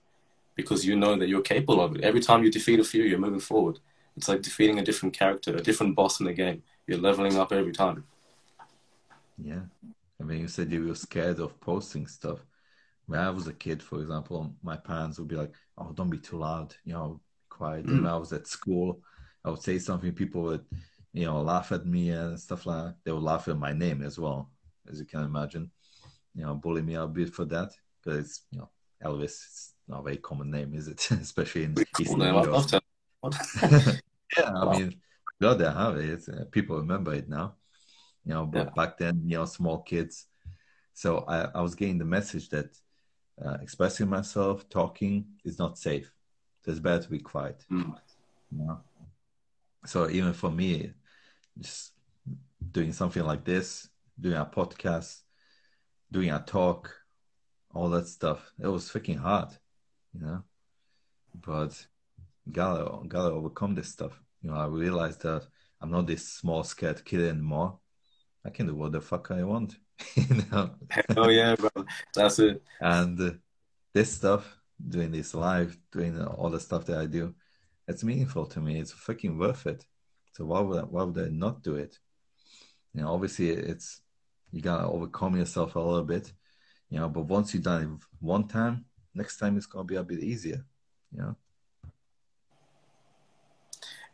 because 0.54 0.86
you 0.86 0.96
know 0.96 1.16
that 1.16 1.28
you're 1.28 1.42
capable 1.42 1.80
of 1.80 1.96
it. 1.96 2.02
Every 2.02 2.20
time 2.20 2.42
you 2.42 2.50
defeat 2.50 2.80
a 2.80 2.84
fear, 2.84 3.04
you're 3.04 3.18
moving 3.18 3.40
forward. 3.40 3.78
It's 4.16 4.28
like 4.28 4.42
defeating 4.42 4.78
a 4.78 4.84
different 4.84 5.14
character, 5.14 5.54
a 5.54 5.62
different 5.62 5.94
boss 5.94 6.20
in 6.20 6.26
the 6.26 6.32
game. 6.32 6.62
You're 6.86 6.98
leveling 6.98 7.36
up 7.36 7.52
every 7.52 7.72
time. 7.72 8.04
Yeah. 9.36 9.60
I 10.18 10.24
mean, 10.24 10.40
you 10.40 10.48
said 10.48 10.72
you 10.72 10.86
were 10.86 10.94
scared 10.94 11.38
of 11.38 11.60
posting 11.60 12.06
stuff 12.06 12.38
when 13.06 13.20
I 13.20 13.30
was 13.30 13.46
a 13.46 13.52
kid, 13.52 13.82
for 13.82 14.00
example, 14.00 14.52
my 14.62 14.76
parents 14.76 15.18
would 15.18 15.28
be 15.28 15.36
like, 15.36 15.54
"Oh, 15.78 15.92
don't 15.92 16.10
be 16.10 16.18
too 16.18 16.38
loud," 16.38 16.74
you 16.84 16.92
know, 16.92 17.20
quiet. 17.56 17.86
Mm. 17.86 18.02
When 18.02 18.06
I 18.06 18.16
was 18.16 18.32
at 18.32 18.46
school, 18.46 19.00
I 19.44 19.50
would 19.50 19.62
say 19.62 19.78
something, 19.78 20.12
people 20.12 20.42
would, 20.42 20.64
you 21.12 21.26
know, 21.26 21.40
laugh 21.40 21.72
at 21.72 21.86
me 21.86 22.10
and 22.10 22.38
stuff 22.38 22.66
like 22.66 22.84
that. 22.84 22.96
They 23.04 23.12
would 23.12 23.22
laugh 23.22 23.48
at 23.48 23.58
my 23.58 23.72
name 23.72 24.02
as 24.02 24.18
well. 24.18 24.50
as 24.90 25.00
you 25.00 25.06
can 25.06 25.24
imagine. 25.24 25.70
You 26.34 26.44
know, 26.44 26.54
bully 26.54 26.82
me 26.82 26.94
a 26.94 27.06
bit 27.06 27.32
for 27.32 27.46
that 27.46 27.70
because 27.98 28.42
you 28.50 28.58
know 28.58 28.68
Elvis. 29.02 29.24
It's 29.24 29.72
not 29.88 30.00
a 30.00 30.02
very 30.02 30.16
common 30.18 30.50
name, 30.50 30.74
is 30.74 30.88
it? 30.88 31.10
Especially 31.10 31.64
in 31.64 31.74
Eastern 32.00 32.20
Europe. 32.20 32.66
yeah, 34.36 34.52
I 34.54 34.78
mean, 34.78 34.94
glad 35.40 35.58
they 35.58 35.64
have 35.64 35.96
it. 35.96 36.28
Uh, 36.28 36.44
people 36.50 36.76
remember 36.76 37.14
it 37.14 37.28
now. 37.28 37.54
You 38.24 38.34
know, 38.34 38.46
but 38.46 38.66
yeah. 38.66 38.72
back 38.74 38.98
then, 38.98 39.22
you 39.24 39.38
know, 39.38 39.46
small 39.46 39.78
kids. 39.78 40.26
So 40.92 41.24
I, 41.28 41.48
I 41.54 41.60
was 41.60 41.74
getting 41.74 41.98
the 41.98 42.04
message 42.04 42.48
that 42.50 42.76
uh, 43.44 43.56
expressing 43.62 44.08
myself, 44.08 44.68
talking 44.68 45.26
is 45.44 45.58
not 45.58 45.78
safe. 45.78 46.10
So 46.66 46.72
it's 46.72 46.80
better 46.80 47.04
to 47.04 47.10
be 47.10 47.20
quiet. 47.20 47.64
Mm. 47.70 47.94
You 48.50 48.58
know? 48.58 48.80
So 49.84 50.10
even 50.10 50.32
for 50.32 50.50
me, 50.50 50.92
just 51.60 51.92
doing 52.72 52.92
something 52.92 53.22
like 53.22 53.44
this, 53.44 53.88
doing 54.20 54.36
a 54.36 54.44
podcast, 54.44 55.20
doing 56.10 56.30
a 56.30 56.42
talk, 56.44 56.92
all 57.72 57.88
that 57.90 58.08
stuff, 58.08 58.52
it 58.60 58.66
was 58.66 58.90
freaking 58.90 59.18
hard, 59.18 59.50
you 60.12 60.26
know. 60.26 60.42
But 61.40 61.86
gotta 62.50 63.06
gotta 63.06 63.32
overcome 63.32 63.76
this 63.76 63.88
stuff. 63.88 64.20
You 64.42 64.50
know, 64.50 64.56
I 64.56 64.66
realized 64.66 65.22
that 65.22 65.46
I'm 65.80 65.92
not 65.92 66.08
this 66.08 66.26
small 66.26 66.64
scared 66.64 67.04
kid 67.04 67.20
anymore. 67.20 67.78
I 68.44 68.50
can 68.50 68.66
do 68.66 68.74
what 68.74 68.90
the 68.90 69.00
fuck 69.00 69.30
I 69.30 69.44
want. 69.44 69.76
you 70.16 70.42
know? 70.50 70.70
Oh 71.16 71.28
yeah, 71.28 71.54
bro. 71.54 71.70
That's 72.12 72.40
it. 72.40 72.60
And 72.80 73.20
uh, 73.20 73.30
this 73.92 74.12
stuff, 74.12 74.58
doing 74.88 75.10
this 75.10 75.34
live, 75.34 75.76
doing 75.92 76.20
all 76.22 76.50
the 76.50 76.60
stuff 76.60 76.86
that 76.86 76.98
I 76.98 77.06
do, 77.06 77.34
it's 77.88 78.04
meaningful 78.04 78.46
to 78.46 78.60
me. 78.60 78.80
It's 78.80 78.92
fucking 78.92 79.38
worth 79.38 79.66
it. 79.66 79.84
So 80.32 80.44
why 80.44 80.60
would 80.60 80.78
I, 80.78 80.82
why 80.82 81.02
would 81.04 81.18
I 81.18 81.28
not 81.30 81.62
do 81.62 81.76
it? 81.76 81.98
You 82.94 83.02
know, 83.02 83.12
obviously 83.12 83.50
it's 83.50 84.00
you 84.52 84.62
gotta 84.62 84.86
overcome 84.86 85.36
yourself 85.36 85.76
a 85.76 85.80
little 85.80 86.04
bit, 86.04 86.32
you 86.90 86.98
know. 86.98 87.08
But 87.08 87.22
once 87.22 87.52
you've 87.52 87.64
done 87.64 87.82
it 87.82 88.06
one 88.20 88.48
time, 88.48 88.84
next 89.14 89.38
time 89.38 89.56
it's 89.56 89.66
gonna 89.66 89.84
be 89.84 89.96
a 89.96 90.02
bit 90.02 90.20
easier, 90.20 90.64
you 91.12 91.20
know 91.20 91.36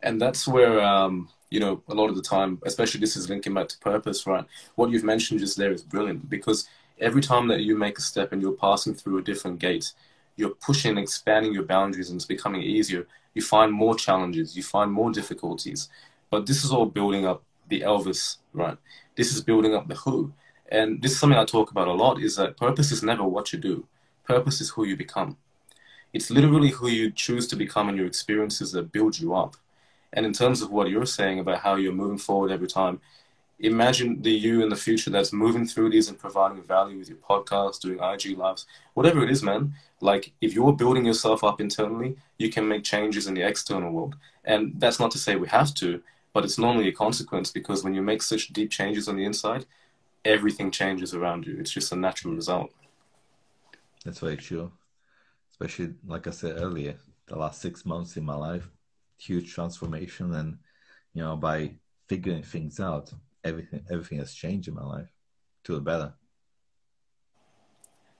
and 0.03 0.21
that's 0.21 0.47
where 0.47 0.81
um, 0.81 1.29
you 1.49 1.59
know 1.59 1.81
a 1.87 1.95
lot 1.95 2.09
of 2.09 2.15
the 2.15 2.21
time 2.21 2.59
especially 2.65 2.99
this 2.99 3.15
is 3.15 3.29
linking 3.29 3.53
back 3.53 3.69
to 3.69 3.77
purpose 3.79 4.27
right 4.27 4.45
what 4.75 4.91
you've 4.91 5.03
mentioned 5.03 5.39
just 5.39 5.57
there 5.57 5.71
is 5.71 5.81
brilliant 5.81 6.29
because 6.29 6.67
every 6.99 7.21
time 7.21 7.47
that 7.47 7.61
you 7.61 7.75
make 7.75 7.97
a 7.97 8.01
step 8.01 8.31
and 8.31 8.41
you're 8.41 8.51
passing 8.51 8.93
through 8.93 9.17
a 9.17 9.23
different 9.23 9.57
gate 9.57 9.93
you're 10.35 10.55
pushing 10.55 10.97
expanding 10.97 11.53
your 11.53 11.63
boundaries 11.63 12.09
and 12.09 12.17
it's 12.17 12.25
becoming 12.25 12.61
easier 12.61 13.05
you 13.33 13.41
find 13.41 13.71
more 13.71 13.95
challenges 13.95 14.55
you 14.55 14.63
find 14.63 14.91
more 14.91 15.11
difficulties. 15.11 15.89
But 16.29 16.45
this 16.47 16.63
is 16.63 16.71
all 16.71 16.85
building 16.85 17.25
up 17.25 17.43
the 17.69 17.81
elvis 17.81 18.37
right? 18.53 18.77
This 19.15 19.33
is 19.33 19.41
building 19.41 19.75
up 19.75 19.87
the 19.87 19.95
who. 19.95 20.33
And 20.69 21.01
this 21.01 21.11
is 21.11 21.19
something 21.19 21.37
i 21.37 21.45
talk 21.45 21.71
about 21.71 21.87
a 21.87 21.93
lot 21.93 22.21
is 22.21 22.35
that 22.37 22.57
purpose 22.57 22.91
is 22.91 23.03
never 23.03 23.23
what 23.23 23.51
you 23.51 23.59
do. 23.59 23.85
Purpose 24.23 24.61
is 24.61 24.69
who 24.69 24.85
you 24.85 24.95
become. 24.95 25.37
It's 26.13 26.29
literally 26.29 26.69
who 26.69 26.87
you 26.87 27.11
choose 27.11 27.47
to 27.47 27.55
become 27.55 27.89
and 27.89 27.97
your 27.97 28.07
experiences 28.07 28.71
that 28.71 28.91
build 28.91 29.19
you 29.19 29.33
up. 29.33 29.55
And 30.13 30.25
in 30.25 30.33
terms 30.33 30.61
of 30.61 30.71
what 30.71 30.89
you're 30.89 31.07
saying 31.07 31.39
about 31.39 31.59
how 31.59 31.75
you're 31.75 31.91
moving 31.91 32.19
forward 32.19 32.51
every 32.51 32.67
time, 32.67 33.01
imagine 33.59 34.21
the 34.21 34.31
you 34.31 34.61
in 34.61 34.69
the 34.69 34.75
future 34.75 35.09
that's 35.09 35.33
moving 35.33 35.65
through 35.65 35.89
these 35.89 36.07
and 36.07 36.19
providing 36.19 36.61
value 36.61 36.99
with 36.99 37.09
your 37.09 37.17
podcast, 37.17 37.81
doing 37.81 37.99
IG 37.99 38.37
lives, 38.37 38.65
whatever 38.93 39.23
it 39.23 39.31
is, 39.31 39.41
man. 39.41 39.73
Like 40.03 40.33
if 40.41 40.53
you're 40.53 40.73
building 40.73 41.05
yourself 41.05 41.45
up 41.45 41.61
internally, 41.61 42.17
you 42.37 42.49
can 42.49 42.67
make 42.67 42.83
changes 42.83 43.25
in 43.27 43.33
the 43.33 43.41
external 43.41 43.89
world. 43.89 44.15
And 44.43 44.73
that's 44.77 44.99
not 44.99 45.11
to 45.11 45.17
say 45.17 45.37
we 45.37 45.47
have 45.47 45.73
to, 45.75 46.03
but 46.33 46.43
it's 46.43 46.59
normally 46.59 46.89
a 46.89 46.91
consequence 46.91 47.49
because 47.51 47.85
when 47.85 47.93
you 47.93 48.01
make 48.01 48.21
such 48.21 48.49
deep 48.49 48.69
changes 48.69 49.07
on 49.07 49.15
the 49.15 49.23
inside, 49.23 49.65
everything 50.25 50.71
changes 50.71 51.13
around 51.13 51.47
you. 51.47 51.55
It's 51.57 51.71
just 51.71 51.93
a 51.93 51.95
natural 51.95 52.35
result. 52.35 52.71
That's 54.03 54.19
very 54.19 54.35
true. 54.35 54.73
Especially 55.51 55.93
like 56.05 56.27
I 56.27 56.31
said 56.31 56.57
earlier, 56.57 56.97
the 57.27 57.37
last 57.37 57.61
six 57.61 57.85
months 57.85 58.17
in 58.17 58.25
my 58.25 58.35
life, 58.35 58.67
huge 59.17 59.53
transformation 59.53 60.33
and 60.33 60.57
you 61.13 61.23
know 61.23 61.37
by 61.37 61.71
figuring 62.09 62.43
things 62.43 62.81
out 62.81 63.13
everything 63.45 63.81
everything 63.89 64.17
has 64.17 64.33
changed 64.33 64.67
in 64.67 64.73
my 64.73 64.83
life 64.83 65.07
to 65.63 65.75
the 65.75 65.79
better 65.79 66.13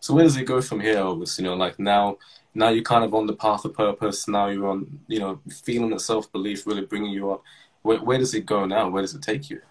so 0.04 0.14
where 0.14 0.26
does 0.26 0.38
it 0.38 0.46
go 0.54 0.60
from 0.62 0.80
here 0.80 0.96
elvis 0.96 1.38
you 1.38 1.46
know 1.46 1.56
like 1.56 1.78
now 1.80 2.18
now 2.56 2.70
you're 2.70 2.84
kind 2.84 3.04
of 3.04 3.14
on 3.14 3.26
the 3.26 3.36
path 3.36 3.66
of 3.66 3.74
purpose. 3.74 4.28
Now 4.28 4.48
you're 4.48 4.68
on 4.68 5.00
you 5.08 5.20
know 5.20 5.40
feeling 5.64 5.90
that 5.92 6.02
self-belief 6.02 6.68
really 6.68 6.86
bringing 6.86 7.12
you 7.12 7.32
up. 7.32 7.44
Where, 7.82 8.00
where 8.00 8.18
does 8.18 8.34
it 8.34 8.46
go 8.46 8.66
now? 8.66 8.90
Where 8.90 9.02
does 9.02 9.16
it 9.16 9.22
take 9.22 9.50
you? 9.50 9.62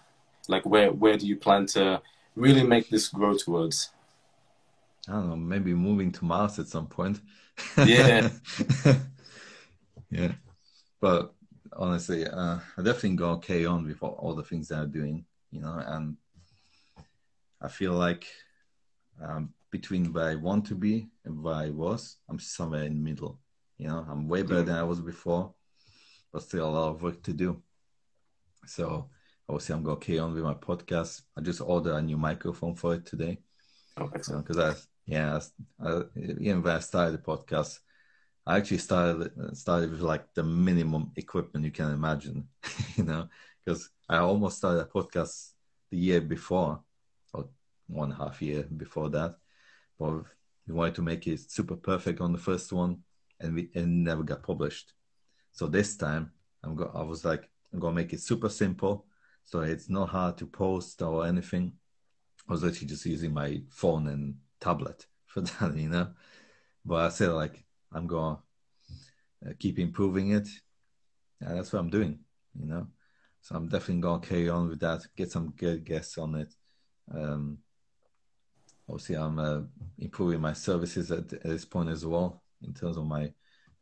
Like 0.47 0.65
where 0.65 0.91
where 0.91 1.17
do 1.17 1.25
you 1.25 1.37
plan 1.37 1.65
to 1.67 2.01
really 2.35 2.63
make 2.63 2.89
this 2.89 3.07
grow 3.07 3.35
towards? 3.37 3.91
I 5.07 5.13
don't 5.13 5.29
know 5.29 5.35
maybe 5.35 5.73
moving 5.73 6.11
to 6.13 6.25
mars 6.25 6.59
at 6.59 6.67
some 6.67 6.87
point. 6.87 7.19
Yeah. 7.77 8.29
Yeah. 10.09 10.33
But 11.01 11.33
honestly, 11.75 12.27
uh, 12.27 12.59
I 12.77 12.81
definitely 12.83 13.15
go 13.15 13.37
carry 13.37 13.65
on 13.65 13.87
with 13.87 14.03
all, 14.03 14.11
all, 14.11 14.35
the 14.35 14.43
things 14.43 14.67
that 14.67 14.77
I'm 14.77 14.91
doing, 14.91 15.25
you 15.49 15.59
know, 15.59 15.81
and 15.83 16.17
I 17.59 17.67
feel 17.67 17.93
like 17.93 18.27
um, 19.19 19.55
between 19.73 20.13
where 20.13 20.29
I 20.29 20.35
want 20.35 20.67
to 20.67 20.75
be 20.75 21.09
and 21.25 21.41
where 21.41 21.55
I 21.55 21.71
was, 21.71 22.17
I'm 22.29 22.37
somewhere 22.37 22.83
in 22.83 22.93
the 22.93 23.09
middle. 23.09 23.39
You 23.79 23.87
know, 23.87 24.05
I'm 24.07 24.27
way 24.27 24.43
better 24.43 24.61
mm-hmm. 24.61 24.67
than 24.67 24.77
I 24.77 24.83
was 24.83 25.01
before, 25.01 25.51
but 26.31 26.43
still 26.43 26.69
a 26.69 26.75
lot 26.77 26.89
of 26.89 27.01
work 27.01 27.23
to 27.23 27.33
do. 27.33 27.59
So 28.67 29.09
obviously, 29.49 29.73
I'm 29.73 29.83
gonna 29.83 29.97
carry 29.99 30.19
on 30.19 30.35
with 30.35 30.43
my 30.43 30.53
podcast. 30.53 31.23
I 31.35 31.41
just 31.41 31.59
ordered 31.59 31.95
a 31.95 32.01
new 32.03 32.17
microphone 32.17 32.75
for 32.75 32.93
it 32.93 33.07
today. 33.07 33.39
Oh, 33.97 34.11
excellent! 34.13 34.45
Because 34.45 34.59
I, 34.59 34.79
yeah, 35.07 35.39
I, 35.81 35.89
I, 35.89 36.01
even 36.15 36.61
when 36.61 36.75
I 36.75 36.79
started 36.79 37.13
the 37.13 37.23
podcast, 37.31 37.79
I 38.45 38.57
actually 38.57 38.77
started 38.77 39.31
started 39.57 39.89
with 39.89 40.01
like 40.01 40.25
the 40.35 40.43
minimum 40.43 41.11
equipment 41.15 41.65
you 41.65 41.71
can 41.71 41.91
imagine, 41.91 42.47
you 42.95 43.05
know, 43.05 43.27
because 43.65 43.89
I 44.07 44.17
almost 44.17 44.57
started 44.57 44.81
a 44.81 44.85
podcast 44.85 45.53
the 45.89 45.97
year 45.97 46.21
before, 46.21 46.79
or 47.33 47.49
one 47.87 48.11
and 48.11 48.21
a 48.21 48.23
half 48.23 48.39
year 48.39 48.67
before 48.77 49.09
that, 49.09 49.35
but 49.99 50.23
we 50.67 50.73
wanted 50.73 50.95
to 50.95 51.01
make 51.01 51.27
it 51.27 51.51
super 51.51 51.75
perfect 51.75 52.21
on 52.21 52.31
the 52.31 52.37
first 52.37 52.71
one, 52.71 52.99
and 53.39 53.53
we 53.53 53.69
and 53.75 54.03
never 54.03 54.23
got 54.23 54.43
published. 54.43 54.93
So 55.51 55.67
this 55.67 55.97
time, 55.97 56.31
I'm 56.63 56.75
go. 56.75 56.91
I 56.93 57.03
was 57.03 57.25
like, 57.25 57.49
I'm 57.71 57.79
gonna 57.79 57.95
make 57.95 58.13
it 58.13 58.21
super 58.21 58.49
simple, 58.49 59.05
so 59.43 59.61
it's 59.61 59.89
not 59.89 60.09
hard 60.09 60.37
to 60.37 60.47
post 60.47 61.01
or 61.01 61.25
anything. 61.25 61.73
I 62.47 62.51
was 62.51 62.63
actually 62.63 62.87
just 62.87 63.05
using 63.05 63.33
my 63.33 63.61
phone 63.69 64.07
and 64.07 64.35
tablet 64.59 65.05
for 65.25 65.41
that, 65.41 65.75
you 65.75 65.89
know. 65.89 66.09
But 66.85 67.05
I 67.05 67.09
said 67.09 67.29
like 67.29 67.63
I'm 67.91 68.07
to 68.37 69.49
uh, 69.49 69.53
keep 69.59 69.79
improving 69.79 70.31
it. 70.31 70.47
Yeah, 71.41 71.53
that's 71.55 71.73
what 71.73 71.79
I'm 71.79 71.89
doing, 71.89 72.19
you 72.59 72.65
know. 72.65 72.87
So 73.41 73.55
I'm 73.55 73.67
definitely 73.67 74.01
to 74.21 74.27
carry 74.27 74.49
on 74.49 74.69
with 74.69 74.79
that, 74.79 75.01
get 75.15 75.31
some 75.31 75.53
good 75.57 75.83
guests 75.83 76.17
on 76.17 76.35
it. 76.35 76.53
Um, 77.13 77.57
obviously, 78.89 79.15
I'm 79.15 79.39
uh, 79.39 79.61
improving 79.99 80.41
my 80.41 80.53
services 80.53 81.11
at, 81.11 81.31
at, 81.33 81.43
this 81.43 81.65
point 81.65 81.89
as 81.89 82.05
well 82.05 82.41
in 82.65 82.73
terms 82.73 82.97
of 82.97 83.05
my 83.05 83.31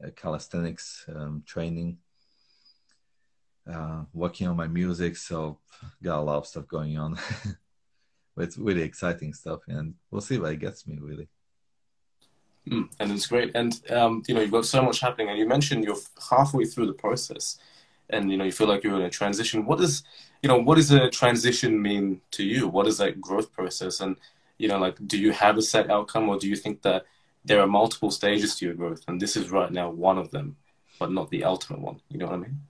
uh, 0.04 0.10
calisthenics 0.16 1.06
um, 1.14 1.43
training. 1.45 1.97
Uh, 3.72 4.04
working 4.14 4.47
on 4.47 4.58
my 4.58 4.68
music, 4.68 5.16
so 5.16 5.60
got 6.02 6.20
a 6.20 6.22
lot 6.22 6.38
of 6.38 6.47
stuff 6.47 6.68
going 6.68 6.97
on. 6.97 7.14
but 8.36 8.43
it's 8.43 8.58
really 8.58 8.82
exciting 8.82 9.34
stuff, 9.34 9.60
and 9.68 9.93
we'll 10.10 10.22
see 10.22 10.39
where 10.39 10.52
it 10.52 10.60
gets 10.60 10.88
me. 10.88 10.97
Really. 10.99 11.28
Mm, 12.68 12.89
and 12.99 13.12
it's 13.12 13.28
great. 13.28 13.52
And 13.56 13.80
um, 13.91 14.24
you 14.28 14.34
know, 14.34 14.41
you've 14.41 14.52
got 14.52 14.66
so 14.66 14.82
much 14.82 14.99
happening, 14.99 15.30
and 15.30 15.38
you 15.38 15.47
mentioned 15.47 15.84
you're 15.84 15.97
halfway 16.30 16.66
through 16.66 16.88
the 16.88 16.93
process, 16.93 17.60
and 18.10 18.32
you 18.32 18.38
know, 18.38 18.45
you 18.45 18.52
feel 18.52 18.68
like 18.68 18.84
you're 18.84 18.95
in 18.95 19.04
a 19.04 19.10
transition. 19.10 19.66
What 19.66 19.80
does 19.80 20.04
you 20.41 20.47
know? 20.47 20.58
What 20.58 20.76
does 20.76 20.91
a 20.91 21.10
transition 21.10 21.82
mean 21.82 22.22
to 22.32 22.43
you? 22.43 22.68
What 22.68 22.88
is 22.88 22.97
that 22.97 23.22
growth 23.22 23.52
process? 23.52 23.99
And 23.99 24.16
you 24.62 24.68
know, 24.68 24.78
like, 24.78 24.95
do 25.07 25.18
you 25.18 25.32
have 25.32 25.57
a 25.57 25.62
set 25.62 25.89
outcome, 25.89 26.30
or 26.30 26.38
do 26.38 26.47
you 26.47 26.55
think 26.55 26.84
that 26.84 27.05
there 27.43 27.59
are 27.59 27.68
multiple 27.68 28.12
stages 28.12 28.55
to 28.55 28.66
your 28.66 28.76
growth, 28.76 29.03
and 29.07 29.20
this 29.20 29.36
is 29.36 29.49
right 29.49 29.72
now 29.72 29.89
one 29.89 30.20
of 30.20 30.30
them, 30.30 30.55
but 30.99 31.12
not 31.12 31.32
the 31.32 31.43
ultimate 31.43 31.82
one? 31.82 31.99
You 32.09 32.20
know 32.20 32.28
what 32.28 32.36
I 32.36 32.38
mean? 32.38 32.62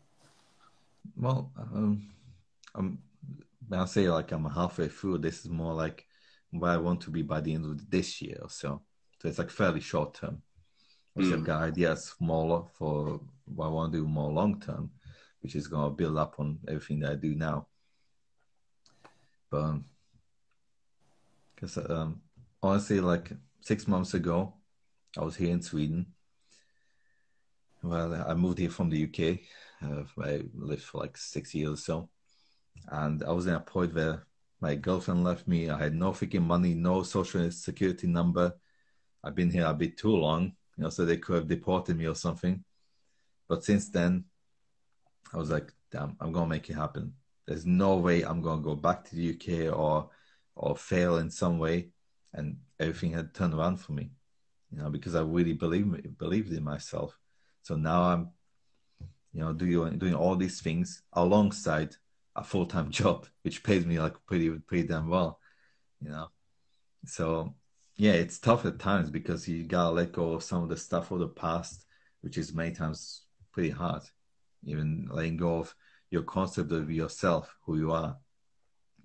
Well, 1.17 1.51
um, 1.59 2.09
I'm. 2.73 2.99
When 3.67 3.79
I 3.79 3.85
say 3.85 4.09
like 4.09 4.31
I'm 4.31 4.45
halfway 4.45 4.87
through, 4.87 5.17
this 5.17 5.39
is 5.41 5.49
more 5.49 5.73
like 5.73 6.05
where 6.51 6.71
I 6.71 6.77
want 6.77 7.01
to 7.01 7.09
be 7.09 7.23
by 7.23 7.41
the 7.41 7.53
end 7.53 7.65
of 7.65 7.89
this 7.89 8.21
year 8.21 8.39
or 8.41 8.49
so. 8.49 8.81
So 9.19 9.27
it's 9.27 9.37
like 9.37 9.49
fairly 9.49 9.81
short 9.81 10.13
term. 10.13 10.41
Mm. 11.17 11.33
I've 11.33 11.43
got 11.43 11.63
ideas 11.63 12.13
smaller 12.17 12.63
for 12.77 13.19
what 13.45 13.65
I 13.65 13.69
want 13.69 13.93
to 13.93 13.99
do 13.99 14.07
more 14.07 14.31
long 14.31 14.59
term, 14.59 14.91
which 15.41 15.55
is 15.55 15.67
going 15.67 15.89
to 15.89 15.95
build 15.95 16.17
up 16.17 16.35
on 16.39 16.59
everything 16.67 16.99
that 17.01 17.11
I 17.11 17.15
do 17.15 17.35
now. 17.35 17.67
But 19.49 19.75
because 21.61 21.77
um, 21.89 22.21
honestly, 22.63 22.99
like 22.99 23.31
six 23.61 23.87
months 23.87 24.15
ago, 24.15 24.53
I 25.17 25.23
was 25.23 25.35
here 25.35 25.51
in 25.51 25.61
Sweden. 25.61 26.07
Well, 27.83 28.25
I 28.27 28.33
moved 28.33 28.57
here 28.57 28.69
from 28.69 28.89
the 28.89 29.03
UK. 29.03 29.39
Uh, 29.83 30.03
I 30.23 30.41
lived 30.55 30.83
for 30.83 30.99
like 30.99 31.17
six 31.17 31.53
years 31.53 31.73
or 31.73 31.77
so, 31.77 32.09
and 32.89 33.23
I 33.23 33.31
was 33.31 33.45
in 33.47 33.53
a 33.53 33.59
point 33.59 33.93
where 33.93 34.25
My 34.61 34.75
girlfriend 34.75 35.23
left 35.23 35.47
me. 35.47 35.69
I 35.71 35.77
had 35.77 35.95
no 35.95 36.11
freaking 36.11 36.43
money, 36.43 36.75
no 36.75 37.01
social 37.01 37.49
security 37.49 38.05
number. 38.05 38.53
I've 39.23 39.33
been 39.33 39.49
here 39.49 39.65
a 39.65 39.73
bit 39.73 39.97
too 39.97 40.15
long, 40.15 40.53
you 40.77 40.83
know, 40.83 40.89
so 40.91 41.03
they 41.03 41.17
could 41.17 41.35
have 41.35 41.47
deported 41.47 41.97
me 41.97 42.05
or 42.05 42.13
something. 42.15 42.63
But 43.49 43.63
since 43.63 43.89
then, 43.89 44.25
I 45.33 45.37
was 45.37 45.49
like, 45.49 45.73
damn, 45.91 46.15
I'm 46.19 46.31
gonna 46.31 46.47
make 46.47 46.69
it 46.69 46.75
happen. 46.75 47.13
There's 47.47 47.65
no 47.65 47.97
way 47.97 48.21
I'm 48.21 48.41
gonna 48.41 48.61
go 48.61 48.75
back 48.75 49.03
to 49.05 49.15
the 49.15 49.29
UK 49.33 49.75
or 49.75 50.11
or 50.55 50.75
fail 50.75 51.17
in 51.17 51.29
some 51.29 51.59
way. 51.59 51.89
And 52.33 52.57
everything 52.79 53.11
had 53.11 53.33
turned 53.33 53.53
around 53.53 53.77
for 53.77 53.91
me, 53.91 54.11
you 54.71 54.79
know, 54.79 54.89
because 54.89 55.15
I 55.15 55.21
really 55.21 55.53
believed 55.53 56.17
believed 56.17 56.53
in 56.53 56.63
myself. 56.63 57.17
So 57.63 57.75
now 57.75 58.03
I'm, 58.03 58.29
you 59.33 59.41
know, 59.41 59.53
doing 59.53 59.97
doing 59.97 60.15
all 60.15 60.35
these 60.35 60.61
things 60.61 61.03
alongside 61.13 61.95
a 62.35 62.43
full 62.43 62.65
time 62.65 62.89
job, 62.99 63.27
which 63.43 63.63
pays 63.63 63.85
me 63.85 63.99
like 63.99 64.15
pretty 64.25 64.49
pretty 64.49 64.87
damn 64.87 65.09
well, 65.09 65.39
you 66.01 66.09
know. 66.09 66.29
So 67.05 67.55
yeah, 67.97 68.13
it's 68.13 68.39
tough 68.39 68.65
at 68.65 68.79
times 68.79 69.09
because 69.09 69.47
you 69.47 69.63
gotta 69.63 69.91
let 69.91 70.13
go 70.13 70.33
of 70.33 70.43
some 70.43 70.63
of 70.63 70.69
the 70.69 70.77
stuff 70.77 71.11
of 71.11 71.19
the 71.19 71.27
past, 71.27 71.85
which 72.21 72.37
is 72.37 72.53
many 72.53 72.71
times 72.71 73.23
pretty 73.51 73.69
hard. 73.69 74.03
Even 74.63 75.07
letting 75.11 75.37
go 75.37 75.59
of 75.59 75.75
your 76.09 76.23
concept 76.23 76.71
of 76.71 76.89
yourself, 76.91 77.55
who 77.65 77.77
you 77.77 77.91
are, 77.91 78.17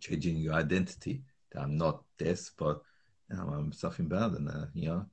changing 0.01 0.36
your 0.36 0.55
identity. 0.55 1.22
I'm 1.57 1.76
not 1.76 2.04
this, 2.18 2.50
but 2.57 2.82
I'm 3.30 3.72
something 3.72 4.09
better 4.09 4.30
than 4.30 4.46
that. 4.46 4.70
You 4.74 4.88
know, 4.88 5.07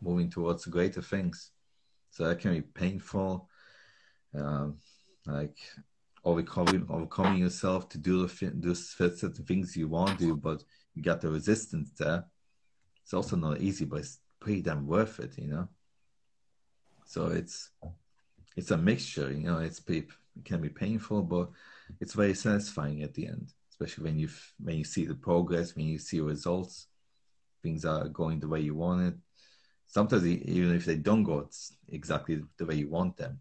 moving 0.00 0.30
towards 0.30 0.66
greater 0.66 1.02
things. 1.02 1.50
So 2.10 2.26
that 2.28 2.38
can 2.38 2.54
be 2.54 2.62
painful. 2.62 3.48
Um, 4.34 4.78
like 5.26 5.56
overcoming 6.24 6.86
overcoming 6.88 7.38
yourself 7.38 7.88
to 7.90 7.98
do 7.98 8.26
the 8.26 8.50
do 8.50 8.74
certain 8.74 9.32
things 9.32 9.76
you 9.76 9.88
want 9.88 10.18
to 10.18 10.36
but 10.36 10.64
you 10.94 11.02
got 11.02 11.20
the 11.20 11.30
resistance 11.30 11.90
there. 11.98 12.24
It's 13.02 13.14
also 13.14 13.36
not 13.36 13.60
easy, 13.60 13.84
but 13.84 14.00
it's 14.00 14.20
pretty 14.40 14.62
damn 14.62 14.86
worth 14.86 15.20
it, 15.20 15.36
you 15.38 15.48
know. 15.48 15.68
So 17.04 17.26
it's 17.26 17.70
it's 18.56 18.70
a 18.70 18.76
mixture, 18.76 19.32
you 19.32 19.44
know. 19.46 19.58
It's 19.58 19.80
it 19.88 20.08
can 20.44 20.60
be 20.60 20.68
painful, 20.68 21.22
but 21.22 21.50
it's 22.00 22.14
very 22.14 22.34
satisfying 22.34 23.02
at 23.02 23.14
the 23.14 23.26
end, 23.26 23.52
especially 23.84 24.04
when 24.04 24.18
you 24.18 24.28
when 24.58 24.76
you 24.76 24.84
see 24.84 25.04
the 25.04 25.14
progress, 25.14 25.76
when 25.76 25.86
you 25.86 25.98
see 25.98 26.20
results, 26.20 26.88
things 27.62 27.84
are 27.84 28.08
going 28.08 28.40
the 28.40 28.48
way 28.48 28.60
you 28.60 28.74
want 28.74 29.02
it. 29.02 29.14
Sometimes 29.86 30.26
even 30.26 30.74
if 30.74 30.84
they 30.84 30.96
don't 30.96 31.22
go 31.22 31.48
exactly 31.88 32.42
the 32.56 32.64
way 32.64 32.76
you 32.76 32.88
want 32.88 33.16
them, 33.16 33.38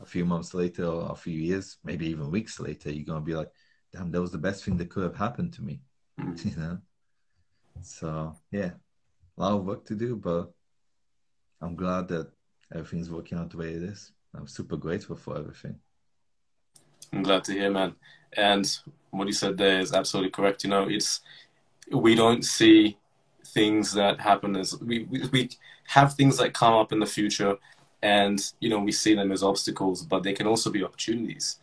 a 0.00 0.06
few 0.06 0.24
months 0.24 0.52
later 0.52 0.84
or 0.84 1.10
a 1.10 1.16
few 1.16 1.38
years, 1.38 1.78
maybe 1.82 2.06
even 2.06 2.30
weeks 2.30 2.60
later, 2.60 2.90
you're 2.90 3.06
gonna 3.06 3.20
be 3.24 3.34
like, 3.34 3.50
"Damn, 3.92 4.10
that 4.10 4.20
was 4.20 4.32
the 4.32 4.46
best 4.46 4.64
thing 4.64 4.76
that 4.76 4.90
could 4.90 5.04
have 5.04 5.16
happened 5.16 5.52
to 5.54 5.62
me," 5.62 5.80
mm. 6.20 6.44
you 6.44 6.56
know. 6.56 6.78
So 7.80 8.36
yeah, 8.50 8.72
a 9.36 9.40
lot 9.40 9.56
of 9.56 9.64
work 9.64 9.86
to 9.86 9.94
do, 9.94 10.16
but 10.16 10.52
I'm 11.62 11.76
glad 11.76 12.08
that 12.08 12.30
everything's 12.74 13.10
working 13.10 13.38
out 13.38 13.50
the 13.50 13.56
way 13.56 13.72
it 13.72 13.82
is. 13.82 14.12
I'm 14.34 14.48
super 14.48 14.76
grateful 14.76 15.16
for 15.16 15.38
everything. 15.38 15.80
I'm 17.12 17.22
glad 17.22 17.44
to 17.44 17.52
hear, 17.52 17.70
man. 17.70 17.94
And 18.36 18.70
what 19.10 19.26
you 19.26 19.32
said 19.32 19.56
there 19.56 19.80
is 19.80 19.92
absolutely 19.92 20.30
correct. 20.30 20.64
You 20.64 20.70
know, 20.70 20.88
it's 20.88 21.20
we 21.90 22.14
don't 22.14 22.44
see 22.44 22.96
things 23.46 23.92
that 23.92 24.20
happen 24.20 24.56
as 24.56 24.78
we, 24.80 25.04
we, 25.04 25.26
we 25.32 25.50
have 25.86 26.14
things 26.14 26.38
that 26.38 26.54
come 26.54 26.74
up 26.74 26.92
in 26.92 26.98
the 26.98 27.06
future 27.06 27.56
and 28.02 28.52
you 28.60 28.68
know 28.68 28.78
we 28.78 28.90
see 28.90 29.14
them 29.14 29.30
as 29.30 29.42
obstacles 29.42 30.02
but 30.02 30.22
they 30.22 30.32
can 30.32 30.46
also 30.46 30.70
be 30.70 30.82
opportunities 30.82 31.58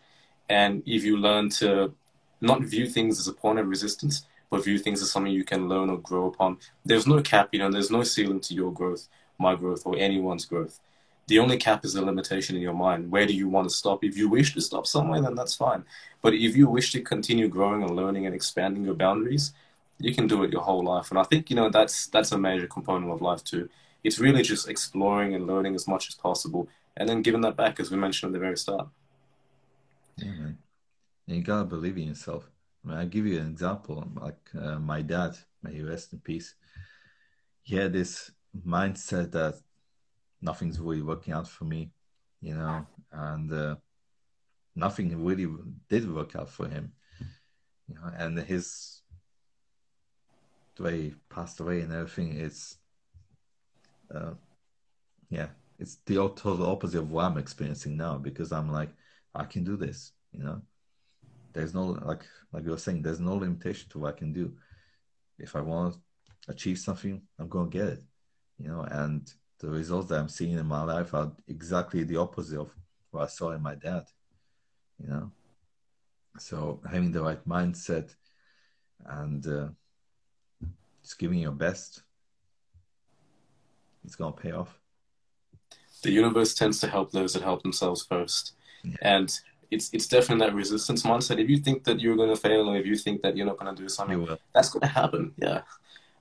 and 0.50 0.82
if 0.86 1.04
you 1.04 1.18
learn 1.18 1.50
to 1.50 1.94
not 2.40 2.62
view 2.62 2.88
things 2.88 3.20
as 3.20 3.28
a 3.28 3.34
point 3.34 3.60
of 3.60 3.68
resistance 3.68 4.26
but 4.50 4.64
view 4.64 4.78
things 4.78 5.02
as 5.02 5.12
something 5.12 5.34
you 5.34 5.44
can 5.44 5.68
learn 5.68 5.90
or 5.90 5.98
grow 5.98 6.28
upon 6.28 6.58
there's 6.86 7.08
no 7.08 7.22
cap 7.22 7.50
you 7.52 7.60
know 7.60 7.70
there's 7.70 7.92
no 7.92 8.04
ceiling 8.04 8.40
to 8.40 8.54
your 8.54 8.72
growth 8.72 9.08
my 9.38 9.56
growth 9.56 9.86
or 9.86 9.96
anyone's 9.98 10.46
growth 10.46 10.80
the 11.28 11.40
only 11.40 11.58
cap 11.58 11.86
is 11.86 11.94
the 11.94 12.02
limitation 12.02 12.56
in 12.56 12.62
your 12.62 12.74
mind. 12.74 13.10
Where 13.12 13.26
do 13.26 13.34
you 13.34 13.48
want 13.48 13.70
to 13.70 13.76
stop? 13.76 14.04
If 14.04 14.18
you 14.18 14.28
wish 14.30 14.54
to 14.54 14.62
stop 14.62 14.86
somewhere 14.86 15.22
then 15.22 15.36
that's 15.36 15.56
fine. 15.56 15.86
But 16.22 16.34
if 16.34 16.56
you 16.56 16.68
wish 16.70 16.92
to 16.92 17.02
continue 17.02 17.48
growing 17.48 17.84
and 17.84 17.96
learning 17.96 18.26
and 18.26 18.36
expanding 18.36 18.84
your 18.84 18.96
boundaries 18.96 19.54
you 20.02 20.14
can 20.14 20.28
do 20.28 20.44
it 20.44 20.52
your 20.52 20.62
whole 20.62 20.84
life. 20.84 21.10
And 21.12 21.20
i 21.20 21.24
think 21.24 21.50
you 21.50 21.56
know 21.56 21.70
that's 21.70 22.08
that's 22.08 22.32
a 22.32 22.38
major 22.38 22.68
component 22.68 23.12
of 23.12 23.22
life 23.22 23.44
too. 23.44 23.70
It's 24.04 24.20
really 24.20 24.42
just 24.42 24.68
exploring 24.68 25.36
and 25.36 25.46
learning 25.46 25.76
as 25.76 25.88
much 25.88 26.08
as 26.10 26.16
possible 26.16 26.68
and 26.98 27.08
then 27.08 27.22
giving 27.22 27.42
that 27.42 27.56
back 27.56 27.80
as 27.80 27.92
we 27.92 27.98
mentioned 27.98 28.30
at 28.30 28.34
the 28.34 28.40
very 28.40 28.58
start. 28.58 28.88
Yeah 30.18 30.32
man 30.32 30.58
and 31.28 31.38
you 31.38 31.44
gotta 31.44 31.66
believe 31.66 31.98
in 31.98 32.10
yourself. 32.10 32.50
I 32.84 32.88
mean, 32.88 32.98
i'll 32.98 33.08
give 33.08 33.26
you 33.26 33.40
an 33.40 33.48
example. 33.48 34.04
Like 34.16 34.40
uh, 34.60 34.80
my 34.80 35.02
dad 35.02 35.38
may 35.64 35.74
he 35.76 35.84
rest 35.84 36.14
in 36.14 36.20
peace. 36.20 36.56
He 37.64 37.76
had 37.76 37.94
this 37.94 38.32
mindset 38.68 39.32
that 39.32 39.56
nothing's 40.42 40.80
really 40.80 41.02
working 41.02 41.34
out 41.34 41.48
for 41.48 41.66
me 41.66 41.92
you 42.42 42.56
know 42.56 42.86
and 43.12 43.52
uh, 43.52 43.76
nothing 44.76 45.24
really 45.24 45.48
did 45.90 46.14
work 46.14 46.36
out 46.36 46.50
for 46.50 46.68
him 46.68 46.92
you 47.88 47.96
know 47.96 48.12
and 48.18 48.38
his 48.40 49.02
way 50.80 51.02
he 51.02 51.16
passed 51.30 51.60
away 51.60 51.82
and 51.82 51.94
everything 51.94 52.34
is 52.34 52.78
uh, 54.14 54.34
yeah, 55.30 55.48
it's 55.80 55.98
the 56.06 56.16
total 56.16 56.66
opposite 56.66 57.00
of 57.00 57.12
what 57.12 57.26
I'm 57.26 57.38
experiencing 57.38 57.98
now 57.98 58.18
because 58.18 58.52
I'm 58.52 58.72
like, 58.72 58.90
I 59.34 59.46
can 59.46 59.64
do 59.64 59.78
this, 59.78 60.12
you 60.32 60.44
know. 60.44 60.62
There's 61.54 61.74
no 61.74 61.98
like 62.06 62.24
like 62.54 62.64
you 62.64 62.72
were 62.72 62.78
saying, 62.78 63.02
there's 63.02 63.20
no 63.20 63.36
limitation 63.36 63.90
to 63.90 64.00
what 64.00 64.16
I 64.16 64.18
can 64.18 64.32
do. 64.32 64.54
If 65.38 65.56
I 65.56 65.62
want 65.62 65.96
to 65.96 66.52
achieve 66.52 66.80
something, 66.80 67.22
I'm 67.40 67.50
gonna 67.50 67.70
get 67.70 67.88
it, 67.88 68.04
you 68.58 68.68
know. 68.70 68.82
And 68.90 69.32
the 69.62 69.70
results 69.70 70.10
that 70.10 70.20
I'm 70.20 70.30
seeing 70.30 70.58
in 70.58 70.66
my 70.66 70.84
life 70.84 71.14
are 71.14 71.32
exactly 71.48 72.04
the 72.04 72.18
opposite 72.18 72.60
of 72.60 72.72
what 73.12 73.24
I 73.24 73.28
saw 73.28 73.52
in 73.52 73.62
my 73.62 73.76
dad, 73.76 74.06
you 75.02 75.10
know. 75.10 75.32
So 76.40 76.82
having 76.90 77.12
the 77.12 77.22
right 77.22 77.48
mindset 77.48 78.16
and 79.06 79.46
uh, 79.46 79.68
just 81.04 81.20
giving 81.20 81.40
your 81.40 81.52
best 81.52 82.04
it's 84.04 84.16
going 84.16 84.34
to 84.34 84.42
pay 84.42 84.52
off. 84.52 84.80
The 86.04 86.12
universe 86.12 86.54
tends 86.54 86.80
to 86.80 86.88
help 86.88 87.12
those 87.12 87.34
that 87.34 87.44
help 87.44 87.62
themselves 87.62 88.06
first. 88.06 88.54
Yeah. 88.84 88.96
And 89.02 89.32
it's 89.70 89.90
it's 89.94 90.08
definitely 90.08 90.48
that 90.48 90.56
resistance 90.56 91.04
mindset. 91.04 91.40
If 91.40 91.50
you 91.50 91.58
think 91.58 91.84
that 91.84 92.00
you're 92.00 92.16
going 92.16 92.30
to 92.30 92.36
fail, 92.36 92.70
or 92.70 92.78
if 92.78 92.86
you 92.86 92.96
think 92.96 93.22
that 93.22 93.38
you're 93.38 93.46
not 93.46 93.58
going 93.58 93.74
to 93.74 93.82
do 93.82 93.88
something, 93.88 94.28
that's 94.54 94.70
going 94.70 94.82
to 94.82 94.88
happen. 94.88 95.34
Yeah. 95.38 95.62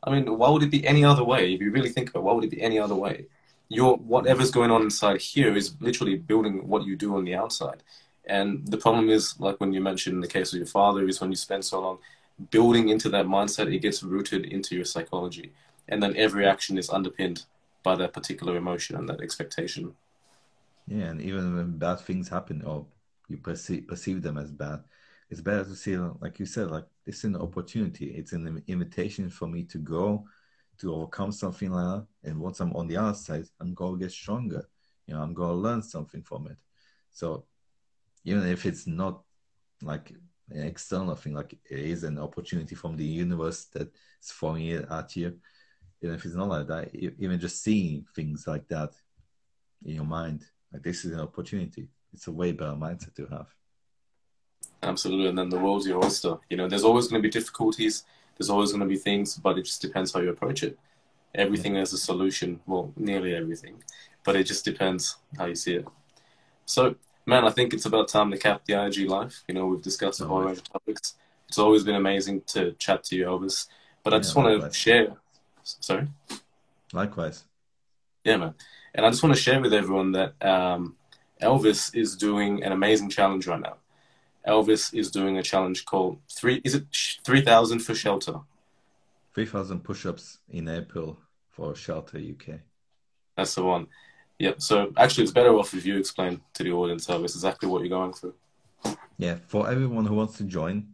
I 0.03 0.11
mean, 0.11 0.38
why 0.38 0.48
would 0.48 0.62
it 0.62 0.70
be 0.70 0.86
any 0.86 1.05
other 1.05 1.24
way? 1.24 1.55
If 1.55 1.61
you 1.61 1.70
really 1.70 1.90
think 1.90 2.11
about 2.11 2.20
it, 2.20 2.24
why 2.24 2.32
would 2.32 2.44
it 2.44 2.51
be 2.51 2.62
any 2.62 2.78
other 2.78 2.94
way? 2.94 3.26
Your 3.68 3.96
whatever's 3.96 4.51
going 4.51 4.70
on 4.70 4.82
inside 4.82 5.20
here 5.20 5.57
is 5.57 5.74
literally 5.80 6.16
building 6.16 6.66
what 6.66 6.84
you 6.84 6.96
do 6.96 7.16
on 7.16 7.24
the 7.24 7.34
outside. 7.34 7.82
And 8.24 8.66
the 8.66 8.78
problem 8.78 9.09
is, 9.11 9.38
like 9.38 9.61
when 9.61 9.72
you 9.72 9.80
mentioned 9.80 10.14
in 10.14 10.20
the 10.20 10.28
case 10.28 10.53
of 10.53 10.59
your 10.59 10.66
father, 10.66 11.07
is 11.07 11.20
when 11.20 11.30
you 11.30 11.36
spend 11.36 11.64
so 11.64 11.80
long 11.80 11.98
building 12.51 12.88
into 12.88 13.09
that 13.11 13.26
mindset, 13.26 13.72
it 13.72 13.80
gets 13.80 14.03
rooted 14.03 14.46
into 14.46 14.74
your 14.74 14.84
psychology, 14.84 15.53
and 15.88 16.03
then 16.03 16.16
every 16.16 16.46
action 16.46 16.78
is 16.78 16.90
underpinned 16.90 17.44
by 17.82 17.94
that 17.96 18.12
particular 18.12 18.57
emotion 18.57 18.96
and 18.96 19.09
that 19.09 19.20
expectation. 19.20 19.94
Yeah, 20.86 21.05
and 21.05 21.20
even 21.20 21.57
when 21.57 21.78
bad 21.78 22.01
things 22.01 22.28
happen 22.28 22.62
or 22.62 22.86
you 23.28 23.36
perceive 23.36 23.86
perceive 23.86 24.22
them 24.22 24.38
as 24.38 24.51
bad, 24.51 24.82
it's 25.30 25.40
better 25.40 25.64
to 25.64 25.76
see, 25.76 25.96
like 25.96 26.38
you 26.38 26.46
said, 26.46 26.70
like 26.70 26.84
this 27.06 27.18
is 27.18 27.24
an 27.24 27.36
opportunity. 27.36 28.06
It's 28.06 28.32
an 28.32 28.62
invitation 28.66 29.30
for 29.30 29.46
me 29.46 29.62
to 29.64 29.78
go 29.78 30.26
to 30.78 30.94
overcome 30.94 31.32
something 31.32 31.70
like 31.70 31.86
that. 31.86 32.06
And 32.24 32.40
once 32.40 32.60
I'm 32.60 32.72
on 32.74 32.88
the 32.88 32.96
other 32.96 33.14
side, 33.14 33.44
I'm 33.60 33.74
gonna 33.74 33.98
get 33.98 34.12
stronger. 34.12 34.68
You 35.06 35.14
know, 35.14 35.22
I'm 35.22 35.34
gonna 35.34 35.54
learn 35.54 35.82
something 35.82 36.22
from 36.22 36.48
it. 36.48 36.56
So 37.10 37.44
even 38.24 38.46
if 38.46 38.66
it's 38.66 38.86
not 38.86 39.22
like 39.82 40.12
an 40.50 40.66
external 40.66 41.14
thing, 41.14 41.34
like 41.34 41.52
it 41.52 41.78
is 41.78 42.04
an 42.04 42.18
opportunity 42.18 42.74
from 42.74 42.96
the 42.96 43.04
universe 43.04 43.66
that's 43.66 44.32
throwing 44.32 44.66
it 44.66 44.86
at 44.90 45.16
you 45.16 45.38
even 46.02 46.14
if 46.14 46.24
it's 46.24 46.34
not 46.34 46.48
like 46.48 46.66
that, 46.66 46.94
even 46.94 47.38
just 47.38 47.62
seeing 47.62 48.06
things 48.14 48.46
like 48.46 48.66
that 48.68 48.92
in 49.84 49.94
your 49.96 50.04
mind, 50.04 50.44
like 50.72 50.82
this 50.82 51.04
is 51.04 51.12
an 51.12 51.20
opportunity. 51.20 51.88
It's 52.12 52.26
a 52.26 52.32
way 52.32 52.52
better 52.52 52.72
mindset 52.72 53.14
to 53.16 53.26
have. 53.26 53.48
Absolutely, 54.82 55.28
and 55.28 55.38
then 55.38 55.48
the 55.48 55.58
world's 55.58 55.86
your 55.86 56.04
oyster. 56.04 56.38
You 56.48 56.56
know, 56.56 56.68
there's 56.68 56.84
always 56.84 57.08
going 57.08 57.22
to 57.22 57.26
be 57.26 57.30
difficulties. 57.30 58.04
There's 58.36 58.50
always 58.50 58.70
going 58.70 58.80
to 58.80 58.86
be 58.86 58.96
things, 58.96 59.36
but 59.36 59.58
it 59.58 59.64
just 59.64 59.82
depends 59.82 60.12
how 60.12 60.20
you 60.20 60.30
approach 60.30 60.62
it. 60.62 60.78
Everything 61.34 61.74
yeah. 61.74 61.80
has 61.80 61.92
a 61.92 61.98
solution. 61.98 62.60
Well, 62.66 62.92
nearly 62.96 63.34
everything, 63.34 63.82
but 64.24 64.36
it 64.36 64.44
just 64.44 64.64
depends 64.64 65.16
how 65.36 65.46
you 65.46 65.54
see 65.54 65.74
it. 65.74 65.86
So, 66.64 66.94
man, 67.26 67.44
I 67.44 67.50
think 67.50 67.74
it's 67.74 67.86
about 67.86 68.08
time 68.08 68.30
to 68.30 68.38
cap 68.38 68.62
the 68.64 68.82
IG 68.82 69.08
live. 69.08 69.42
You 69.48 69.54
know, 69.54 69.66
we've 69.66 69.82
discussed 69.82 70.20
a 70.20 70.26
whole 70.26 70.40
range 70.40 70.58
of 70.58 70.72
topics. 70.72 71.14
It's 71.48 71.58
always 71.58 71.84
been 71.84 71.96
amazing 71.96 72.42
to 72.48 72.72
chat 72.72 73.04
to 73.04 73.16
you, 73.16 73.26
Elvis. 73.26 73.66
But 74.02 74.14
I 74.14 74.16
yeah, 74.16 74.22
just 74.22 74.36
want 74.36 74.62
to 74.62 74.72
share 74.72 75.16
Sorry. 75.78 76.08
Likewise. 76.92 77.44
Yeah, 78.24 78.36
man. 78.36 78.54
And 78.94 79.06
I 79.06 79.10
just 79.10 79.22
want 79.22 79.34
to 79.34 79.40
share 79.40 79.60
with 79.60 79.72
everyone 79.72 80.12
that 80.12 80.34
um, 80.44 80.96
Elvis 81.40 81.94
is 81.94 82.16
doing 82.16 82.62
an 82.64 82.72
amazing 82.72 83.08
challenge 83.10 83.46
right 83.46 83.60
now. 83.60 83.76
Elvis 84.47 84.95
is 84.95 85.11
doing 85.11 85.38
a 85.38 85.43
challenge 85.43 85.84
called 85.84 86.18
three. 86.30 86.61
Is 86.64 86.74
it 86.74 86.84
three 87.24 87.43
thousand 87.43 87.80
for 87.80 87.95
shelter? 87.95 88.41
Three 89.34 89.47
thousand 89.47 89.80
push-ups 89.84 90.38
in 90.49 90.68
April 90.68 91.18
for 91.51 91.74
Shelter 91.74 92.18
UK. 92.18 92.61
That's 93.36 93.55
the 93.55 93.64
one. 93.64 93.86
Yep. 94.38 94.62
So 94.62 94.93
actually, 94.97 95.24
it's 95.24 95.32
better 95.32 95.55
off 95.55 95.74
if 95.74 95.84
you 95.84 95.99
explain 95.99 96.41
to 96.55 96.62
the 96.62 96.72
audience, 96.72 97.07
Elvis, 97.07 97.34
exactly 97.36 97.68
what 97.68 97.80
you're 97.82 97.91
going 97.91 98.14
through. 98.14 98.34
Yeah, 99.18 99.36
for 99.47 99.70
everyone 99.70 100.07
who 100.07 100.14
wants 100.14 100.38
to 100.38 100.45
join, 100.45 100.88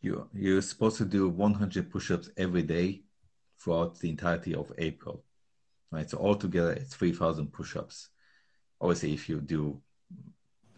you 0.00 0.28
you're 0.34 0.62
supposed 0.62 0.98
to 0.98 1.04
do 1.04 1.28
100 1.28 1.90
push-ups 1.90 2.30
every 2.36 2.62
day 2.62 3.02
throughout 3.60 3.98
the 4.00 4.10
entirety 4.10 4.54
of 4.54 4.72
April. 4.78 5.22
Right. 5.90 6.10
So 6.10 6.18
altogether, 6.18 6.72
it's 6.72 6.94
3,000 6.94 7.52
push-ups. 7.52 8.08
Obviously, 8.80 9.14
if 9.14 9.28
you 9.28 9.40
do 9.40 9.80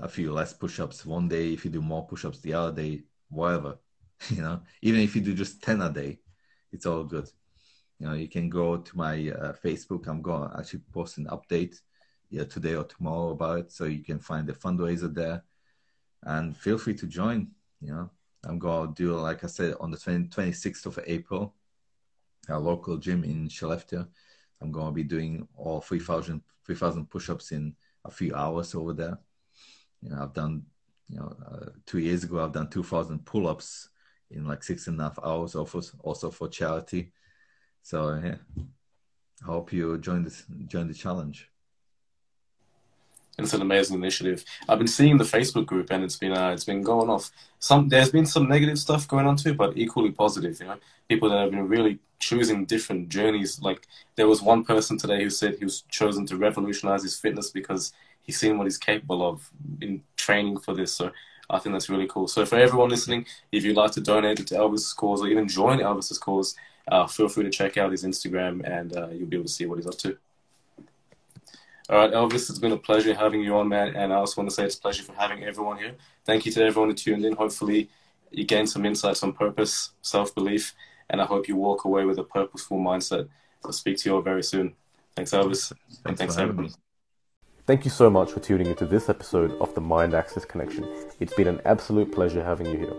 a 0.03 0.09
few 0.09 0.33
less 0.33 0.53
push-ups 0.53 1.05
one 1.07 1.29
day, 1.29 1.53
if 1.53 1.65
you 1.65 1.71
do 1.71 1.81
more 1.81 2.07
push-ups 2.07 2.41
the 2.41 2.55
other 2.55 2.73
day, 2.83 3.03
whatever, 3.29 3.79
you 4.31 4.43
know, 4.43 4.61
even 4.83 5.01
if 5.01 5.15
you 5.15 5.23
do 5.23 5.35
just 5.35 5.63
10 5.63 5.83
a 5.83 5.91
day, 5.91 6.19
it's 6.73 6.87
all 6.87 7.05
good. 7.05 7.29
You 7.99 8.07
know, 8.07 8.15
you 8.15 8.29
can 8.29 8.49
go 8.49 8.79
to 8.79 8.97
my 8.97 9.15
uh, 9.31 9.53
Facebook. 9.65 10.07
I'm 10.07 10.23
going 10.23 10.49
to 10.49 10.59
actually 10.59 10.81
post 10.93 11.19
an 11.19 11.27
update 11.27 11.77
yeah, 12.31 12.45
today 12.45 12.75
or 12.75 12.85
tomorrow 12.85 13.31
about 13.31 13.59
it. 13.59 13.73
So 13.73 13.85
you 13.85 14.03
can 14.03 14.21
find 14.21 14.47
the 14.47 14.55
fundraiser 14.55 15.13
there 15.13 15.43
and 16.23 16.57
feel 16.57 16.79
free 16.79 16.95
to 16.95 17.07
join. 17.07 17.49
You 17.81 17.93
know, 17.93 18.11
I'm 18.45 18.59
going 18.59 18.95
to 18.95 19.03
do, 19.03 19.15
like 19.17 19.45
I 19.45 19.49
said, 19.49 19.75
on 19.81 19.91
the 19.91 19.99
20, 19.99 20.29
26th 20.29 20.87
of 20.87 20.99
April, 21.07 21.55
a 22.49 22.59
local 22.59 22.97
gym 22.97 23.25
in 23.25 23.49
Skellefteå. 23.49 24.07
I'm 24.63 24.73
going 24.73 24.87
to 24.87 24.93
be 24.93 25.05
doing 25.05 25.47
all 25.57 25.81
3,000 25.81 26.41
3, 26.67 27.05
push-ups 27.11 27.53
in 27.53 27.75
a 28.05 28.11
few 28.11 28.35
hours 28.35 28.75
over 28.75 28.93
there. 28.93 29.19
You 30.03 30.11
know, 30.11 30.23
I've 30.23 30.35
done, 30.35 30.65
you 31.09 31.19
know, 31.19 31.37
uh, 31.47 31.71
two 31.87 31.99
years 31.99 32.25
ago, 32.25 32.43
I've 32.43 32.53
done 32.53 32.71
2,000 32.71 33.25
pull-ups 33.25 33.89
in 34.31 34.47
like 34.47 34.63
six 34.63 34.87
and 34.87 35.01
a 35.01 35.05
half 35.05 35.19
hours, 35.25 35.55
also, 35.55 35.83
also 36.01 36.31
for 36.31 36.49
charity. 36.49 37.13
So 37.83 38.21
yeah, 38.23 38.37
I 39.43 39.47
hope 39.47 39.73
you 39.73 39.99
join 39.99 40.25
this, 40.25 40.45
join 40.69 40.89
the 40.89 40.95
challenge 40.95 41.51
it's 43.43 43.55
an 43.55 43.63
amazing 43.63 43.97
initiative. 43.97 44.45
I've 44.69 44.79
been 44.79 44.87
seeing 44.87 45.19
the 45.19 45.25
Facebook 45.25 45.67
group, 45.67 45.91
and 45.91 46.05
it's 46.05 46.17
been 46.17 46.33
uh, 46.33 46.51
it's 46.51 46.65
been 46.65 46.83
going 46.83 47.11
off. 47.11 47.31
Some 47.59 47.89
there's 47.89 48.11
been 48.11 48.27
some 48.27 48.49
negative 48.49 48.79
stuff 48.79 49.09
going 49.09 49.27
on 49.27 49.37
too, 49.37 49.55
but 49.55 49.77
equally 49.77 50.11
positive. 50.11 50.59
You 50.61 50.67
know, 50.67 50.77
people 51.09 51.31
that 51.31 51.39
have 51.39 51.51
been 51.51 51.69
really 51.69 51.99
choosing 52.19 52.65
different 52.65 53.09
journeys. 53.09 53.61
Like 53.61 53.87
there 54.17 54.29
was 54.29 54.43
one 54.43 54.65
person 54.65 54.99
today 54.99 55.23
who 55.23 55.31
said 55.31 55.57
he 55.57 55.65
was 55.65 55.83
chosen 55.83 56.27
to 56.27 56.37
revolutionize 56.37 57.03
his 57.03 57.19
fitness 57.19 57.51
because 57.51 57.93
he's 58.31 58.39
seen 58.39 58.57
what 58.59 58.67
he's 58.67 58.79
capable 58.79 59.29
of 59.29 59.51
in 59.81 60.03
training 60.17 60.59
for 60.59 60.73
this. 60.75 60.93
So 60.93 61.11
I 61.49 61.59
think 61.59 61.75
that's 61.75 61.91
really 61.91 62.07
cool. 62.07 62.29
So 62.29 62.47
for 62.47 62.57
everyone 62.57 62.89
listening, 62.89 63.27
if 63.51 63.65
you'd 63.65 63.77
like 63.77 63.91
to 63.93 64.01
donate 64.01 64.47
to 64.47 64.55
Elvis's 64.55 64.93
cause 64.93 65.21
or 65.21 65.27
even 65.27 65.49
join 65.49 65.79
Elvis's 65.81 66.19
cause, 66.19 66.55
uh, 66.89 67.07
feel 67.07 67.29
free 67.29 67.45
to 67.45 67.51
check 67.51 67.77
out 67.77 67.91
his 67.91 68.05
Instagram, 68.05 68.65
and 68.65 68.97
uh, 68.97 69.09
you'll 69.09 69.29
be 69.29 69.37
able 69.37 69.47
to 69.47 69.53
see 69.53 69.67
what 69.67 69.79
he's 69.79 69.87
up 69.87 69.99
to. 69.99 70.17
All 71.89 71.99
right, 71.99 72.13
Elvis, 72.13 72.49
it's 72.49 72.59
been 72.61 72.73
a 72.73 72.77
pleasure 72.77 73.15
having 73.15 73.43
you 73.43 73.57
on, 73.57 73.69
man. 73.69 73.97
And 73.97 74.13
I 74.13 74.17
also 74.17 74.41
want 74.41 74.49
to 74.51 74.55
say 74.55 74.65
it's 74.65 74.77
a 74.77 74.81
pleasure 74.81 75.03
for 75.03 75.13
having 75.15 75.43
everyone 75.43 75.77
here. 75.79 75.95
Thank 76.25 76.47
you 76.47 76.53
to 76.53 76.65
everyone 76.65 76.91
who 76.91 76.95
tuned 76.95 77.25
in. 77.25 77.35
Hopefully, 77.35 77.91
you 78.31 78.45
gained 78.45 78.71
some 78.71 78.87
insights 78.87 79.25
on 79.25 79.33
purpose, 79.33 79.91
self 80.03 80.33
belief, 80.35 80.75
and 81.11 81.21
I 81.21 81.25
hope 81.25 81.49
you 81.49 81.57
walk 81.57 81.85
away 81.85 82.05
with 82.05 82.19
a 82.19 82.25
purposeful 82.25 82.79
mindset. 82.79 83.29
I'll 83.65 83.73
speak 83.73 83.99
to 83.99 84.09
you 84.09 84.15
all 84.17 84.23
very 84.23 84.45
soon. 84.45 84.75
Thanks, 85.17 85.33
Elvis. 85.33 85.69
Thanks, 85.69 86.01
and 86.05 86.17
thanks, 86.17 86.39
everybody. 86.39 86.71
Thank 87.71 87.85
you 87.85 87.93
so 87.93 88.11
much 88.11 88.33
for 88.33 88.41
tuning 88.41 88.67
into 88.67 88.85
this 88.85 89.09
episode 89.09 89.53
of 89.61 89.73
the 89.77 89.81
Mind 89.81 90.13
Access 90.13 90.45
Connection. 90.45 90.85
It's 91.21 91.33
been 91.35 91.47
an 91.47 91.61
absolute 91.65 92.11
pleasure 92.11 92.43
having 92.43 92.67
you 92.67 92.77
here. 92.77 92.93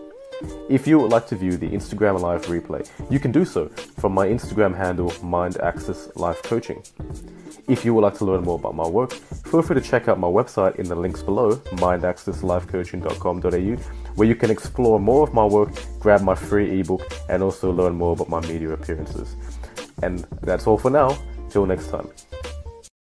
If 0.70 0.88
you 0.88 0.98
would 0.98 1.12
like 1.12 1.28
to 1.28 1.36
view 1.36 1.58
the 1.58 1.68
Instagram 1.68 2.22
Live 2.22 2.46
replay, 2.46 2.90
you 3.12 3.20
can 3.20 3.34
do 3.34 3.44
so 3.44 3.68
from 3.68 4.14
my 4.14 4.28
Instagram 4.28 4.74
handle, 4.74 5.14
Mind 5.22 5.58
Access 5.58 6.08
Life 6.16 6.42
Coaching. 6.44 6.82
If 7.68 7.84
you 7.84 7.94
would 7.94 8.00
like 8.00 8.14
to 8.20 8.24
learn 8.24 8.46
more 8.46 8.56
about 8.56 8.74
my 8.74 8.88
work, 8.88 9.12
feel 9.12 9.62
free 9.62 9.76
to 9.76 9.82
check 9.82 10.08
out 10.08 10.18
my 10.18 10.30
website 10.30 10.78
in 10.78 10.88
the 10.88 10.96
links 10.96 11.22
below, 11.22 11.58
mindaccesslifecoaching.com.au, 11.76 13.76
where 14.16 14.28
you 14.30 14.36
can 14.36 14.50
explore 14.50 15.02
more 15.02 15.28
of 15.28 15.34
my 15.34 15.44
work, 15.44 15.74
grab 16.00 16.22
my 16.22 16.34
free 16.34 16.80
ebook, 16.80 17.12
and 17.28 17.44
also 17.44 17.74
learn 17.74 17.96
more 17.96 18.14
about 18.14 18.30
my 18.30 18.40
media 18.48 18.70
appearances. 18.70 19.36
And 20.02 20.26
that's 20.44 20.66
all 20.66 20.78
for 20.78 20.90
now. 20.90 21.18
Till 21.50 21.66
next 21.66 21.90
time. 21.90 22.10